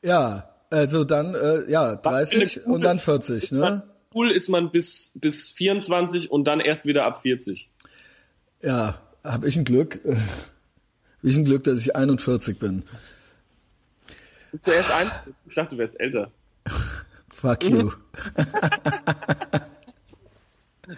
[0.00, 3.82] Ja, also dann, äh, ja, 30 und dann 40, ne?
[4.14, 7.68] Cool ist man bis, bis 24 und dann erst wieder ab 40.
[8.62, 10.04] Ja, habe ich ein Glück.
[10.04, 12.84] Äh, hab ich ein Glück, dass ich 41 bin.
[14.52, 15.10] Bist du erst ein?
[15.48, 16.30] Ich dachte, du wärst älter.
[17.32, 17.90] Fuck you.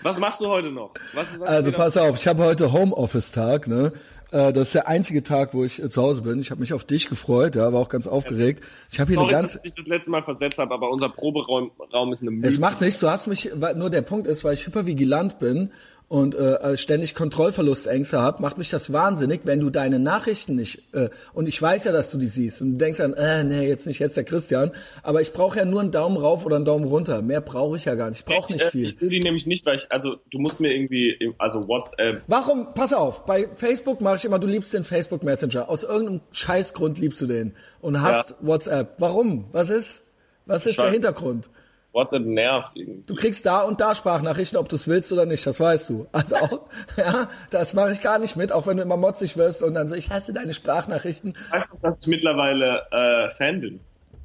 [0.03, 0.93] Was machst du heute noch?
[1.13, 3.93] Was, was Also pass auf, ich habe heute Homeoffice-Tag, ne?
[4.33, 6.41] Äh, Das ist der einzige Tag, wo ich äh, zu Hause bin.
[6.41, 8.65] Ich habe mich auf dich gefreut, ja, war auch ganz aufgeregt.
[8.91, 9.53] Ich habe hier Sorry, eine ganz.
[9.53, 12.47] dass ich das letzte Mal versetzt habe, aber unser Proberaum Raum ist eine Mühe.
[12.49, 12.99] Es macht nichts.
[13.01, 13.51] Du hast mich.
[13.77, 15.71] Nur der Punkt ist, weil ich hypervigilant bin
[16.09, 20.83] und äh, ständig Kontrollverlustängste habe, macht mich das wahnsinnig, wenn du deine Nachrichten nicht.
[20.93, 23.67] Äh, und ich weiß ja, dass du die siehst und du denkst dann, äh, nee,
[23.67, 24.71] jetzt nicht jetzt der Christian.
[25.03, 27.23] Aber ich brauche ja nur einen Daumen rauf oder einen Daumen runter.
[27.23, 28.21] Mehr brauche ich ja gar nicht.
[28.21, 28.85] Ich brauche nicht ich, äh, viel.
[28.85, 32.75] Ich sehe die nämlich nicht, weil ich, also du musst mir irgendwie, also WhatsApp, Warum?
[32.75, 35.69] Pass auf, bei Facebook mache ich immer, du liebst den Facebook Messenger.
[35.69, 38.37] Aus irgendeinem Scheißgrund liebst du den und hast Ja.
[38.41, 38.95] WhatsApp.
[38.99, 39.47] Warum?
[39.53, 40.03] Was ist?
[40.47, 41.49] Was ist Ich der Hintergrund?
[41.95, 43.05] WhatsApp nervt irgendwie.
[43.07, 46.07] Du kriegst da und da Sprachnachrichten, ob du es willst oder nicht, das weißt du.
[46.12, 46.61] Also auch,
[46.97, 49.88] ja, das mache ich gar nicht mit, auch wenn du immer motzig wirst und dann
[49.88, 51.36] so, ich hasse deine Sprachnachrichten.
[51.51, 53.80] Weißt du, dass ich mittlerweile äh, Fan bin?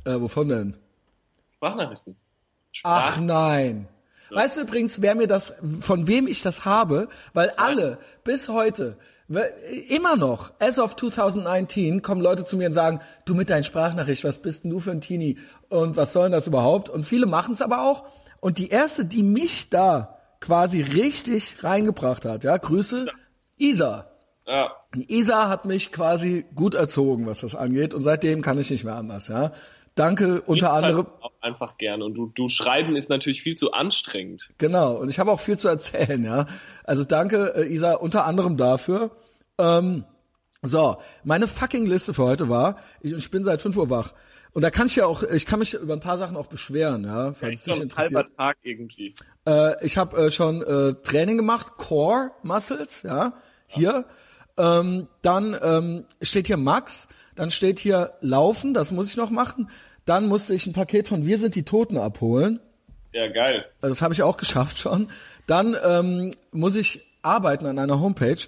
[0.05, 0.78] Äh, wovon denn?
[1.55, 2.15] Sprachnachrichten.
[2.84, 3.88] Ach Sprach nein.
[4.32, 7.09] Weißt du übrigens, wer mir das, von wem ich das habe?
[7.34, 8.97] Weil alle bis heute,
[9.88, 14.28] immer noch, as of 2019, kommen Leute zu mir und sagen, du mit deinen Sprachnachrichten,
[14.28, 15.38] was bist denn du für ein Teenie?
[15.70, 16.90] Und was soll denn das überhaupt?
[16.90, 18.06] Und viele machen es aber auch.
[18.42, 23.06] Und die erste, die mich da quasi richtig reingebracht hat, ja, Grüße,
[23.58, 24.10] Isa.
[24.48, 27.94] ja, Isa hat mich quasi gut erzogen, was das angeht.
[27.94, 29.52] Und seitdem kann ich nicht mehr anders, ja.
[30.00, 31.08] Danke unter ich anderem.
[31.08, 32.02] halt auch einfach gern.
[32.02, 34.54] Und du, du schreiben ist natürlich viel zu anstrengend.
[34.58, 36.46] Genau, und ich habe auch viel zu erzählen, ja.
[36.86, 39.12] Also danke, äh, Isa, unter anderem dafür.
[39.58, 40.05] Ähm,
[40.62, 44.13] so, meine fucking Liste für heute war, ich, ich bin seit 5 Uhr wach.
[44.54, 47.04] Und da kann ich ja auch, ich kann mich über ein paar Sachen auch beschweren,
[47.04, 48.38] ja, falls es Ist so dich ein halber interessiert.
[48.38, 49.16] Tag irgendwie.
[49.46, 53.34] Äh, ich habe äh, schon äh, Training gemacht, Core Muscles, ja,
[53.67, 54.05] hier.
[54.58, 59.70] Ähm, dann ähm, steht hier Max, dann steht hier Laufen, das muss ich noch machen.
[60.10, 62.60] Dann musste ich ein Paket von Wir sind die Toten abholen.
[63.14, 63.66] Ja, geil.
[63.80, 65.08] Also Das habe ich auch geschafft schon.
[65.46, 68.40] Dann ähm, muss ich arbeiten an einer Homepage.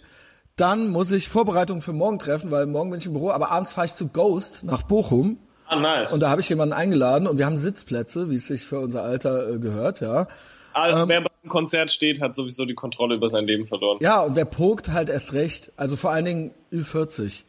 [0.56, 3.74] Dann muss ich Vorbereitungen für morgen treffen, weil morgen bin ich im Büro, aber abends
[3.74, 5.38] fahre ich zu Ghost nach Bochum.
[5.68, 6.12] Ah, nice.
[6.12, 9.04] Und da habe ich jemanden eingeladen und wir haben Sitzplätze, wie es sich für unser
[9.04, 10.26] Alter äh, gehört, ja.
[10.74, 14.00] also, ähm, wer beim Konzert steht, hat sowieso die Kontrolle über sein Leben verloren.
[14.02, 17.44] Ja, und wer pokt halt erst recht, also vor allen Dingen Ü40.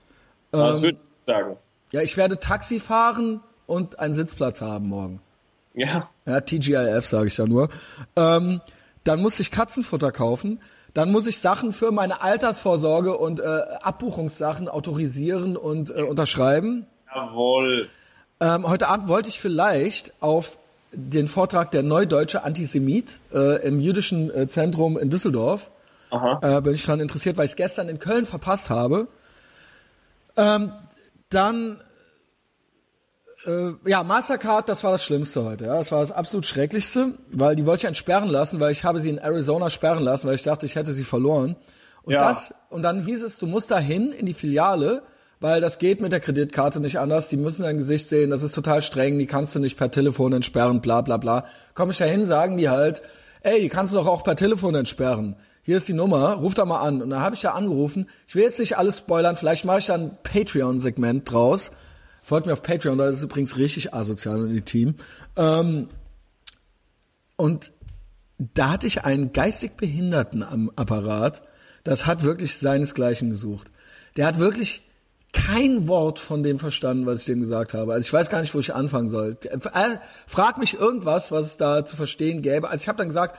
[0.50, 1.56] das Ähm, würde ich sagen.
[1.92, 5.20] Ja, ich werde Taxi fahren und einen Sitzplatz haben morgen.
[5.74, 6.08] Ja.
[6.26, 7.68] Ja, TGIF sage ich da nur.
[8.16, 8.60] Ähm,
[9.04, 10.60] dann muss ich Katzenfutter kaufen.
[10.94, 16.86] Dann muss ich Sachen für meine Altersvorsorge und äh, Abbuchungssachen autorisieren und äh, unterschreiben.
[17.14, 17.88] Jawohl.
[18.40, 20.58] Ähm, heute Abend wollte ich vielleicht auf
[20.92, 25.70] den Vortrag der Neudeutsche Antisemit äh, im jüdischen äh, Zentrum in Düsseldorf.
[26.10, 26.58] Aha.
[26.58, 29.08] Äh, bin ich daran interessiert, weil ich es gestern in Köln verpasst habe.
[30.36, 30.72] Ähm,
[31.30, 31.80] dann
[33.46, 35.66] äh, ja, Mastercard, das war das Schlimmste heute.
[35.66, 39.00] Ja, das war das absolut Schrecklichste, weil die wollte ich entsperren lassen, weil ich habe
[39.00, 41.56] sie in Arizona sperren lassen, weil ich dachte, ich hätte sie verloren.
[42.02, 42.28] Und ja.
[42.28, 45.02] das und dann hieß es, du musst dahin in die Filiale,
[45.40, 47.28] weil das geht mit der Kreditkarte nicht anders.
[47.28, 50.32] Die müssen dein Gesicht sehen, das ist total streng, die kannst du nicht per Telefon
[50.32, 51.44] entsperren, bla bla bla.
[51.74, 53.02] Komm ich dahin, sagen die halt,
[53.42, 55.36] ey, die kannst du doch auch per Telefon entsperren.
[55.64, 57.02] Hier ist die Nummer, ruf da mal an.
[57.02, 58.08] Und dann habe ich da angerufen.
[58.26, 61.70] Ich will jetzt nicht alles spoilern, vielleicht mache ich da ein Patreon-Segment draus
[62.22, 64.94] Folgt mir auf Patreon, da ist übrigens richtig asozial in die Team.
[65.36, 65.88] Ähm,
[67.36, 67.72] und
[68.38, 71.42] da hatte ich einen geistig Behinderten am Apparat,
[71.84, 73.70] das hat wirklich seinesgleichen gesucht.
[74.16, 74.82] Der hat wirklich
[75.32, 77.94] kein Wort von dem verstanden, was ich dem gesagt habe.
[77.94, 79.38] Also ich weiß gar nicht, wo ich anfangen soll.
[79.42, 79.96] Äh,
[80.26, 82.68] frag mich irgendwas, was es da zu verstehen gäbe.
[82.68, 83.38] Also ich habe dann gesagt,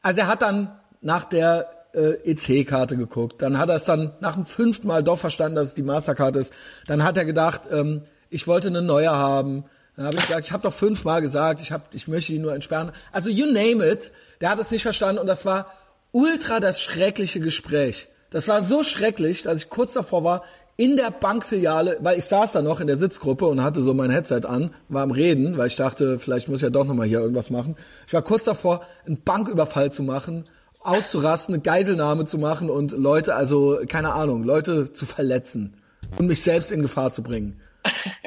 [0.00, 0.72] also er hat dann
[1.02, 3.42] nach der äh, EC-Karte geguckt.
[3.42, 6.36] Dann hat er es dann nach dem fünften Mal doch verstanden, dass es die Mastercard
[6.36, 6.52] ist.
[6.86, 9.64] Dann hat er gedacht, ähm, ich wollte eine neue haben.
[9.96, 12.54] Dann habe ich gesagt, ich habe doch fünfmal gesagt, ich, hab, ich möchte ihn nur
[12.54, 12.92] entsperren.
[13.12, 14.10] Also you name it.
[14.40, 15.66] Der hat es nicht verstanden und das war
[16.12, 18.08] ultra das schreckliche Gespräch.
[18.30, 20.44] Das war so schrecklich, dass ich kurz davor war,
[20.78, 24.10] in der Bankfiliale, weil ich saß da noch in der Sitzgruppe und hatte so mein
[24.10, 27.20] Headset an, war am Reden, weil ich dachte, vielleicht muss ich ja doch nochmal hier
[27.20, 27.76] irgendwas machen.
[28.06, 30.44] Ich war kurz davor, einen Banküberfall zu machen
[30.84, 35.76] auszurasten, eine Geiselnahme zu machen und Leute, also keine Ahnung, Leute zu verletzen
[36.18, 37.60] und mich selbst in Gefahr zu bringen.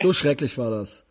[0.02, 1.06] So schrecklich war das.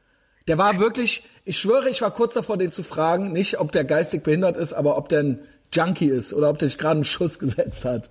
[0.49, 3.85] Der war wirklich, ich schwöre, ich war kurz davor, den zu fragen, nicht ob der
[3.85, 5.39] geistig behindert ist, aber ob der ein
[5.73, 8.11] Junkie ist oder ob der sich gerade einen Schuss gesetzt hat.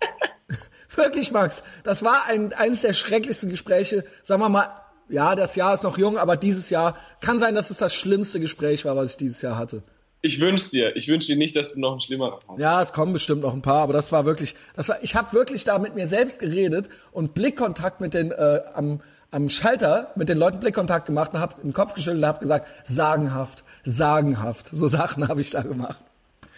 [0.94, 4.68] wirklich, Max, das war ein, eines der schrecklichsten Gespräche, sagen wir mal,
[5.08, 8.40] ja, das Jahr ist noch jung, aber dieses Jahr kann sein, dass es das schlimmste
[8.40, 9.82] Gespräch war, was ich dieses Jahr hatte.
[10.26, 10.96] Ich wünsch's dir.
[10.96, 12.60] Ich wünsche dir nicht, dass du noch ein schlimmeres hast.
[12.60, 15.32] Ja, es kommen bestimmt noch ein paar, aber das war wirklich, das war, ich habe
[15.32, 19.00] wirklich da mit mir selbst geredet und Blickkontakt mit den äh, am
[19.30, 22.68] am Schalter mit den Leuten Blickkontakt gemacht und habe den Kopf geschüttelt und habe gesagt,
[22.84, 24.68] sagenhaft, sagenhaft.
[24.72, 25.98] So Sachen habe ich da gemacht.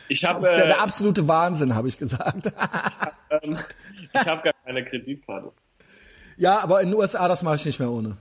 [0.08, 2.46] Ich habe äh, der absolute Wahnsinn, habe ich gesagt.
[2.46, 3.58] ich habe ähm,
[4.14, 5.50] hab gar keine Kreditkarte.
[6.36, 8.16] Ja, aber in den USA das mache ich nicht mehr ohne.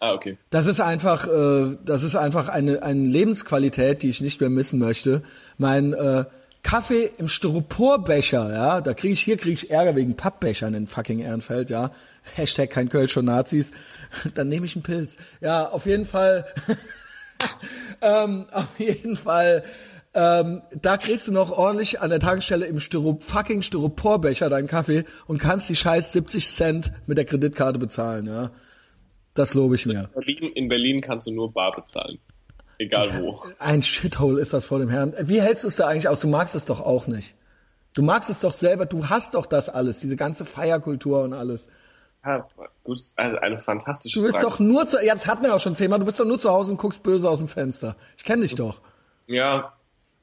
[0.00, 0.38] Ah, okay.
[0.48, 4.78] Das ist einfach, äh, das ist einfach eine, eine Lebensqualität, die ich nicht mehr missen
[4.78, 5.22] möchte.
[5.58, 6.24] Mein äh,
[6.62, 11.20] Kaffee im Styroporbecher, ja, da kriege ich hier kriege ich Ärger wegen Pappbechern in fucking
[11.20, 11.90] Ehrenfeld, ja.
[12.34, 13.72] Hashtag kein Kölsch und Nazis.
[14.34, 15.16] Dann nehme ich einen Pilz.
[15.42, 16.46] Ja, auf jeden Fall.
[18.00, 19.64] ähm, auf jeden Fall.
[20.14, 25.04] Ähm, da kriegst du noch ordentlich an der Tankstelle im Styro fucking Styroporbecher deinen Kaffee
[25.26, 28.50] und kannst die scheiß 70 Cent mit der Kreditkarte bezahlen, ja.
[29.40, 30.10] Das lobe ich mir.
[30.14, 32.18] In Berlin, in Berlin kannst du nur bar bezahlen.
[32.78, 33.38] Egal wo.
[33.58, 35.14] Ein Shithole ist das vor dem Herrn.
[35.18, 36.20] Wie hältst du es da eigentlich aus?
[36.20, 37.34] Du magst es doch auch nicht.
[37.94, 41.68] Du magst es doch selber, du hast doch das alles, diese ganze Feierkultur und alles.
[42.22, 42.46] Ja,
[42.84, 44.46] gut, also eine fantastische Du bist Frage.
[44.46, 46.72] doch nur zu, jetzt hatten wir auch schon Thema, du bist doch nur zu Hause
[46.72, 47.96] und guckst böse aus dem Fenster.
[48.18, 48.82] Ich kenne dich doch.
[49.26, 49.72] Ja.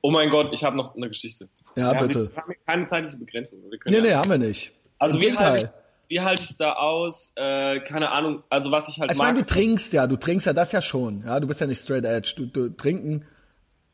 [0.01, 1.49] Oh mein Gott, ich habe noch eine Geschichte.
[1.75, 2.31] Ja, ja bitte.
[2.31, 3.63] Wir haben keine zeitliche Begrenzung.
[3.63, 4.73] Wir nee, ja nee, haben wir nicht.
[4.99, 5.73] Also Im wie halte
[6.07, 7.33] wie halte ich es da aus?
[7.35, 9.29] Äh, keine Ahnung, also was ich halt also, mag.
[9.29, 11.23] Ich meine, du trinkst ja, du trinkst ja das ja schon.
[11.25, 12.33] Ja, du bist ja nicht straight edge.
[12.37, 13.25] Du, du trinken,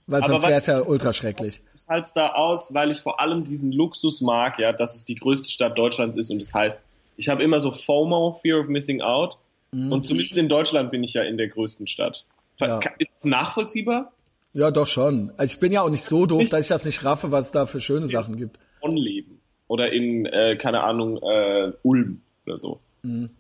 [0.06, 1.62] weil sonst wäre es ja ultra schrecklich.
[1.74, 5.06] Ich halte es da aus, weil ich vor allem diesen Luxus mag, ja, dass es
[5.06, 6.84] die größte Stadt Deutschlands ist und das heißt,
[7.16, 9.38] ich habe immer so FOMO, Fear of Missing Out.
[9.72, 9.92] Mhm.
[9.92, 12.26] Und zumindest in Deutschland bin ich ja in der größten Stadt.
[12.60, 12.80] Ja.
[12.98, 14.12] Ist es nachvollziehbar?
[14.54, 15.32] Ja, doch schon.
[15.38, 17.52] Also ich bin ja auch nicht so doof, dass ich das nicht raffe, was es
[17.52, 18.60] da für schöne Sachen gibt.
[18.80, 19.43] Von leben
[19.74, 22.80] oder in, äh, keine Ahnung, äh, Ulm oder so.
[23.02, 23.32] Mhm.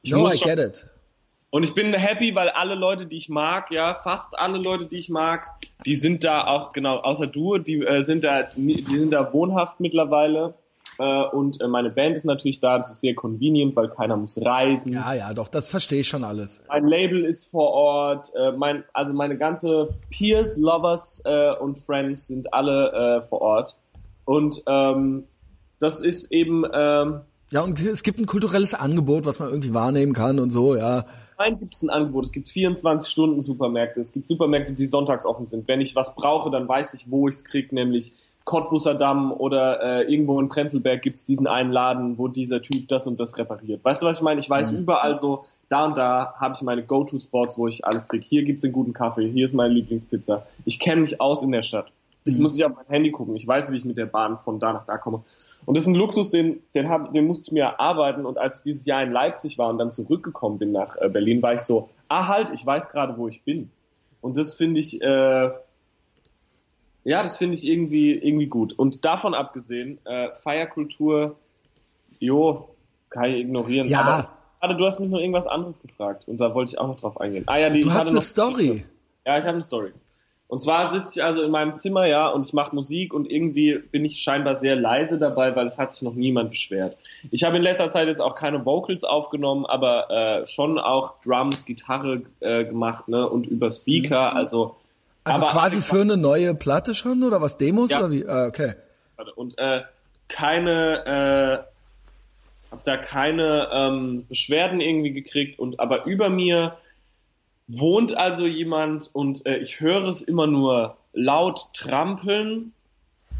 [0.00, 0.86] Ich no, I get it.
[1.50, 4.96] Und ich bin happy, weil alle Leute, die ich mag, ja, fast alle Leute, die
[4.96, 5.50] ich mag,
[5.84, 9.78] die sind da auch, genau, außer du, die äh, sind da, die sind da wohnhaft
[9.78, 10.54] mittlerweile.
[10.98, 14.42] Äh, und äh, meine Band ist natürlich da, das ist sehr convenient, weil keiner muss
[14.42, 14.94] reisen.
[14.94, 16.62] Ja, ja, doch, das verstehe ich schon alles.
[16.68, 22.28] Mein Label ist vor Ort, äh, mein, also meine ganze Peers, Lovers äh, und Friends
[22.28, 23.76] sind alle äh, vor Ort.
[24.24, 25.24] Und ähm,
[25.82, 26.64] das ist eben.
[26.72, 30.74] Ähm, ja, und es gibt ein kulturelles Angebot, was man irgendwie wahrnehmen kann und so,
[30.74, 31.04] ja.
[31.38, 32.24] Nein, gibt es ein Angebot.
[32.24, 34.00] Es gibt 24 Stunden Supermärkte.
[34.00, 35.66] Es gibt Supermärkte, die sonntags offen sind.
[35.68, 38.12] Wenn ich was brauche, dann weiß ich, wo ich es kriege, nämlich
[38.44, 42.88] Cottbusser Damm oder äh, irgendwo in Prenzlberg gibt es diesen einen Laden, wo dieser Typ
[42.88, 43.84] das und das repariert.
[43.84, 44.40] Weißt du, was ich meine?
[44.40, 44.78] Ich weiß mhm.
[44.78, 48.24] überall so, da und da habe ich meine Go-To-Spots, wo ich alles kriege.
[48.24, 50.44] Hier gibt es einen guten Kaffee, hier ist meine Lieblingspizza.
[50.64, 51.92] Ich kenne mich aus in der Stadt.
[52.24, 52.42] Ich mhm.
[52.42, 53.34] muss nicht auf mein Handy gucken.
[53.34, 55.24] Ich weiß, wie ich mit der Bahn von da nach da komme.
[55.64, 58.26] Und das ist ein Luxus, den, den, hab, den musste ich mir erarbeiten.
[58.26, 61.42] Und als ich dieses Jahr in Leipzig war und dann zurückgekommen bin nach äh, Berlin,
[61.42, 63.70] war ich so, ah halt, ich weiß gerade, wo ich bin.
[64.20, 65.50] Und das finde ich, äh,
[67.04, 68.72] ja, das finde ich irgendwie, irgendwie gut.
[68.72, 71.36] Und davon abgesehen, äh, Feierkultur,
[72.20, 72.68] jo,
[73.10, 73.88] kann ich ignorieren.
[73.88, 74.00] Ja.
[74.00, 74.28] Aber
[74.60, 77.20] gerade du hast mich noch irgendwas anderes gefragt und da wollte ich auch noch drauf
[77.20, 77.44] eingehen.
[77.46, 78.84] Ah ja, die, Du ich hast hatte eine noch, Story.
[79.26, 79.92] Ja, ich habe eine Story.
[80.52, 83.78] Und zwar sitze ich also in meinem Zimmer, ja, und ich mache Musik und irgendwie
[83.78, 86.98] bin ich scheinbar sehr leise dabei, weil es hat sich noch niemand beschwert.
[87.30, 91.64] Ich habe in letzter Zeit jetzt auch keine Vocals aufgenommen, aber äh, schon auch Drums,
[91.64, 94.76] Gitarre äh, gemacht, ne, und über Speaker, also
[95.24, 98.00] Also aber quasi für eine neue Platte schon oder was Demos Ja.
[98.00, 98.26] oder wie?
[98.26, 98.74] Ah, okay.
[99.36, 99.80] und äh,
[100.28, 106.76] keine, äh, hab da keine ähm, Beschwerden irgendwie gekriegt und aber über mir
[107.78, 112.72] wohnt also jemand und äh, ich höre es immer nur laut trampeln.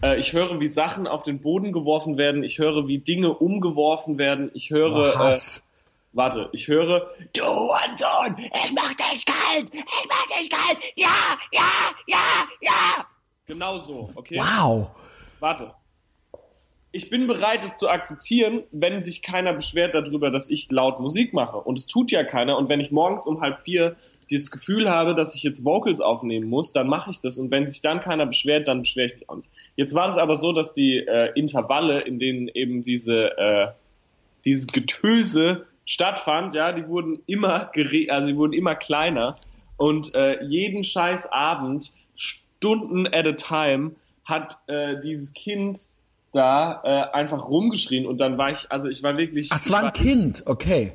[0.03, 2.43] Äh, ich höre, wie Sachen auf den Boden geworfen werden.
[2.43, 4.51] Ich höre, wie Dinge umgeworfen werden.
[4.55, 5.39] Ich höre, Oh, äh,
[6.13, 11.09] warte, ich höre, du Hurensohn, ich mach dich kalt, ich mach dich kalt, ja,
[11.53, 11.71] ja,
[12.07, 13.07] ja, ja.
[13.47, 14.39] Genau so, okay?
[14.39, 14.89] Wow.
[15.41, 15.73] Warte.
[16.94, 21.32] Ich bin bereit, es zu akzeptieren, wenn sich keiner beschwert darüber, dass ich laut Musik
[21.32, 21.56] mache.
[21.56, 22.59] Und es tut ja keiner.
[22.59, 23.97] Und wenn ich morgens um halb vier
[24.28, 27.39] dieses Gefühl habe, dass ich jetzt Vocals aufnehmen muss, dann mache ich das.
[27.39, 29.48] Und wenn sich dann keiner beschwert, dann beschwere ich mich auch nicht.
[29.74, 33.69] Jetzt war es aber so, dass die äh, Intervalle, in denen eben diese äh,
[34.44, 39.36] dieses Getöse stattfand, ja, die wurden immer gere also die wurden immer kleiner
[39.77, 43.93] und äh, jeden scheiß Abend Stunden at a time
[44.24, 45.81] hat äh, dieses Kind
[46.33, 49.85] da äh, einfach rumgeschrien und dann war ich, also ich war wirklich, Ach, es war
[49.85, 50.43] ein Kind.
[50.47, 50.93] Okay.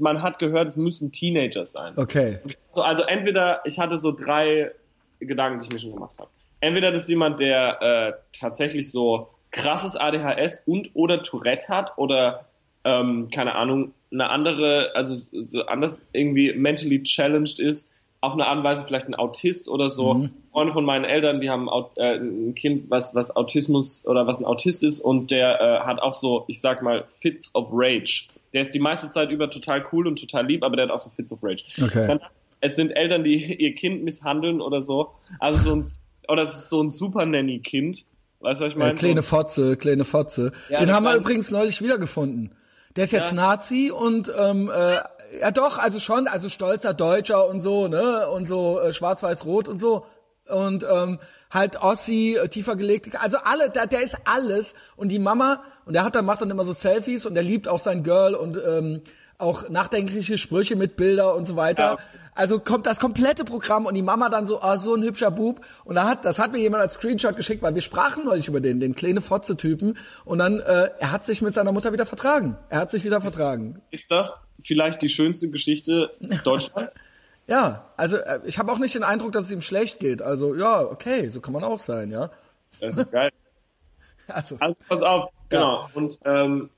[0.00, 1.94] man hat gehört, es müssen Teenager sein.
[1.96, 2.38] Okay.
[2.70, 4.70] So, also entweder, ich hatte so drei
[5.18, 6.30] Gedanken, die ich mir schon gemacht habe.
[6.60, 12.46] Entweder das ist jemand, der äh, tatsächlich so krasses ADHS und oder Tourette hat oder
[12.84, 18.58] ähm, keine Ahnung, eine andere, also so anders irgendwie mentally challenged ist, auf eine Art
[18.58, 20.14] und Weise vielleicht ein Autist oder so.
[20.14, 20.30] Mhm.
[20.50, 24.44] Freunde von meinen Eltern, die haben äh, ein Kind, was, was Autismus oder was ein
[24.44, 28.24] Autist ist und der äh, hat auch so, ich sag mal, Fits of Rage.
[28.52, 30.98] Der ist die meiste Zeit über total cool und total lieb, aber der hat auch
[30.98, 31.62] so Fits of Rage.
[31.80, 32.08] Okay.
[32.08, 32.20] Dann,
[32.60, 35.10] es sind Eltern, die ihr Kind misshandeln oder so.
[35.38, 35.84] Also so ein,
[36.28, 38.04] oder es ist so ein Super Nanny Kind.
[38.40, 38.94] Weißt du, was ich Äh, meine?
[38.94, 40.52] kleine so, Fotze, kleine Fotze.
[40.70, 42.52] Ja, Den haben wir übrigens neulich wiedergefunden.
[42.96, 43.36] Der ist jetzt Ja.
[43.36, 44.96] Nazi und ähm, äh,
[45.40, 48.28] ja doch, also schon, also stolzer Deutscher und so, ne?
[48.28, 50.06] Und so äh, schwarz-weiß-rot und so.
[50.48, 51.18] Und ähm,
[51.50, 53.20] halt Ossi, äh, tiefer gelegt.
[53.20, 54.74] Also alle, der, der ist alles.
[54.96, 57.68] Und die Mama, und der hat dann, macht dann immer so Selfies und der liebt
[57.68, 59.02] auch sein Girl und ähm,
[59.36, 61.82] auch nachdenkliche Sprüche mit Bilder und so weiter.
[61.82, 61.98] Ja.
[62.34, 65.60] Also kommt das komplette Programm und die Mama dann so, ah, so ein hübscher Bub.
[65.84, 68.60] Und da hat, das hat mir jemand als Screenshot geschickt, weil wir sprachen neulich über
[68.60, 69.98] den, den kleine Fotze-Typen.
[70.24, 72.56] Und dann, äh, er hat sich mit seiner Mutter wieder vertragen.
[72.68, 73.82] Er hat sich wieder vertragen.
[73.90, 76.10] ist das vielleicht die schönste Geschichte
[76.44, 76.94] Deutschlands?
[77.50, 80.20] Ja, also äh, ich habe auch nicht den Eindruck, dass es ihm schlecht geht.
[80.20, 82.30] Also ja, okay, so kann man auch sein, ja.
[82.78, 83.30] Das ist geil.
[84.28, 85.88] Also, Also pass auf, genau.
[85.94, 86.68] Und ähm,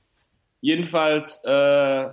[0.61, 2.09] jedenfalls, äh,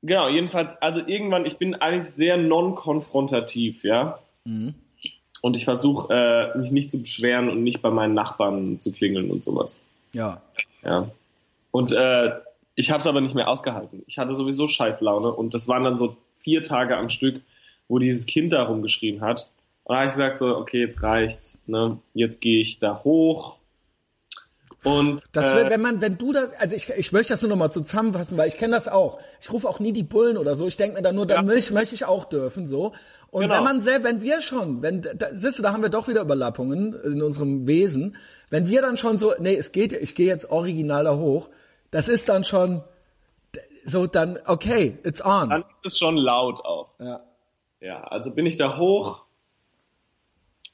[0.00, 4.18] genau, jedenfalls, also irgendwann, ich bin eigentlich sehr non-konfrontativ, ja.
[5.42, 9.30] Und ich versuche, äh, mich nicht zu beschweren und nicht bei meinen Nachbarn zu klingeln
[9.30, 9.84] und sowas.
[10.14, 10.40] ja.
[10.82, 11.10] Ja.
[11.72, 12.30] Und äh,
[12.80, 14.02] ich habe es aber nicht mehr ausgehalten.
[14.06, 17.42] Ich hatte sowieso scheiß Laune und das waren dann so vier Tage am Stück,
[17.88, 19.50] wo dieses Kind da rumgeschrien hat.
[19.84, 21.62] Und da habe ich gesagt so, okay, jetzt reicht's.
[21.66, 21.98] Ne?
[22.14, 23.58] Jetzt gehe ich da hoch.
[24.82, 27.50] Und Das äh, will, wenn man, wenn du das, also ich, ich möchte das nur
[27.50, 29.18] noch mal zusammenfassen, weil ich kenne das auch.
[29.40, 30.66] Ich rufe auch nie die Bullen oder so.
[30.66, 31.54] Ich denke mir dann nur, dann Ja.
[31.54, 32.92] möchte, möchte ich auch dürfen, so.
[33.30, 33.56] Und Genau.
[33.56, 36.22] wenn man sehr, wenn wir schon, wenn, da, siehst du, da haben wir doch wieder
[36.22, 38.16] Überlappungen in unserem Wesen.
[38.48, 41.48] Wenn wir dann schon so, nee, es geht, ich gehe jetzt original da hoch,
[41.90, 42.82] das ist dann schon
[43.84, 45.50] so, dann, okay, it's on.
[45.50, 46.94] dann ist es schon laut auch.
[46.98, 47.20] ja.
[47.80, 49.24] Ja, also bin ich da hoch,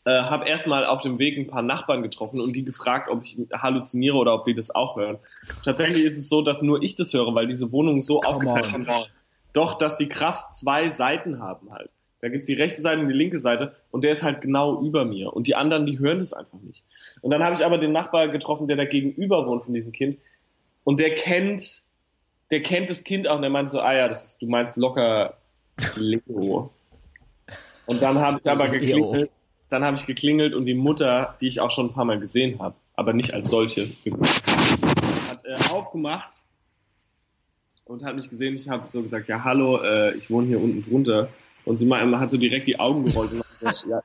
[0.04, 3.38] äh, habe erstmal auf dem Weg ein paar Nachbarn getroffen und die gefragt, ob ich
[3.52, 5.18] halluziniere oder ob die das auch hören.
[5.64, 8.74] Tatsächlich ist es so, dass nur ich das höre, weil diese Wohnung so Come aufgeteilt
[8.74, 8.82] on.
[8.82, 9.10] ist.
[9.52, 11.90] Doch, dass die krass zwei Seiten haben halt.
[12.20, 15.04] Da gibt's die rechte Seite und die linke Seite und der ist halt genau über
[15.04, 15.32] mir.
[15.32, 16.84] Und die anderen, die hören das einfach nicht.
[17.20, 20.18] Und dann habe ich aber den Nachbar getroffen, der da gegenüber wohnt von diesem Kind.
[20.86, 21.82] Und der kennt,
[22.52, 24.76] der kennt das Kind auch und der meinte so, ah ja, das ist, du meinst
[24.76, 25.36] locker
[25.96, 26.70] Leo.
[27.86, 29.30] Und dann habe ich aber geklingelt,
[29.68, 32.60] dann habe ich geklingelt und die Mutter, die ich auch schon ein paar Mal gesehen
[32.60, 36.44] habe, aber nicht als solche, hat äh, aufgemacht
[37.84, 38.54] und hat mich gesehen.
[38.54, 41.30] Ich habe so gesagt, ja hallo, äh, ich wohne hier unten drunter.
[41.64, 44.00] Und sie hat so direkt die Augen gerollt und hat gesagt, ja,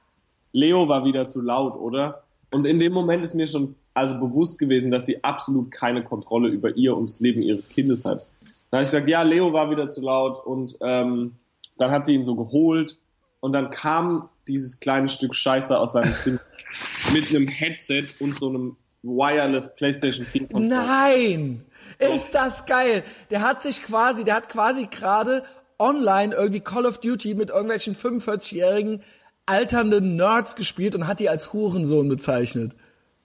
[0.52, 2.24] Leo war wieder zu laut, oder?
[2.49, 6.49] Und in dem Moment ist mir schon also bewusst gewesen, dass sie absolut keine Kontrolle
[6.49, 8.27] über ihr und das Leben ihres Kindes hat.
[8.69, 11.34] Dann habe ich gesagt, ja, Leo war wieder zu laut und ähm,
[11.77, 12.97] dann hat sie ihn so geholt
[13.39, 16.39] und dann kam dieses kleine Stück Scheiße aus seinem Zimmer
[17.13, 20.85] mit einem Headset und so einem Wireless PlayStation 4 Controller.
[20.85, 21.65] Nein!
[21.99, 23.03] Ist das geil!
[23.30, 25.43] Der hat sich quasi, der hat quasi gerade
[25.77, 29.03] online irgendwie Call of Duty mit irgendwelchen 45-jährigen
[29.45, 32.73] alternden Nerds gespielt und hat die als Hurensohn bezeichnet.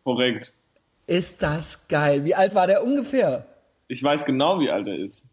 [0.07, 0.55] Korrekt.
[1.09, 2.25] Ist das geil.
[2.25, 3.45] Wie alt war der ungefähr?
[3.89, 5.27] Ich weiß genau, wie alt er ist.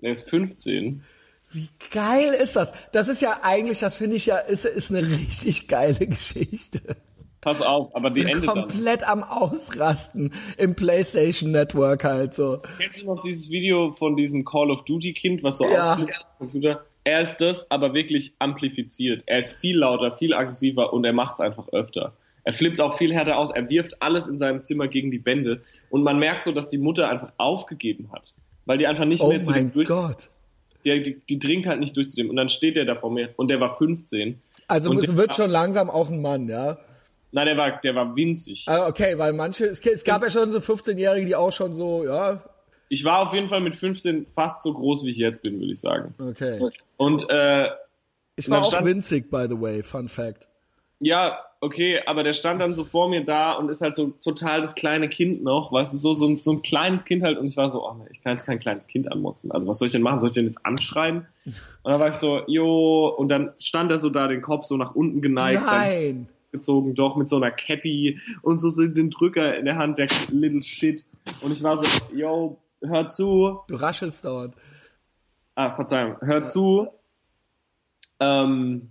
[0.00, 1.04] Er ist 15.
[1.50, 2.72] Wie geil ist das?
[2.92, 6.80] Das ist ja eigentlich, das finde ich ja, ist, ist eine richtig geile Geschichte.
[7.42, 8.66] Pass auf, aber die endet dann.
[8.66, 12.62] Komplett am Ausrasten im PlayStation Network halt so.
[12.80, 15.92] Kennst du noch dieses Video von diesem Call of Duty Kind, was so Ja.
[15.92, 16.86] ausflippt am Computer?
[17.04, 19.22] Er ist das, aber wirklich amplifiziert.
[19.26, 22.14] Er ist viel lauter, viel aggressiver und er macht es einfach öfter.
[22.46, 23.50] Er flippt auch viel härter aus.
[23.50, 25.60] Er wirft alles in seinem Zimmer gegen die Wände
[25.90, 28.32] und man merkt so, dass die Mutter einfach aufgegeben hat,
[28.66, 29.88] weil die einfach nicht Oh mehr zu dem durch.
[29.88, 30.28] Gott.
[30.84, 33.10] Die, die, die dringt halt nicht durch zu dem und dann steht der da vor
[33.10, 34.40] mir und der war 15.
[34.68, 36.78] Also Und es wird schon langsam auch ein Mann, ja.
[37.32, 38.64] Nein, der war, der war winzig.
[38.68, 42.04] Ah, Okay, weil manche, es, es gab ja schon so 15-Jährige, die auch schon so,
[42.04, 42.42] ja,
[42.88, 45.72] Ich war auf jeden Fall mit 15 fast so groß, wie ich jetzt bin, würde
[45.72, 46.14] ich sagen.
[46.20, 46.60] okay.
[46.96, 47.66] Und äh,
[48.36, 50.46] Ich war auch stand- winzig, by the way, fun fact.
[51.00, 54.60] Ja, okay, aber der stand dann so vor mir da und ist halt so total
[54.60, 57.46] das kleine Kind noch, weißt du, so, so, ein, so ein kleines Kind halt und
[57.46, 59.50] ich war so, oh, nee, ich kann jetzt kein kleines Kind anmotzen.
[59.52, 60.18] Also was soll ich denn machen?
[60.18, 61.26] Soll ich den jetzt anschreien?
[61.44, 64.76] Und dann war ich so, jo, und dann stand er so da, den Kopf so
[64.76, 66.28] nach unten geneigt, Nein.
[66.52, 70.62] gezogen, doch mit so einer Cappy und so den Drücker in der Hand, der little
[70.62, 71.04] shit.
[71.40, 74.54] Und ich war so, yo, hör zu, Du raschelst dauernd.
[75.54, 76.16] Ah, Verzeihung.
[76.20, 76.88] Hör zu.
[78.20, 78.90] Ähm,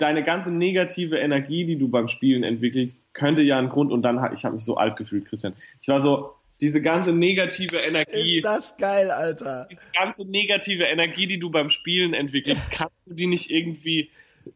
[0.00, 4.16] deine ganze negative Energie, die du beim Spielen entwickelst, könnte ja ein Grund und dann
[4.32, 5.54] ich habe mich so alt gefühlt, Christian.
[5.80, 9.66] Ich war so diese ganze negative Energie, Ist das geil, Alter.
[9.70, 14.10] diese ganze negative Energie, die du beim Spielen entwickelst, kannst du die nicht irgendwie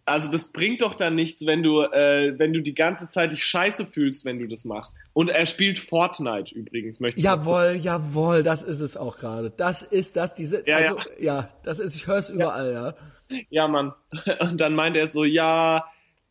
[0.07, 3.45] also das bringt doch dann nichts, wenn du äh, wenn du die ganze Zeit dich
[3.45, 4.97] scheiße fühlst, wenn du das machst.
[5.13, 9.51] Und er spielt Fortnite übrigens, möchte ich Jawohl, jawohl, das ist es auch gerade.
[9.51, 12.89] Das ist das, diese, Ja, also, ja, das ist, ich höre es überall, ja.
[12.89, 12.95] Ja,
[13.69, 13.93] Mann.
[14.41, 15.87] Und dann meinte er so, ja,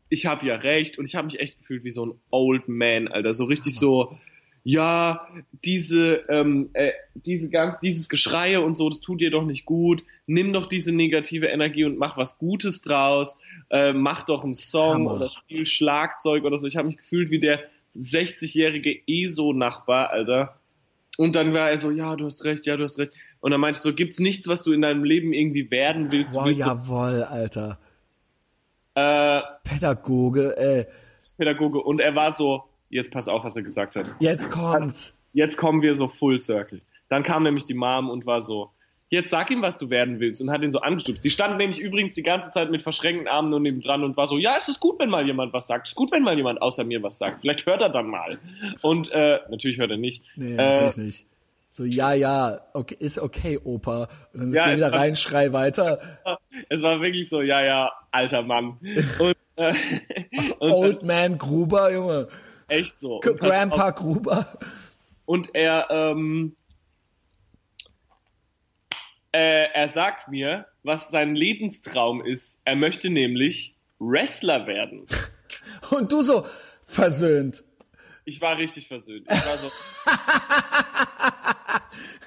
[0.09, 0.97] ich habe ja recht.
[0.97, 3.33] Und ich habe mich echt gefühlt wie so ein Old Man, Alter.
[3.33, 4.17] So richtig so,
[4.65, 9.65] ja, diese, ähm, äh, diese ganz, dieses Geschreie und so, das tut dir doch nicht
[9.65, 10.03] gut.
[10.25, 13.41] Nimm doch diese negative Energie und mach was Gutes draus.
[13.69, 15.15] Äh, mach doch einen Song Hammer.
[15.15, 16.67] oder spiel Schlagzeug oder so.
[16.67, 17.63] Ich habe mich gefühlt wie der
[17.95, 20.59] 60-jährige ESO-Nachbar, Alter.
[21.17, 23.11] Und dann war er so, ja, du hast recht, ja, du hast recht.
[23.43, 26.33] Und dann meinte ich so, gibt's nichts, was du in deinem Leben irgendwie werden willst?
[26.33, 27.77] Wow, willst jawohl, Alter.
[28.95, 30.85] äh, Pädagoge, ey.
[31.37, 34.15] Pädagoge und er war so, jetzt pass auf, was er gesagt hat.
[34.19, 35.11] Jetzt kommt's.
[35.33, 36.79] Jetzt kommen wir so full circle.
[37.09, 38.71] Dann kam nämlich die Mom und war so,
[39.09, 41.21] jetzt sag ihm, was du werden willst und hat ihn so angestupst.
[41.21, 44.37] Sie stand nämlich übrigens die ganze Zeit mit verschränkten Armen nur nebendran und war so,
[44.37, 45.87] ja, es ist gut, wenn mal jemand was sagt.
[45.87, 47.41] Es ist gut, wenn mal jemand außer mir was sagt.
[47.41, 48.39] Vielleicht hört er dann mal.
[48.81, 50.23] Und äh, natürlich hört er nicht.
[50.37, 51.25] Nee, äh, natürlich nicht.
[51.75, 54.07] So, ja, ja, okay, ist okay, Opa.
[54.31, 56.19] Und dann Ja, wieder war- rein, schrei weiter.
[56.69, 58.77] Es war wirklich so, ja, ja, alter Mann.
[59.17, 59.73] Und, äh,
[60.59, 62.27] und Old Man Gruber, Junge.
[62.67, 63.15] echt so.
[63.19, 64.59] Und Grandpa Gruber.
[65.25, 66.55] Und er, ähm,
[69.31, 72.61] äh, er sagt mir, was sein Lebenstraum ist.
[72.65, 75.05] Er möchte nämlich Wrestler werden.
[75.89, 76.45] Und du so
[76.85, 77.63] versöhnt.
[78.25, 79.25] Ich war richtig versöhnt.
[79.29, 79.71] Ich war so,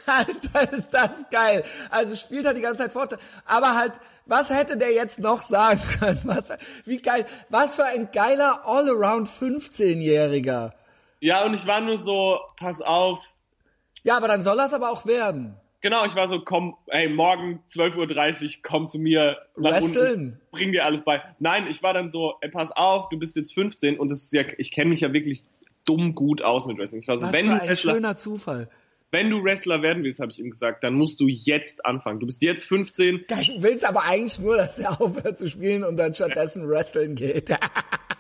[0.55, 1.65] Alter, ist das geil.
[1.91, 3.19] Also spielt er die ganze Zeit fort.
[3.45, 3.93] Aber halt,
[4.27, 6.21] was hätte der jetzt noch sagen können?
[6.25, 6.45] Was,
[6.85, 7.27] wie geil.
[7.49, 10.73] Was für ein geiler All-Around 15-Jähriger.
[11.21, 13.21] ja, und ich war nur so, pass auf.
[14.03, 15.57] Ja, aber dann soll das aber auch werden.
[15.81, 20.41] Genau, ich war so, komm, ey, morgen 12.30 Uhr, komm zu mir Wresteln?
[20.51, 21.23] bring dir alles bei.
[21.39, 24.33] Nein, ich war dann so, ey, pass auf, du bist jetzt 15 und das ist
[24.33, 25.45] ja, ich kenne mich ja wirklich
[25.85, 27.03] dumm gut aus mit Wrestling.
[27.03, 28.69] Ich war so, Was wenn für ein schöner Zufall.
[29.17, 32.21] Wenn du Wrestler werden willst, habe ich ihm gesagt, dann musst du jetzt anfangen.
[32.21, 33.25] Du bist jetzt 15.
[33.27, 37.15] Geil, Du willst aber eigentlich nur, dass er aufhört zu spielen und dann stattdessen wresteln
[37.15, 37.49] geht.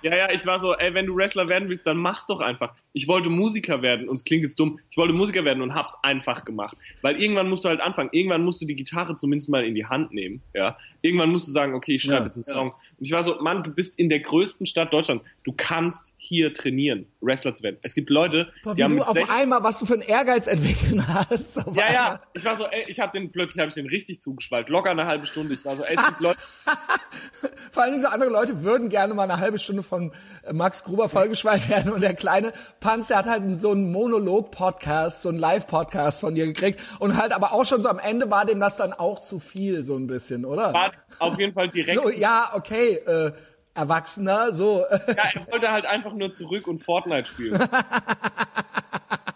[0.02, 2.74] Ja, ja, ich war so, ey, wenn du Wrestler werden willst, dann mach's doch einfach.
[2.93, 4.78] Ich wollte Musiker werden und es klingt jetzt dumm.
[4.89, 6.77] Ich wollte Musiker werden und hab's einfach gemacht.
[7.02, 8.10] Weil irgendwann musst du halt anfangen.
[8.12, 10.77] Irgendwann musst du die Gitarre zumindest mal in die Hand nehmen, ja.
[11.01, 12.70] Irgendwann musst du sagen, okay, ich schreibe Ja, jetzt einen Song.
[12.70, 15.24] Und ich war so, Mann, du bist in der größten Stadt Deutschlands.
[15.44, 17.06] Du kannst hier trainieren.
[17.20, 17.78] Wrestler zu werden.
[17.82, 20.47] Es gibt Leute, Boah, die haben du auf 16 einmal, was du für einen Ehrgeiz
[20.86, 21.66] entwickeln hast.
[21.66, 24.20] Auf ja, ja, ich war so, ey, ich habe den plötzlich habe ich den richtig
[24.20, 25.54] zugeschwallt, locker eine halbe Stunde.
[25.54, 26.38] Ich war so, ey, es gibt Leute,
[27.70, 30.12] Vor allen Dingen so andere Leute würden gerne mal eine halbe Stunde von
[30.44, 35.28] äh, Max Gruber vollgeschweißt werden und der kleine Panzer hat halt so einen Monolog-Podcast, so
[35.28, 38.60] einen Live-Podcast von dir gekriegt und halt aber auch schon so am Ende war dem
[38.60, 40.72] das dann auch zu viel, so ein bisschen, oder?
[40.72, 42.02] war auf jeden Fall direkt.
[42.02, 43.32] So, ja, okay, äh,
[43.77, 44.85] Erwachsener, so.
[44.90, 47.69] Ja, er wollte halt einfach nur zurück und Fortnite spielen.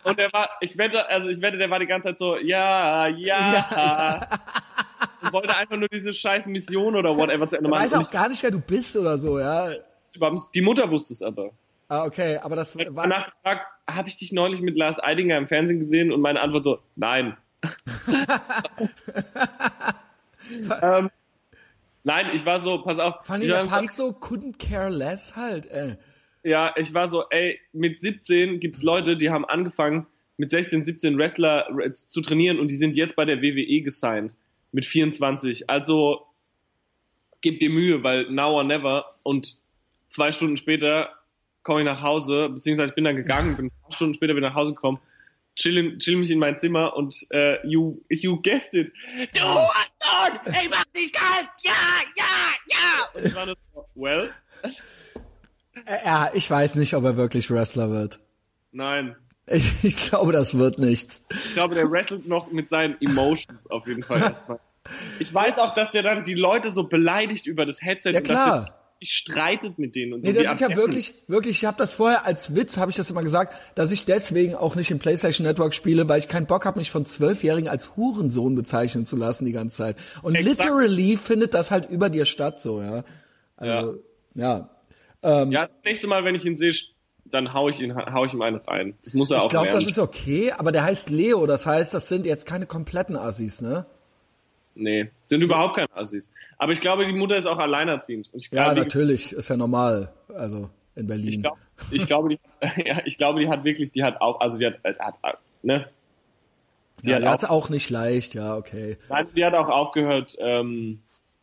[0.02, 3.06] Und er war, ich wette, also ich wette, der war die ganze Zeit so, ja,
[3.06, 4.26] ja.
[5.22, 7.84] Und wollte einfach nur diese scheiß Mission oder whatever zu Ende Ich machen.
[7.84, 9.70] weiß Und auch gar nicht, wer du bist oder so, ja.
[9.70, 9.80] ich,
[10.54, 11.50] die Mutter wusste es aber.
[11.88, 15.36] Ah, okay, aber das Ich war, danach gefragt, habe ich dich neulich mit Lars Eidinger
[15.36, 16.12] im Fernsehen gesehen?
[16.12, 17.36] Und meine Antwort so, nein.
[20.82, 21.10] ähm,
[22.04, 23.26] nein, ich war so, pass auf.
[23.48, 25.96] der so, couldn't care less halt, äh.
[26.42, 30.06] Ja, ich war so, ey, mit 17 gibt's Leute, die haben angefangen,
[30.38, 34.34] mit 16, 17 Wrestler äh, zu trainieren und die sind jetzt bei der WWE gesigned.
[34.72, 35.68] Mit 24.
[35.68, 36.26] Also,
[37.42, 39.16] gib dir Mühe, weil now or never.
[39.22, 39.58] Und
[40.08, 41.10] zwei Stunden später
[41.62, 44.54] komme ich nach Hause, beziehungsweise ich bin dann gegangen, bin zwei Stunden später wieder nach
[44.54, 44.98] Hause gekommen,
[45.60, 48.92] chill, chill mich in mein Zimmer und äh, you, you guessed it.
[49.34, 50.40] Du Hurensohn!
[50.46, 51.48] Ey, mach dich kalt!
[51.62, 51.72] Ja,
[52.16, 52.24] ja,
[52.66, 53.08] ja!
[53.14, 54.30] Und ich war das so, well,
[55.86, 58.20] Äh, Ja, ich weiß nicht, ob er wirklich Wrestler wird.
[58.72, 59.16] nein.
[59.52, 61.22] Ich, ich glaube, das wird nichts.
[61.30, 64.60] Ich glaube, der wrestelt noch mit seinen Emotions auf jeden Fall erstmal.
[65.18, 68.24] Ich weiß auch, dass der dann die Leute so beleidigt über das Headset Ja, und
[68.24, 68.79] klar.
[69.00, 70.30] Sich streitet mit denen und so.
[70.30, 73.10] Nee, das ist ja wirklich, wirklich, ich habe das vorher als Witz, habe ich das
[73.10, 76.66] immer gesagt, dass ich deswegen auch nicht im PlayStation Network spiele, weil ich keinen Bock
[76.66, 79.96] habe, mich von Zwölfjährigen als Hurensohn bezeichnen zu lassen die ganze Zeit.
[80.22, 80.64] Und Exakt.
[80.64, 83.04] literally findet das halt über dir statt, so, ja.
[83.56, 83.98] Also,
[84.34, 84.70] ja.
[85.22, 86.72] Ja, das nächste Mal, wenn ich ihn sehe,
[87.24, 88.94] dann hau ich ihn, hau ich ihm einen rein.
[89.04, 91.94] Das muss er Ich auch glaube, das ist okay, aber der heißt Leo, das heißt,
[91.94, 93.86] das sind jetzt keine kompletten Assis, ne?
[94.74, 96.30] Nee, sind überhaupt keine Assis.
[96.56, 98.32] Aber ich glaube, die Mutter ist auch alleinerziehend.
[98.32, 101.28] Und ich Ja, glaube, natürlich, ist ja normal, also in Berlin.
[101.28, 101.58] ich glaube,
[101.90, 102.40] ich glaube, die,
[102.86, 105.88] ja, ich glaube, die hat wirklich, die hat auch, also die hat, äh, hat ne?
[107.02, 108.98] Die ja, hat der auch, auch nicht leicht, ja, okay.
[109.08, 111.00] nein, die hat auch aufgehört, ähm,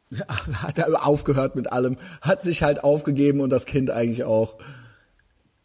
[0.62, 4.56] Hat er aufgehört mit allem, hat sich halt aufgegeben und das Kind eigentlich auch.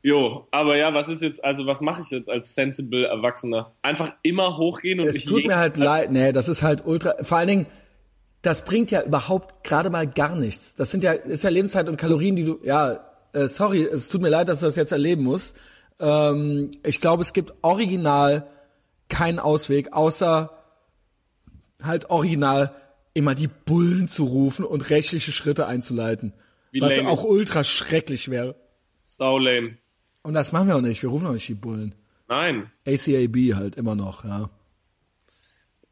[0.03, 3.73] Jo, aber ja, was ist jetzt, also was mache ich jetzt als sensible Erwachsener?
[3.83, 7.23] Einfach immer hochgehen und Es mich tut mir halt leid, nee, das ist halt ultra,
[7.23, 7.66] vor allen Dingen,
[8.43, 10.74] das bringt ja überhaupt gerade mal gar nichts.
[10.74, 12.99] Das sind ja, ist ja Lebenszeit und Kalorien, die du, ja,
[13.33, 15.55] äh, sorry, es tut mir leid, dass du das jetzt erleben musst.
[16.01, 18.49] Ähm, ich glaube, es gibt original
[19.09, 20.51] keinen Ausweg, außer
[21.81, 22.74] halt original
[23.15, 26.33] immer die Bullen zu rufen und rechtliche Schritte einzuleiten.
[26.73, 27.09] Wie was lame.
[27.09, 28.57] auch ultra schrecklich wäre.
[29.05, 29.77] Sau lame.
[30.23, 31.94] Und das machen wir auch nicht, wir rufen auch nicht die Bullen.
[32.28, 32.70] Nein.
[32.86, 34.49] ACAB halt immer noch, ja.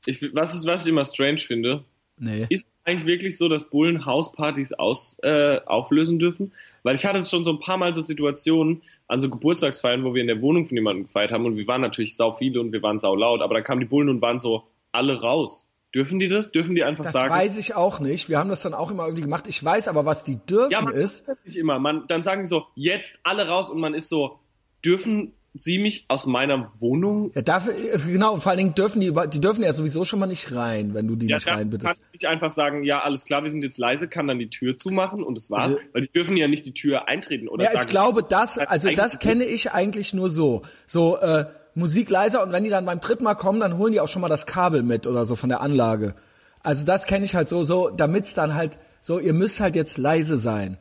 [0.06, 1.84] Ich, was ist, was ich immer strange finde,
[2.22, 2.46] Nee.
[2.50, 6.52] ist es eigentlich wirklich so, dass Bullen Hauspartys aus, äh, auflösen dürfen?
[6.82, 10.20] Weil ich hatte schon so ein paar Mal so Situationen an so Geburtstagsfeiern, wo wir
[10.20, 12.82] in der Wohnung von jemandem gefeiert haben und wir waren natürlich sau viele und wir
[12.82, 15.69] waren sau laut, aber dann kamen die Bullen und waren so alle raus.
[15.94, 16.52] Dürfen die das?
[16.52, 17.30] Dürfen die einfach Das sagen?
[17.34, 18.28] weiß ich auch nicht.
[18.28, 19.46] Wir haben das dann auch immer irgendwie gemacht.
[19.48, 21.26] Ich weiß aber, was die dürfen Ja, man ist.
[21.28, 21.78] ist nicht immer.
[21.80, 24.38] Man, dann sagen die so, jetzt alle raus und man ist so,
[24.84, 27.32] dürfen Sie mich aus meiner Wohnung?
[27.34, 27.74] Ja, dafür,
[28.06, 30.94] genau, und vor allen Dingen dürfen die, die dürfen ja sowieso schon mal nicht rein,
[30.94, 33.42] wenn du die Ja, nicht da rein kann ich nicht einfach sagen, ja, alles klar,
[33.42, 36.12] wir sind jetzt leise, kann dann die Tür zumachen und das war's, Also- weil die
[36.12, 37.82] dürfen ja nicht die Tür eintreten oder Ja, sagen.
[37.82, 40.62] ich glaube, das, also das kenne ich eigentlich nur so.
[40.86, 44.00] So, äh, Musik leiser und wenn die dann beim dritten Mal kommen, dann holen die
[44.00, 46.14] auch schon mal das Kabel mit oder so von der Anlage.
[46.62, 49.96] Also das kenne ich halt so, so, damit's dann halt so, ihr müsst halt jetzt
[49.98, 50.76] leise sein.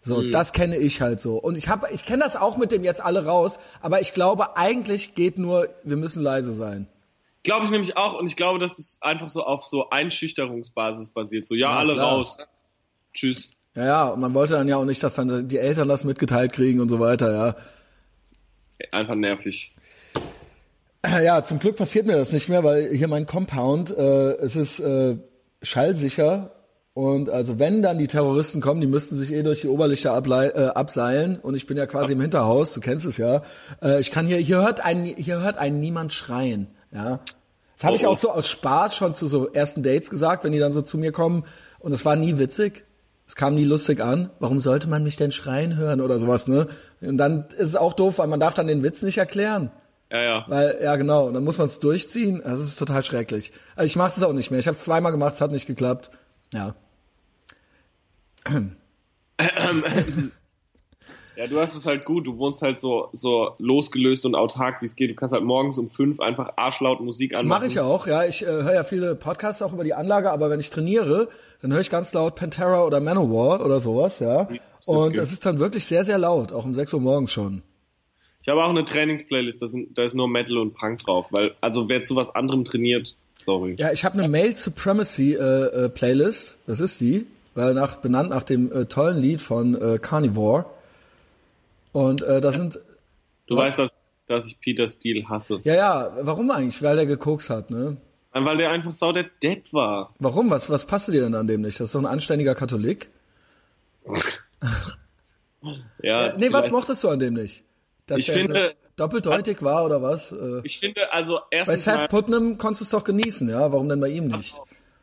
[0.00, 0.32] So, Mhm.
[0.32, 1.36] das kenne ich halt so.
[1.38, 4.56] Und ich habe, ich kenne das auch mit dem jetzt alle raus, aber ich glaube,
[4.56, 6.86] eigentlich geht nur, wir müssen leise sein.
[7.42, 11.46] Glaube ich nämlich auch und ich glaube, dass es einfach so auf so Einschüchterungsbasis basiert.
[11.46, 12.06] So, ja, Ja, alle klar.
[12.12, 12.38] raus.
[13.12, 13.54] Tschüss.
[13.74, 16.52] Ja, ja, und man wollte dann ja auch nicht, dass dann die Eltern das mitgeteilt
[16.52, 17.56] kriegen und so weiter, ja.
[18.92, 19.74] Einfach nervig.
[21.22, 24.80] Ja, zum Glück passiert mir das nicht mehr, weil hier mein Compound, äh, es ist
[24.80, 25.16] äh,
[25.62, 26.50] schallsicher
[26.92, 30.66] und also wenn dann die Terroristen kommen, die müssten sich eh durch die Oberlichter äh,
[30.68, 33.42] abseilen und ich bin ja quasi im Hinterhaus, du kennst es ja.
[33.82, 37.20] Äh, ich kann hier, hier hört einen, hier hört einen niemand schreien, ja.
[37.76, 38.12] Das habe ich Oh, oh.
[38.12, 40.96] auch so aus Spaß schon zu so ersten Dates gesagt, wenn die dann so zu
[40.98, 41.44] mir kommen
[41.80, 42.84] und es war nie witzig.
[43.26, 44.30] Es kam nie lustig an.
[44.38, 46.66] Warum sollte man mich denn schreien hören oder sowas, ne?
[47.00, 49.70] Und dann ist es auch doof, weil man darf dann den Witz nicht erklären.
[50.10, 50.44] Ja, ja.
[50.48, 52.40] Weil, ja genau, und dann muss man es durchziehen.
[52.44, 53.52] Das ist total schrecklich.
[53.74, 54.60] Also ich mache das auch nicht mehr.
[54.60, 56.10] Ich habe es zweimal gemacht, es hat nicht geklappt.
[56.52, 56.74] Ja.
[61.36, 62.26] Ja, du hast es halt gut.
[62.26, 65.10] Du wohnst halt so, so losgelöst und autark, wie es geht.
[65.10, 67.48] Du kannst halt morgens um fünf einfach arschlaut Musik anmachen.
[67.48, 68.24] Mache ich auch, ja.
[68.24, 71.28] Ich äh, höre ja viele Podcasts auch über die Anlage, aber wenn ich trainiere,
[71.60, 74.48] dann höre ich ganz laut Pantera oder Manowar oder sowas, ja.
[74.86, 77.62] Und es ist dann wirklich sehr, sehr laut, auch um 6 Uhr morgens schon.
[78.44, 81.54] Ich habe auch eine Trainingsplaylist, da, sind, da ist nur Metal und Punk drauf, weil,
[81.62, 83.74] also wer zu was anderem trainiert, sorry.
[83.78, 88.28] Ja, ich habe eine Male Supremacy äh, äh, Playlist, das ist die, weil nach, benannt
[88.28, 90.66] nach dem äh, tollen Lied von äh, Carnivore.
[91.92, 92.78] Und äh, da sind.
[93.46, 93.68] Du was?
[93.68, 93.94] weißt, dass,
[94.26, 95.60] dass ich Peter Steele hasse.
[95.64, 96.82] Ja, ja, warum eigentlich?
[96.82, 97.96] Weil der gekokst hat, ne?
[98.32, 100.12] Weil der einfach sau der Dead war.
[100.18, 100.50] Warum?
[100.50, 101.80] Was, was passte dir denn an dem nicht?
[101.80, 103.08] Das ist doch ein anständiger Katholik.
[106.02, 106.26] ja.
[106.26, 107.64] Äh, nee, was mochtest du an dem nicht?
[108.06, 110.32] Dass ich finde, doppeldeutig war oder was?
[110.32, 113.72] Äh, ich finde, also erstens Bei Seth Putnam konntest du es doch genießen, ja?
[113.72, 114.60] Warum denn bei ihm nicht?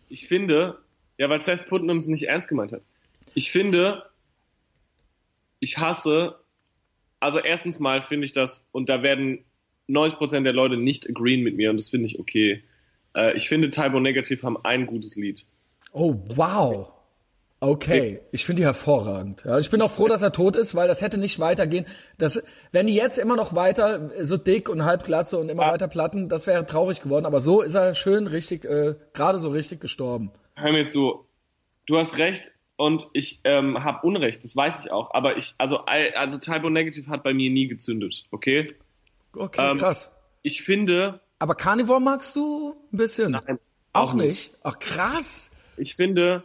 [0.09, 0.77] Ich finde,
[1.17, 2.81] ja, weil Seth Putnam es nicht ernst gemeint hat.
[3.33, 4.03] Ich finde,
[5.59, 6.41] ich hasse
[7.21, 9.45] also erstens mal finde ich das, und da werden
[9.87, 12.63] 90% der Leute nicht agreeen mit mir und das finde ich okay.
[13.15, 15.45] Äh, ich finde Typo Negative haben ein gutes Lied.
[15.93, 16.91] Oh, wow.
[17.63, 19.43] Okay, ich finde die hervorragend.
[19.45, 21.85] Ja, ich bin auch froh, dass er tot ist, weil das hätte nicht weitergehen.
[22.17, 25.71] Das, wenn die jetzt immer noch weiter so dick und halbglatze und immer ja.
[25.73, 27.27] weiter platten, das wäre traurig geworden.
[27.27, 30.31] Aber so ist er schön richtig, äh, gerade so richtig gestorben.
[30.55, 31.27] Hör mir zu.
[31.85, 35.13] Du hast recht und ich ähm, habe Unrecht, das weiß ich auch.
[35.13, 38.65] Aber ich, also, also Typo Negative hat bei mir nie gezündet, okay?
[39.33, 40.09] Okay, ähm, krass.
[40.41, 41.19] Ich finde.
[41.37, 43.33] Aber Carnivore magst du ein bisschen?
[43.33, 43.59] Nein.
[43.93, 44.27] Auch, auch nicht.
[44.27, 44.51] nicht.
[44.63, 45.51] Ach krass.
[45.77, 46.43] Ich finde,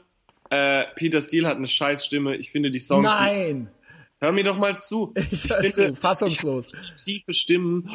[0.50, 2.36] äh, Peter Steele hat eine scheiß Stimme.
[2.36, 3.04] Ich finde die Songs.
[3.04, 3.70] Nein!
[4.18, 5.12] Hör mir doch mal zu.
[5.30, 6.68] Ich, ich finde, fassungslos.
[6.96, 7.88] Ich, tiefe Stimmen.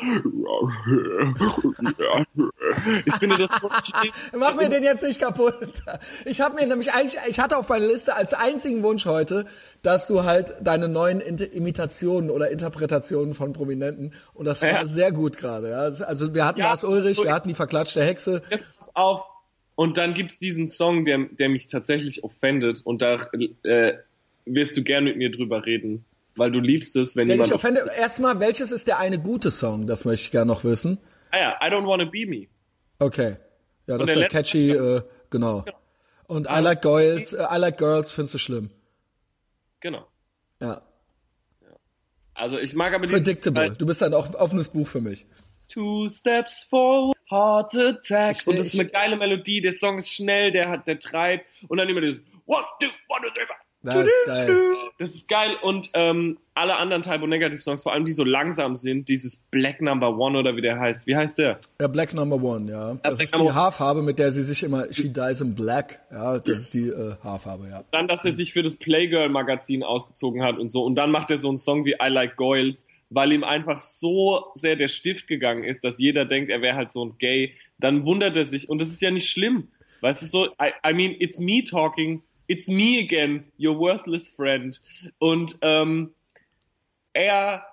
[3.05, 3.51] Ich finde das
[4.37, 5.55] Mach mir den jetzt nicht kaputt.
[6.25, 9.47] Ich habe mir nämlich eigentlich, ich hatte auf meiner Liste als einzigen Wunsch heute,
[9.81, 14.85] dass du halt deine neuen Imitationen oder Interpretationen von Prominenten und das war ja.
[14.85, 15.71] sehr gut gerade.
[15.71, 16.05] Ja.
[16.05, 18.43] Also wir hatten ja, Lars Ulrich, wir hatten die verklatschte Hexe.
[18.77, 19.30] Pass auf.
[19.81, 23.27] Und dann gibt's diesen Song, der, der mich tatsächlich offendet und da
[23.63, 23.93] äh,
[24.45, 26.05] wirst du gern mit mir drüber reden
[26.35, 27.49] weil du liebst es, wenn der jemand.
[27.49, 29.87] Ich offende, erstmal, welches ist der eine gute Song?
[29.87, 30.97] Das möchte ich gerne noch wissen.
[31.31, 32.47] Ah ja, I Don't Wanna Be Me.
[32.99, 33.37] Okay.
[33.87, 35.63] Ja, das ist ja catchy, äh, genau.
[35.63, 35.77] genau.
[36.27, 38.69] Und I Like Girls, äh, I Like Girls findest du schlimm.
[39.81, 40.07] Genau.
[40.61, 40.81] Ja.
[42.33, 43.63] Also ich mag aber Predictable.
[43.63, 45.25] Dieses, du bist ein offenes Buch für mich.
[45.67, 48.45] Two steps forward, heart attack.
[48.45, 49.61] Und das ist eine geile Melodie.
[49.61, 51.47] Der Song ist schnell, der hat, der treibt.
[51.67, 53.55] Und dann immer dieses One, two, one, two, three, four.
[53.83, 54.59] Das ist geil.
[54.99, 58.75] Das ist geil und ähm, alle anderen Typo Negative Songs, vor allem die so langsam
[58.75, 61.07] sind, dieses Black Number One oder wie der heißt.
[61.07, 61.59] Wie heißt der?
[61.79, 62.93] Ja, Black Number One, ja.
[63.01, 66.37] Das Black ist die Haarfarbe, mit der sie sich immer, she dies in black, ja,
[66.37, 67.83] das ist die äh, Haarfarbe, ja.
[67.91, 71.31] Dann, dass er sich für das Playgirl Magazin ausgezogen hat und so und dann macht
[71.31, 75.27] er so einen Song wie I Like Goils, weil ihm einfach so sehr der Stift
[75.27, 77.53] gegangen ist, dass jeder denkt, er wäre halt so ein Gay.
[77.77, 79.67] Dann wundert er sich und das ist ja nicht schlimm.
[80.01, 84.77] Weißt du so, I, I mean, it's me talking It's me again, your worthless friend.
[85.19, 86.13] Und ähm,
[87.13, 87.65] er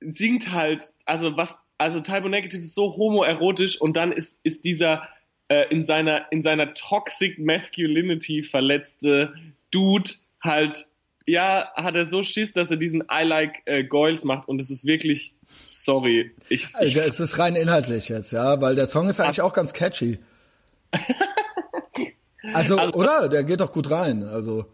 [0.00, 5.08] singt halt, also was, also Typo Negative ist so homoerotisch und dann ist, ist dieser
[5.48, 9.34] äh, in seiner, in seiner toxic masculinity verletzte
[9.72, 10.10] Dude
[10.40, 10.86] halt,
[11.26, 14.70] ja, hat er so Schiss, dass er diesen I like äh, Goils macht und es
[14.70, 16.32] ist wirklich, sorry.
[16.48, 19.52] Ich, ich also, es ist rein inhaltlich jetzt, ja, weil der Song ist eigentlich auch
[19.52, 20.18] ganz catchy.
[22.54, 23.28] Also, also, oder?
[23.28, 24.24] Der geht doch gut rein.
[24.24, 24.66] Also.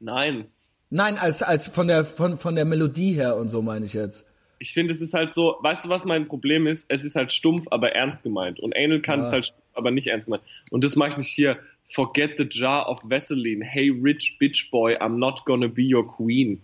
[0.00, 0.46] Nein.
[0.90, 4.26] Nein, als, als von der, von, von der Melodie her und so meine ich jetzt.
[4.58, 6.86] Ich finde, es ist halt so, weißt du, was mein Problem ist?
[6.88, 8.60] Es ist halt stumpf, aber ernst gemeint.
[8.60, 9.26] Und Anal kann ja.
[9.26, 10.42] es halt stumpf, aber nicht ernst gemeint.
[10.70, 11.58] Und das mache ich nicht hier.
[11.84, 13.62] Forget the jar of Vaseline.
[13.62, 16.62] Hey, rich bitch boy, I'm not gonna be your queen.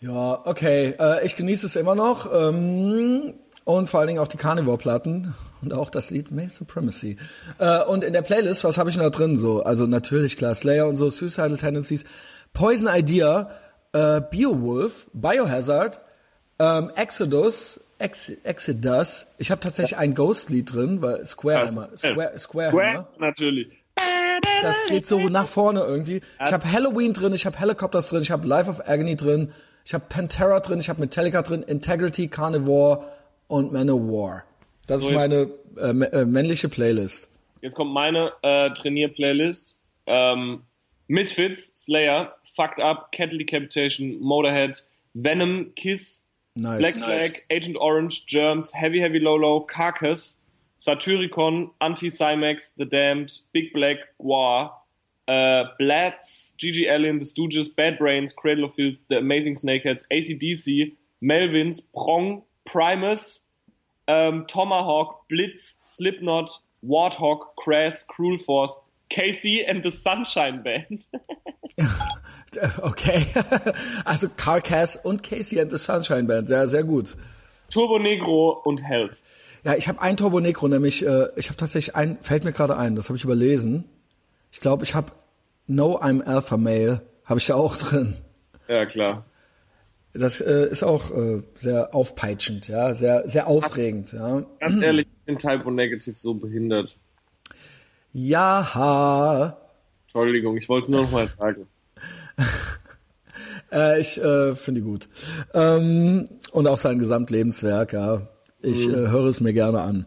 [0.00, 0.94] Ja, okay.
[0.98, 2.30] Äh, ich genieße es immer noch.
[2.32, 3.34] Ähm,
[3.64, 7.16] und vor allen Dingen auch die Carnivore-Platten und auch das Lied Male Supremacy.
[7.58, 9.38] Äh, und in der Playlist, was habe ich noch drin?
[9.38, 12.04] So, also natürlich klar, Slayer und so, Suicidal Tendencies,
[12.54, 13.50] Poison Idea,
[13.92, 16.00] äh, Beowulf, Biohazard,
[16.58, 19.26] ähm, Exodus, Ex Exodus.
[19.38, 23.08] Ich habe tatsächlich ein Ghost-Lied drin, weil Square Hammer, Square, Square, Square Hammer.
[23.18, 23.77] natürlich.
[24.62, 26.20] Das geht so nach vorne irgendwie.
[26.44, 29.52] Ich habe Halloween drin, ich habe Helicopters drin, ich habe Life of Agony drin,
[29.84, 33.04] ich habe Pantera drin, ich habe Metallica drin, Integrity, Carnivore,
[33.48, 34.44] und Manowar.
[34.86, 37.30] Das so, ist meine äh, äh, männliche Playlist.
[37.60, 39.80] Jetzt kommt meine äh, Trainier-Playlist.
[40.06, 40.62] Ähm,
[41.08, 46.78] Misfits, Slayer, Fucked Up, Cattle Decapitation, Motorhead, Venom, Kiss, nice.
[46.78, 47.46] Black Flag, nice.
[47.50, 50.46] Agent Orange, Germs, Heavy Heavy Lolo, Carcass,
[50.78, 54.84] Satyricon, Anti-Cymax, The Damned, Big Black, Guar,
[55.26, 60.96] äh, Blatz, Gigi Allen, The Stooges, Bad Brains, Cradle of Filth, The Amazing Snakeheads, ACDC,
[61.20, 63.50] Melvins, Prong, Primus,
[64.06, 68.72] ähm, Tomahawk, Blitz, Slipknot, Warthog, Crass, Cruel Force,
[69.10, 71.06] Casey and the Sunshine Band.
[72.78, 73.26] okay.
[74.04, 76.48] also Carcass und Casey and the Sunshine Band.
[76.48, 77.16] Sehr, sehr gut.
[77.70, 79.16] Turbo Negro und Health.
[79.68, 82.78] Ja, ich habe ein Turbo Negro, nämlich äh, ich habe tatsächlich ein, fällt mir gerade
[82.78, 83.84] ein, das habe ich überlesen.
[84.50, 85.12] Ich glaube, ich habe
[85.66, 88.16] No I'm Alpha Male, habe ich da auch drin.
[88.66, 89.26] Ja, klar.
[90.14, 94.42] Das äh, ist auch äh, sehr aufpeitschend, ja, sehr, sehr aufregend, ja.
[94.58, 96.96] Ganz ehrlich, ich bin Typo Negative so behindert.
[98.14, 99.54] Ja.
[100.06, 101.66] Entschuldigung, ich wollte es nur noch mal sagen.
[103.70, 105.10] äh, ich äh, finde die gut.
[105.52, 108.28] Ähm, und auch sein Gesamtlebenswerk, ja.
[108.60, 108.94] Ich mhm.
[108.94, 110.06] äh, höre es mir gerne an.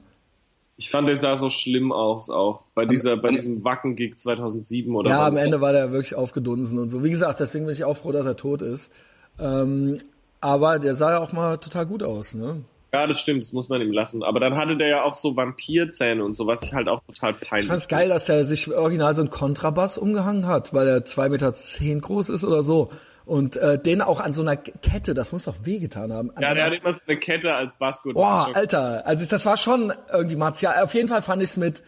[0.77, 2.63] Ich fand, der sah so schlimm aus auch.
[2.73, 6.89] Bei dieser, bei diesem Wacken-Gig 2007 oder Ja, am Ende war der wirklich aufgedunsen und
[6.89, 7.03] so.
[7.03, 8.91] Wie gesagt, deswegen bin ich auch froh, dass er tot ist.
[9.39, 9.99] Ähm,
[10.39, 12.63] aber der sah ja auch mal total gut aus, ne?
[12.93, 14.21] Ja, das stimmt, das muss man ihm lassen.
[14.21, 17.33] Aber dann hatte der ja auch so Vampirzähne und so, was ich halt auch total
[17.33, 21.05] peinlich Ich fand's geil, dass er sich original so einen Kontrabass umgehangen hat, weil er
[21.05, 22.89] zwei Meter zehn groß ist oder so.
[23.25, 26.31] Und äh, den auch an so einer Kette, das muss doch wehgetan haben.
[26.31, 28.15] An ja, so der hat immer so eine Kette als Bassgurt.
[28.15, 30.83] Boah, Alter, also das war schon irgendwie martial.
[30.83, 31.83] Auf jeden Fall fand ich's mit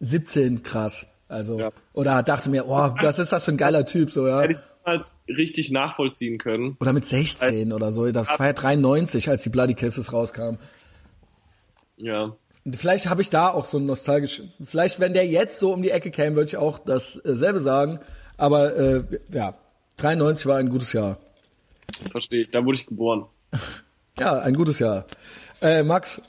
[0.00, 1.06] 17 krass.
[1.28, 1.72] Also, ja.
[1.92, 4.42] oder dachte mir, oh, was ist das für ein geiler Typ, so, ja.
[4.42, 6.76] Hätte ich damals richtig nachvollziehen können.
[6.80, 8.10] Oder mit 16 oder so.
[8.12, 10.58] Das war ja 93, als die Bloody Kisses rauskam.
[11.96, 12.36] Ja.
[12.76, 14.42] Vielleicht habe ich da auch so ein nostalgisch.
[14.62, 18.00] Vielleicht, wenn der jetzt so um die Ecke käme, würde ich auch dasselbe sagen.
[18.36, 19.54] Aber äh, ja,
[19.96, 21.18] 93 war ein gutes Jahr.
[22.10, 22.50] Verstehe ich.
[22.50, 23.26] Da wurde ich geboren.
[24.18, 25.06] ja, ein gutes Jahr.
[25.62, 26.20] Äh, Max,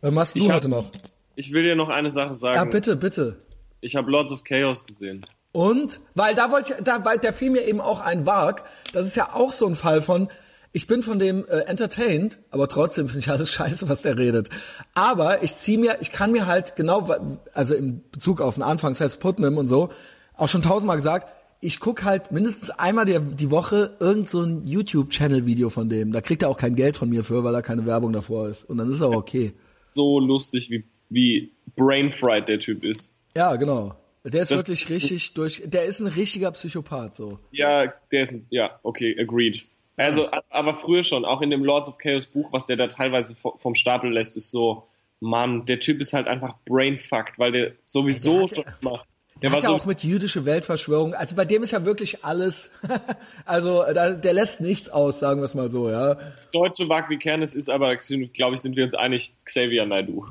[0.00, 0.90] was machst du ich heute noch?
[1.34, 2.56] Ich will dir noch eine Sache sagen.
[2.56, 3.36] Ja, bitte, bitte.
[3.80, 5.26] Ich habe Lords of Chaos gesehen.
[5.52, 8.64] Und, weil da wollte ich, da, weil der fiel mir eben auch ein Wag.
[8.92, 10.28] Das ist ja auch so ein Fall von,
[10.72, 14.48] ich bin von dem äh, entertained, aber trotzdem finde ich alles scheiße, was der redet.
[14.94, 18.94] Aber ich zieh mir, ich kann mir halt genau, also in Bezug auf den Anfang,
[18.94, 19.90] Seth Putnam und so,
[20.34, 21.28] auch schon tausendmal gesagt,
[21.60, 26.12] ich guck halt mindestens einmal die, die Woche irgend so ein YouTube-Channel-Video von dem.
[26.12, 28.64] Da kriegt er auch kein Geld von mir für, weil da keine Werbung davor ist.
[28.64, 29.52] Und dann ist er auch okay.
[29.78, 33.14] So lustig, wie, wie brainfried der Typ ist.
[33.34, 33.94] Ja, genau.
[34.24, 35.62] Der ist das, wirklich richtig durch.
[35.64, 37.38] Der ist ein richtiger Psychopath, so.
[37.52, 39.66] Ja, der ist ein, ja, okay, agreed.
[39.96, 43.34] Also, aber früher schon, auch in dem Lords of Chaos Buch, was der da teilweise
[43.34, 44.88] vom Stapel lässt, ist so,
[45.20, 49.08] Mann, der Typ ist halt einfach brainfucked, weil der sowieso der schon macht.
[49.42, 51.12] Der, war ja so auch mit jüdische Weltverschwörung.
[51.14, 52.70] Also bei dem ist ja wirklich alles.
[53.44, 56.16] also da, der lässt nichts aus, sagen wir es mal so, ja.
[56.52, 60.26] Deutsche Wag wie Kernes ist aber, glaube ich, sind wir uns einig, Xavier Naidu.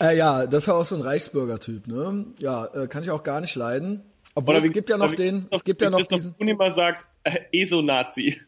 [0.00, 2.26] Äh, ja, das war auch so ein Reichsbürger-Typ, ne?
[2.38, 4.02] Ja, äh, kann ich auch gar nicht leiden.
[4.34, 6.34] Obwohl wie, es gibt ja noch den, es gibt ja noch diesen.
[6.38, 8.40] immer sagt, äh, ESO-Nazi.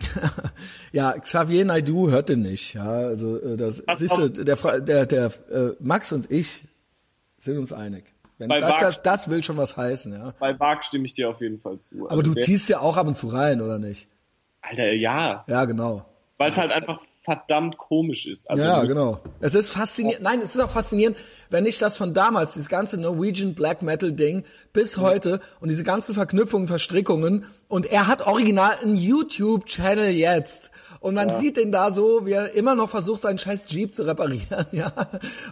[0.92, 2.74] ja, Xavier Naidu hört den nicht.
[2.74, 6.64] Ja, also äh, das siehst du, der, der, der äh, Max und ich
[7.38, 8.04] sind uns einig.
[8.48, 10.34] Wenn das, das, das, will schon was heißen, ja.
[10.38, 12.06] Bei Wag stimme ich dir auf jeden Fall zu.
[12.06, 14.08] Aber also, du ziehst ja auch ab und zu rein, oder nicht?
[14.60, 15.44] Alter, ja.
[15.46, 16.04] Ja, genau.
[16.38, 18.50] Weil es halt einfach verdammt komisch ist.
[18.50, 19.20] Also ja, genau.
[19.40, 20.22] Es ist faszinierend.
[20.24, 21.16] Nein, es ist auch faszinierend,
[21.50, 25.02] wenn ich das von damals, dieses ganze Norwegian Black Metal Ding, bis ja.
[25.02, 30.71] heute und diese ganzen Verknüpfungen, Verstrickungen und er hat original einen YouTube-Channel jetzt.
[31.02, 31.40] Und man ja.
[31.40, 34.92] sieht ihn da so, wie er immer noch versucht, seinen scheiß Jeep zu reparieren, ja.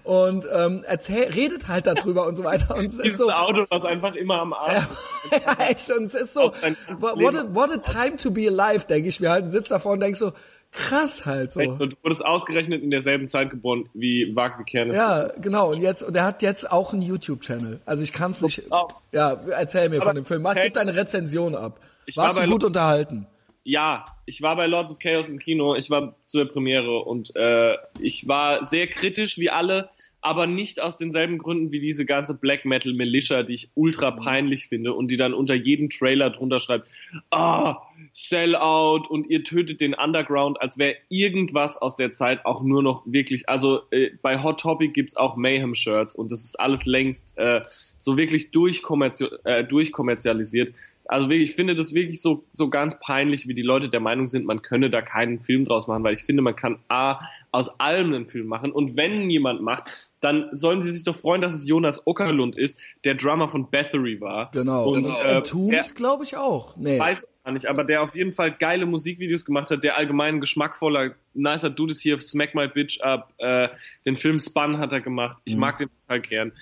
[0.04, 2.76] Und ähm, erzähl, redet halt darüber und so weiter.
[2.76, 4.84] Und Dieses so, Auto, was einfach immer am Arsch
[5.24, 5.32] ist.
[5.44, 5.90] ja, echt.
[5.90, 6.52] Und es ist so,
[7.00, 9.44] what a, what a time to be alive, denke ich mir halt.
[9.44, 10.32] Und sitzt davor und denk so,
[10.70, 11.60] krass halt so.
[11.60, 14.96] Und du wurdest ausgerechnet in derselben Zeit geboren wie Mark Vikernes.
[14.96, 15.72] Ja, genau.
[15.72, 17.80] Und jetzt, und er hat jetzt auch einen YouTube-Channel.
[17.86, 18.62] Also ich kann es nicht.
[19.10, 20.42] Ja, erzähl mir von dem Film.
[20.42, 21.80] Mach, gib deine Rezension ab.
[22.06, 23.26] Ich Warst war du gut unterhalten?
[23.62, 25.74] Ja, ich war bei Lords of Chaos im Kino.
[25.74, 29.90] Ich war zu der Premiere und äh, ich war sehr kritisch wie alle
[30.22, 34.16] aber nicht aus denselben Gründen wie diese ganze Black Metal Militia, die ich ultra mhm.
[34.16, 36.88] peinlich finde und die dann unter jedem Trailer drunter schreibt,
[37.30, 37.76] ah,
[38.12, 43.02] Sellout und ihr tötet den Underground, als wäre irgendwas aus der Zeit auch nur noch
[43.06, 47.36] wirklich, also äh, bei Hot Topic gibt's auch Mayhem Shirts und das ist alles längst
[47.36, 47.62] äh,
[47.98, 50.72] so wirklich durchkommerzi äh, durchkommerzialisiert.
[51.10, 54.28] Also wirklich, ich finde das wirklich so, so ganz peinlich, wie die Leute der Meinung
[54.28, 57.18] sind, man könne da keinen Film draus machen, weil ich finde, man kann A,
[57.50, 58.70] aus allem einen Film machen.
[58.70, 62.80] Und wenn jemand macht, dann sollen sie sich doch freuen, dass es Jonas Ockerlund ist,
[63.02, 64.52] der Drummer von Bathory war.
[64.52, 64.88] Genau.
[64.88, 65.20] Und genau.
[65.20, 66.76] äh, Entombed, glaube ich auch.
[66.76, 67.00] Nee.
[67.00, 71.16] Weiß gar nicht, aber der auf jeden Fall geile Musikvideos gemacht hat, der allgemein geschmackvoller,
[71.34, 73.68] nicer Dude ist hier, Smack My Bitch Up, äh,
[74.06, 75.38] den Film Spun hat er gemacht.
[75.44, 75.60] Ich mhm.
[75.60, 76.52] mag den total gern.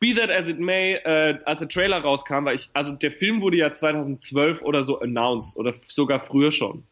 [0.00, 3.42] Be That As It May, äh, als der Trailer rauskam, war ich, also der Film
[3.42, 6.84] wurde ja 2012 oder so announced oder sogar früher schon.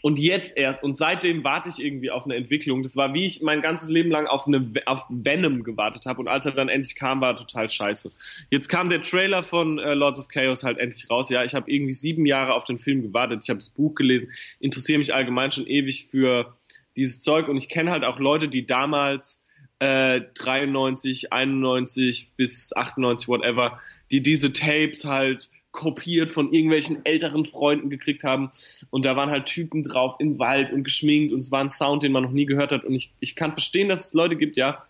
[0.00, 2.82] Und jetzt erst, und seitdem warte ich irgendwie auf eine Entwicklung.
[2.82, 6.20] Das war wie ich mein ganzes Leben lang auf, eine, auf Venom gewartet habe.
[6.20, 8.12] Und als er dann endlich kam, war er total scheiße.
[8.50, 11.30] Jetzt kam der Trailer von äh, Lords of Chaos halt endlich raus.
[11.30, 13.42] Ja, ich habe irgendwie sieben Jahre auf den Film gewartet.
[13.42, 14.30] Ich habe das Buch gelesen,
[14.60, 16.56] interessiere mich allgemein schon ewig für
[16.96, 17.48] dieses Zeug.
[17.48, 19.44] Und ich kenne halt auch Leute, die damals
[19.80, 23.80] äh, 93, 91 bis 98, whatever,
[24.10, 28.50] die diese Tapes halt kopiert von irgendwelchen älteren Freunden gekriegt haben.
[28.90, 32.02] Und da waren halt Typen drauf im Wald und geschminkt und es war ein Sound,
[32.02, 32.84] den man noch nie gehört hat.
[32.84, 34.84] Und ich, ich kann verstehen, dass es Leute gibt, ja,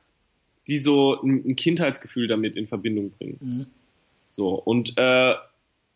[0.67, 3.39] die so ein, Kindheitsgefühl damit in Verbindung bringen.
[3.41, 3.67] Mhm.
[4.31, 5.35] So, und äh,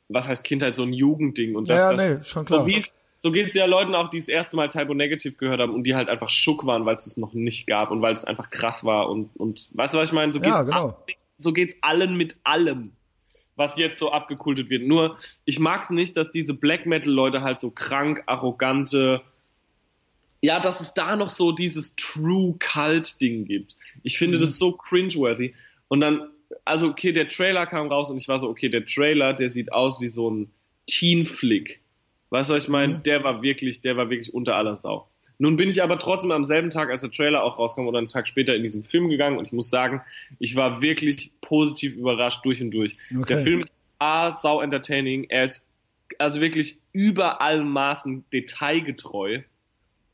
[0.08, 0.74] was heißt Kindheit?
[0.74, 1.54] So ein Jugendding.
[1.54, 2.68] Und das, ja, das, nee, schon klar.
[2.68, 2.92] So,
[3.22, 5.84] so geht es ja Leuten auch, die das erste Mal Typo Negative gehört haben und
[5.84, 8.50] die halt einfach schock waren, weil es es noch nicht gab und weil es einfach
[8.50, 9.08] krass war.
[9.08, 10.32] Und, und weißt du, was ich meine?
[10.32, 10.98] So geht's, ja, genau.
[11.38, 12.92] so geht's allen mit allem
[13.54, 14.86] was jetzt so abgekultet wird.
[14.86, 19.22] Nur, ich mag es nicht, dass diese Black Metal-Leute halt so krank, arrogante,
[20.40, 23.76] ja, dass es da noch so dieses True Cult-Ding gibt.
[24.02, 24.42] Ich finde mhm.
[24.42, 25.54] das so cringeworthy.
[25.88, 26.28] Und dann,
[26.64, 29.72] also okay, der Trailer kam raus und ich war so, okay, der Trailer, der sieht
[29.72, 30.50] aus wie so ein
[30.86, 31.81] Teen-Flick.
[32.32, 32.94] Weißt du, was ich meine?
[32.94, 33.02] Mhm.
[33.02, 35.06] Der war wirklich, der war wirklich unter aller Sau.
[35.36, 38.08] Nun bin ich aber trotzdem am selben Tag, als der Trailer auch rauskam oder einen
[38.08, 40.00] Tag später in diesen Film gegangen und ich muss sagen,
[40.38, 42.96] ich war wirklich positiv überrascht durch und durch.
[43.10, 43.24] Okay.
[43.28, 45.68] Der Film ist A, sau entertaining, er ist
[46.18, 49.40] also wirklich über allen Maßen detailgetreu.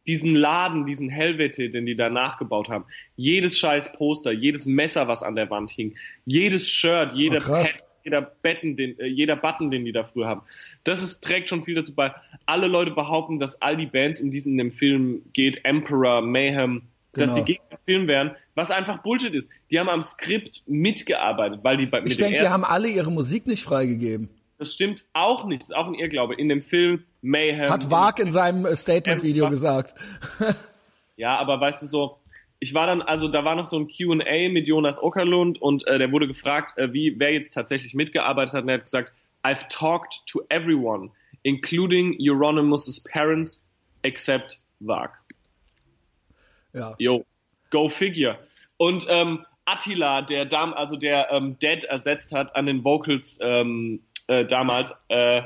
[0.08, 2.84] Diesen Laden, diesen Helvete, den die da nachgebaut haben,
[3.14, 7.78] jedes scheiß Poster, jedes Messer, was an der Wand hing, jedes Shirt, jeder oh, Pad,
[8.08, 10.42] jeder, Betten, den, äh, jeder Button, den die da früher haben.
[10.84, 12.14] Das ist, trägt schon viel dazu bei.
[12.46, 16.22] Alle Leute behaupten, dass all die Bands, um die es in dem Film geht, Emperor,
[16.22, 16.82] Mayhem,
[17.12, 17.26] genau.
[17.26, 19.50] dass die gegen den Film wären, was einfach Bullshit ist.
[19.70, 23.46] Die haben am Skript mitgearbeitet, weil die bei Ich denke, die haben alle ihre Musik
[23.46, 24.30] nicht freigegeben.
[24.56, 25.62] Das stimmt auch nicht.
[25.62, 26.34] Das ist auch ein Irrglaube.
[26.34, 27.68] In dem Film Mayhem.
[27.68, 29.94] Hat Wag in seinem Statement-Video gesagt.
[31.16, 32.18] ja, aber weißt du so,
[32.60, 35.98] ich war dann, also da war noch so ein Q&A mit Jonas Ockerlund und äh,
[35.98, 39.12] der wurde gefragt, äh, wie wer jetzt tatsächlich mitgearbeitet hat und er hat gesagt,
[39.44, 41.10] I've talked to everyone,
[41.42, 43.66] including Euronymous' parents,
[44.02, 45.10] except Vag.
[46.72, 46.94] Ja.
[46.98, 47.24] Yo,
[47.70, 48.38] go figure.
[48.76, 54.00] Und ähm, Attila, der Dam, also der ähm, Dead ersetzt hat an den Vocals ähm,
[54.26, 55.42] äh, damals, äh,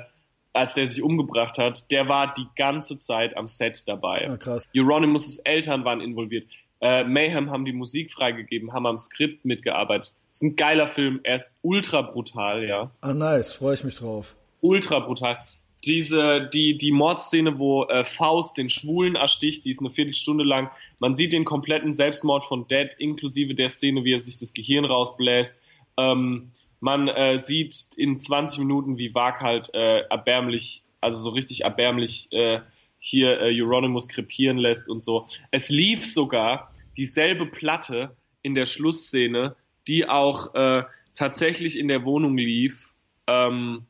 [0.53, 4.25] als der sich umgebracht hat, der war die ganze Zeit am Set dabei.
[4.25, 4.67] Ja, krass.
[4.75, 6.47] Euronymous' Eltern waren involviert.
[6.83, 10.13] Äh, Mayhem haben die Musik freigegeben, haben am Skript mitgearbeitet.
[10.33, 12.91] Ist ein geiler Film, er ist ultra brutal, ja.
[13.01, 14.35] Ah, nice, freue ich mich drauf.
[14.61, 15.39] Ultra brutal.
[15.85, 20.71] Diese, die, die Mordszene, wo äh, Faust den Schwulen ersticht, die ist eine Viertelstunde lang.
[20.99, 24.85] Man sieht den kompletten Selbstmord von Dead, inklusive der Szene, wie er sich das Gehirn
[24.85, 25.61] rausbläst.
[25.97, 26.51] Ähm,
[26.81, 32.29] man äh, sieht in 20 Minuten, wie Wag halt äh, erbärmlich, also so richtig erbärmlich
[32.33, 32.61] äh,
[32.99, 35.27] hier äh, Euronymous krepieren lässt und so.
[35.51, 39.57] Es lief sogar dieselbe Platte in der Schlussszene,
[39.89, 42.95] die auch äh, tatsächlich in der Wohnung lief,
[43.27, 43.87] ähm,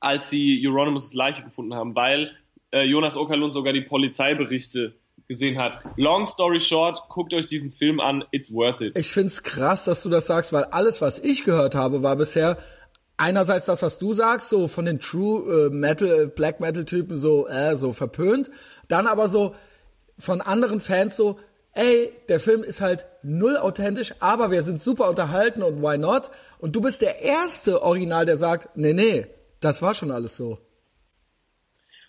[0.00, 2.36] als sie Euronymous' Leiche gefunden haben, weil
[2.72, 4.94] äh, Jonas Okerlund sogar die Polizeiberichte
[5.28, 5.84] gesehen hat.
[5.96, 8.98] Long story short, guckt euch diesen Film an, it's worth it.
[8.98, 12.58] Ich find's krass, dass du das sagst, weil alles, was ich gehört habe, war bisher
[13.16, 17.46] einerseits das, was du sagst, so von den True äh, Metal, Black Metal Typen so,
[17.46, 18.50] äh, so verpönt.
[18.88, 19.54] Dann aber so
[20.18, 21.38] von anderen Fans so,
[21.74, 26.30] ey, der Film ist halt null authentisch, aber wir sind super unterhalten und why not?
[26.58, 29.26] Und du bist der erste Original, der sagt, nee, nee,
[29.60, 30.58] das war schon alles so.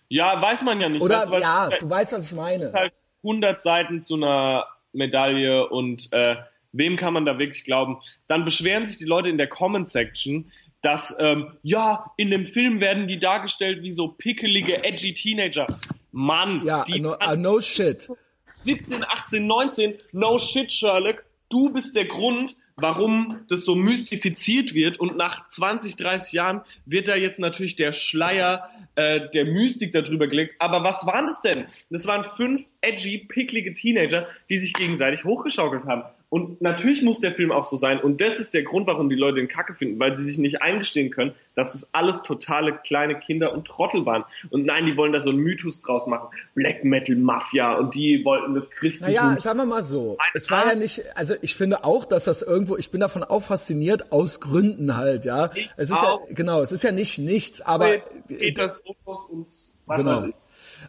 [0.07, 1.01] Ja, weiß man ja nicht.
[1.01, 2.73] Oder, weißt, ja, du weißt, was ich meine.
[2.73, 2.93] Halt
[3.23, 6.35] 100 Seiten zu einer Medaille und äh,
[6.73, 7.99] wem kann man da wirklich glauben?
[8.27, 10.51] Dann beschweren sich die Leute in der Comment Section,
[10.81, 15.67] dass, ähm, ja, in dem Film werden die dargestellt wie so pickelige, edgy Teenager.
[16.11, 18.09] Mann, ja, die no, uh, no shit.
[18.51, 21.23] 17, 18, 19, no shit, Sherlock.
[21.49, 27.07] Du bist der Grund, warum das so mystifiziert wird und nach 20, 30 Jahren wird
[27.07, 30.55] da jetzt natürlich der Schleier äh, der Mystik darüber gelegt.
[30.59, 31.65] Aber was waren das denn?
[31.89, 36.03] Das waren fünf edgy, picklige Teenager, die sich gegenseitig hochgeschaukelt haben.
[36.31, 37.99] Und natürlich muss der Film auch so sein.
[37.99, 40.61] Und das ist der Grund, warum die Leute den Kacke finden, weil sie sich nicht
[40.61, 44.23] eingestehen können, dass es alles totale kleine Kinder und Trottel waren.
[44.49, 46.29] Und nein, die wollen da so einen Mythos draus machen.
[46.55, 49.13] Black Metal Mafia und die wollten das Christentum.
[49.13, 50.17] Naja, sagen wir mal so.
[50.33, 53.43] Es war ja nicht, also ich finde auch, dass das irgendwo, ich bin davon auch
[53.43, 55.51] fasziniert, aus Gründen halt, ja.
[55.53, 56.21] Ich es ist auch.
[56.29, 57.97] ja, genau, es ist ja nicht nichts, aber.
[58.29, 59.47] Peter Sophos und
[59.85, 60.27] was genau.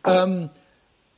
[0.05, 0.51] Ähm,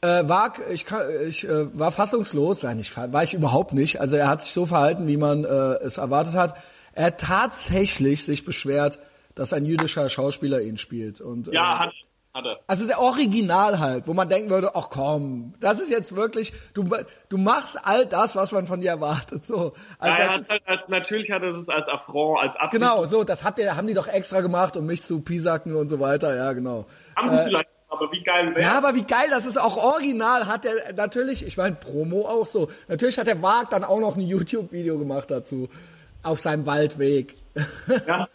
[0.04, 0.84] Äh, war, ich,
[1.26, 4.02] ich äh, war fassungslos, nein, ich, war ich überhaupt nicht.
[4.02, 5.48] Also er hat sich so verhalten, wie man äh,
[5.82, 6.54] es erwartet hat.
[6.92, 8.98] Er hat tatsächlich sich beschwert,
[9.34, 11.22] dass ein jüdischer Schauspieler ihn spielt.
[11.22, 11.92] Und, äh, Ja, hat,
[12.34, 12.60] hat er.
[12.66, 16.86] Also der Original halt, wo man denken würde, ach komm, das ist jetzt wirklich, du,
[17.30, 19.46] du machst all das, was man von dir erwartet.
[19.46, 19.72] So.
[19.98, 22.82] Also Ja, er ist, halt, natürlich hat er das als Affront, als Absicht.
[22.82, 25.88] genau, so, das habt ihr, haben die doch extra gemacht, um mich zu pisacken und
[25.88, 26.84] so weiter, ja, genau.
[27.16, 30.46] Haben sie vielleicht, aber wie geil wäre Ja, aber wie geil, das ist auch original,
[30.46, 32.70] hat er natürlich, ich meine, Promo auch so.
[32.88, 35.68] Natürlich hat der Wag dann auch noch ein YouTube-Video gemacht dazu.
[36.22, 37.36] Auf seinem Waldweg.
[38.06, 38.28] ja,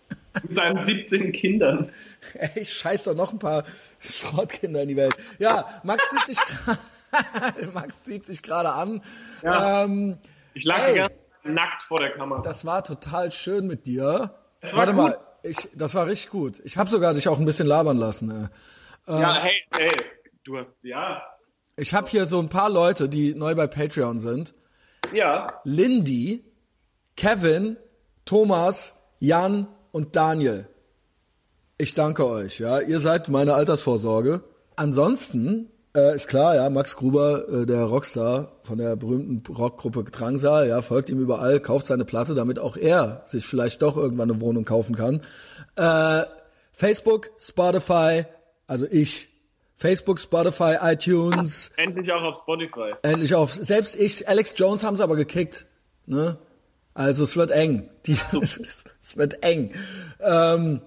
[0.44, 1.91] mit seinen 17 Kindern.
[2.34, 3.64] Ey, ich scheiß doch noch ein paar
[3.99, 5.15] Schrottkinder in die Welt.
[5.40, 6.38] Ja, Max zieht sich
[7.73, 9.02] Max zieht sich gerade an.
[9.41, 9.86] Ja.
[9.86, 10.18] Ähm,
[10.53, 11.02] Ich lag Ey.
[11.02, 11.11] Zeit
[11.44, 12.41] nackt vor der Kamera.
[12.41, 14.31] das war total schön mit dir.
[14.73, 15.02] Warte gut.
[15.02, 16.61] mal, ich, das war richtig gut.
[16.64, 18.30] Ich habe sogar dich auch ein bisschen labern lassen.
[18.30, 18.48] Äh.
[19.10, 19.91] Ja, hey, hey,
[20.44, 21.22] du hast, ja,
[21.77, 24.53] Ich habe hier so ein paar Leute, die neu bei Patreon sind.
[25.11, 26.44] ja, Lindy,
[27.15, 27.77] Kevin,
[28.26, 30.68] Thomas, Jan und Daniel.
[31.77, 32.81] Ich danke euch, ja.
[32.81, 34.44] Ihr seid meine Altersvorsorge.
[34.76, 40.68] Ansonsten äh, ist klar, ja, Max Gruber, äh, der Rockstar von der berühmten Rockgruppe Drangsal,
[40.68, 44.40] ja, folgt ihm überall, kauft seine Platte, damit auch er sich vielleicht doch irgendwann eine
[44.41, 45.22] Wohnung kaufen kann.
[45.76, 46.26] Äh,
[46.72, 48.26] Facebook, Spotify,
[48.70, 49.28] also ich.
[49.76, 52.96] Facebook, Spotify, iTunes, endlich auch auf Spotify.
[53.02, 53.54] endlich auf.
[53.54, 55.68] Selbst ich, Alex Jones haben sie aber gekickt.
[56.06, 56.38] Ne?
[56.94, 57.90] Also es wird eng.
[58.06, 58.84] Die, es
[59.16, 59.72] wird eng.
[60.20, 60.82] Ähm,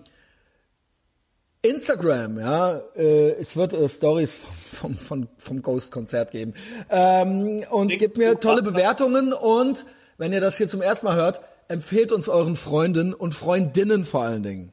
[1.62, 4.38] Instagram, ja, äh, es wird äh, Stories
[4.72, 6.52] vom, vom, vom Ghost-Konzert geben.
[6.90, 8.62] Ähm, und gebt mir tolle.
[8.62, 9.86] Bewertungen und
[10.18, 14.22] wenn ihr das hier zum ersten Mal hört, empfehlt uns euren Freunden und Freundinnen vor
[14.22, 14.72] allen Dingen.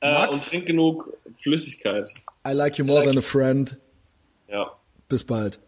[0.00, 2.12] Äh, und trink genug Flüssigkeit.
[2.46, 3.76] I like you more than a friend.
[4.48, 4.70] Ja.
[5.08, 5.58] Bis bald.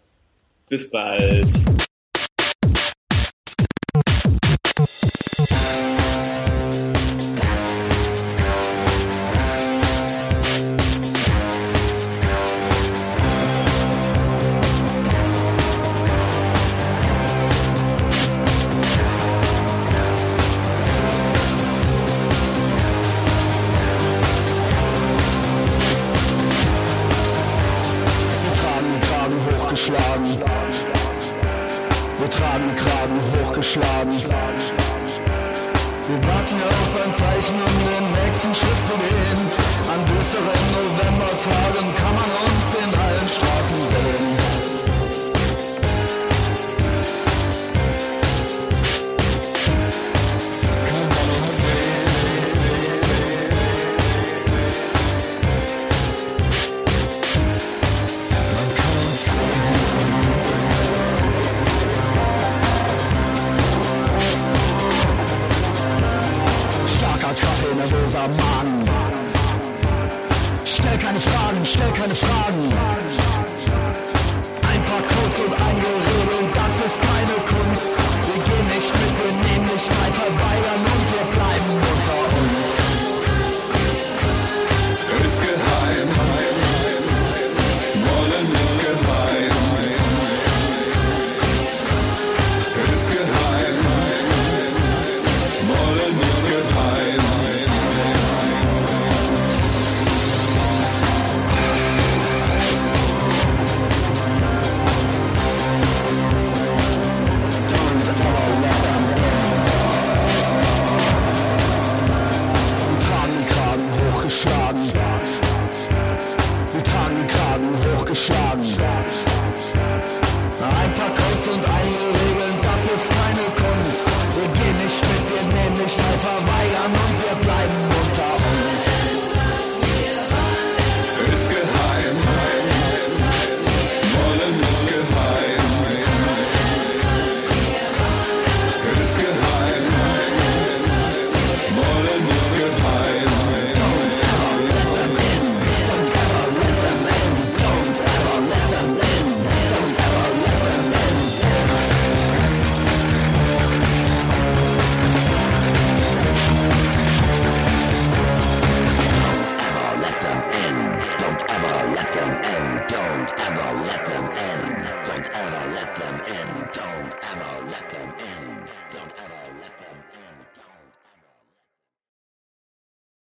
[0.68, 1.85] Bis bald.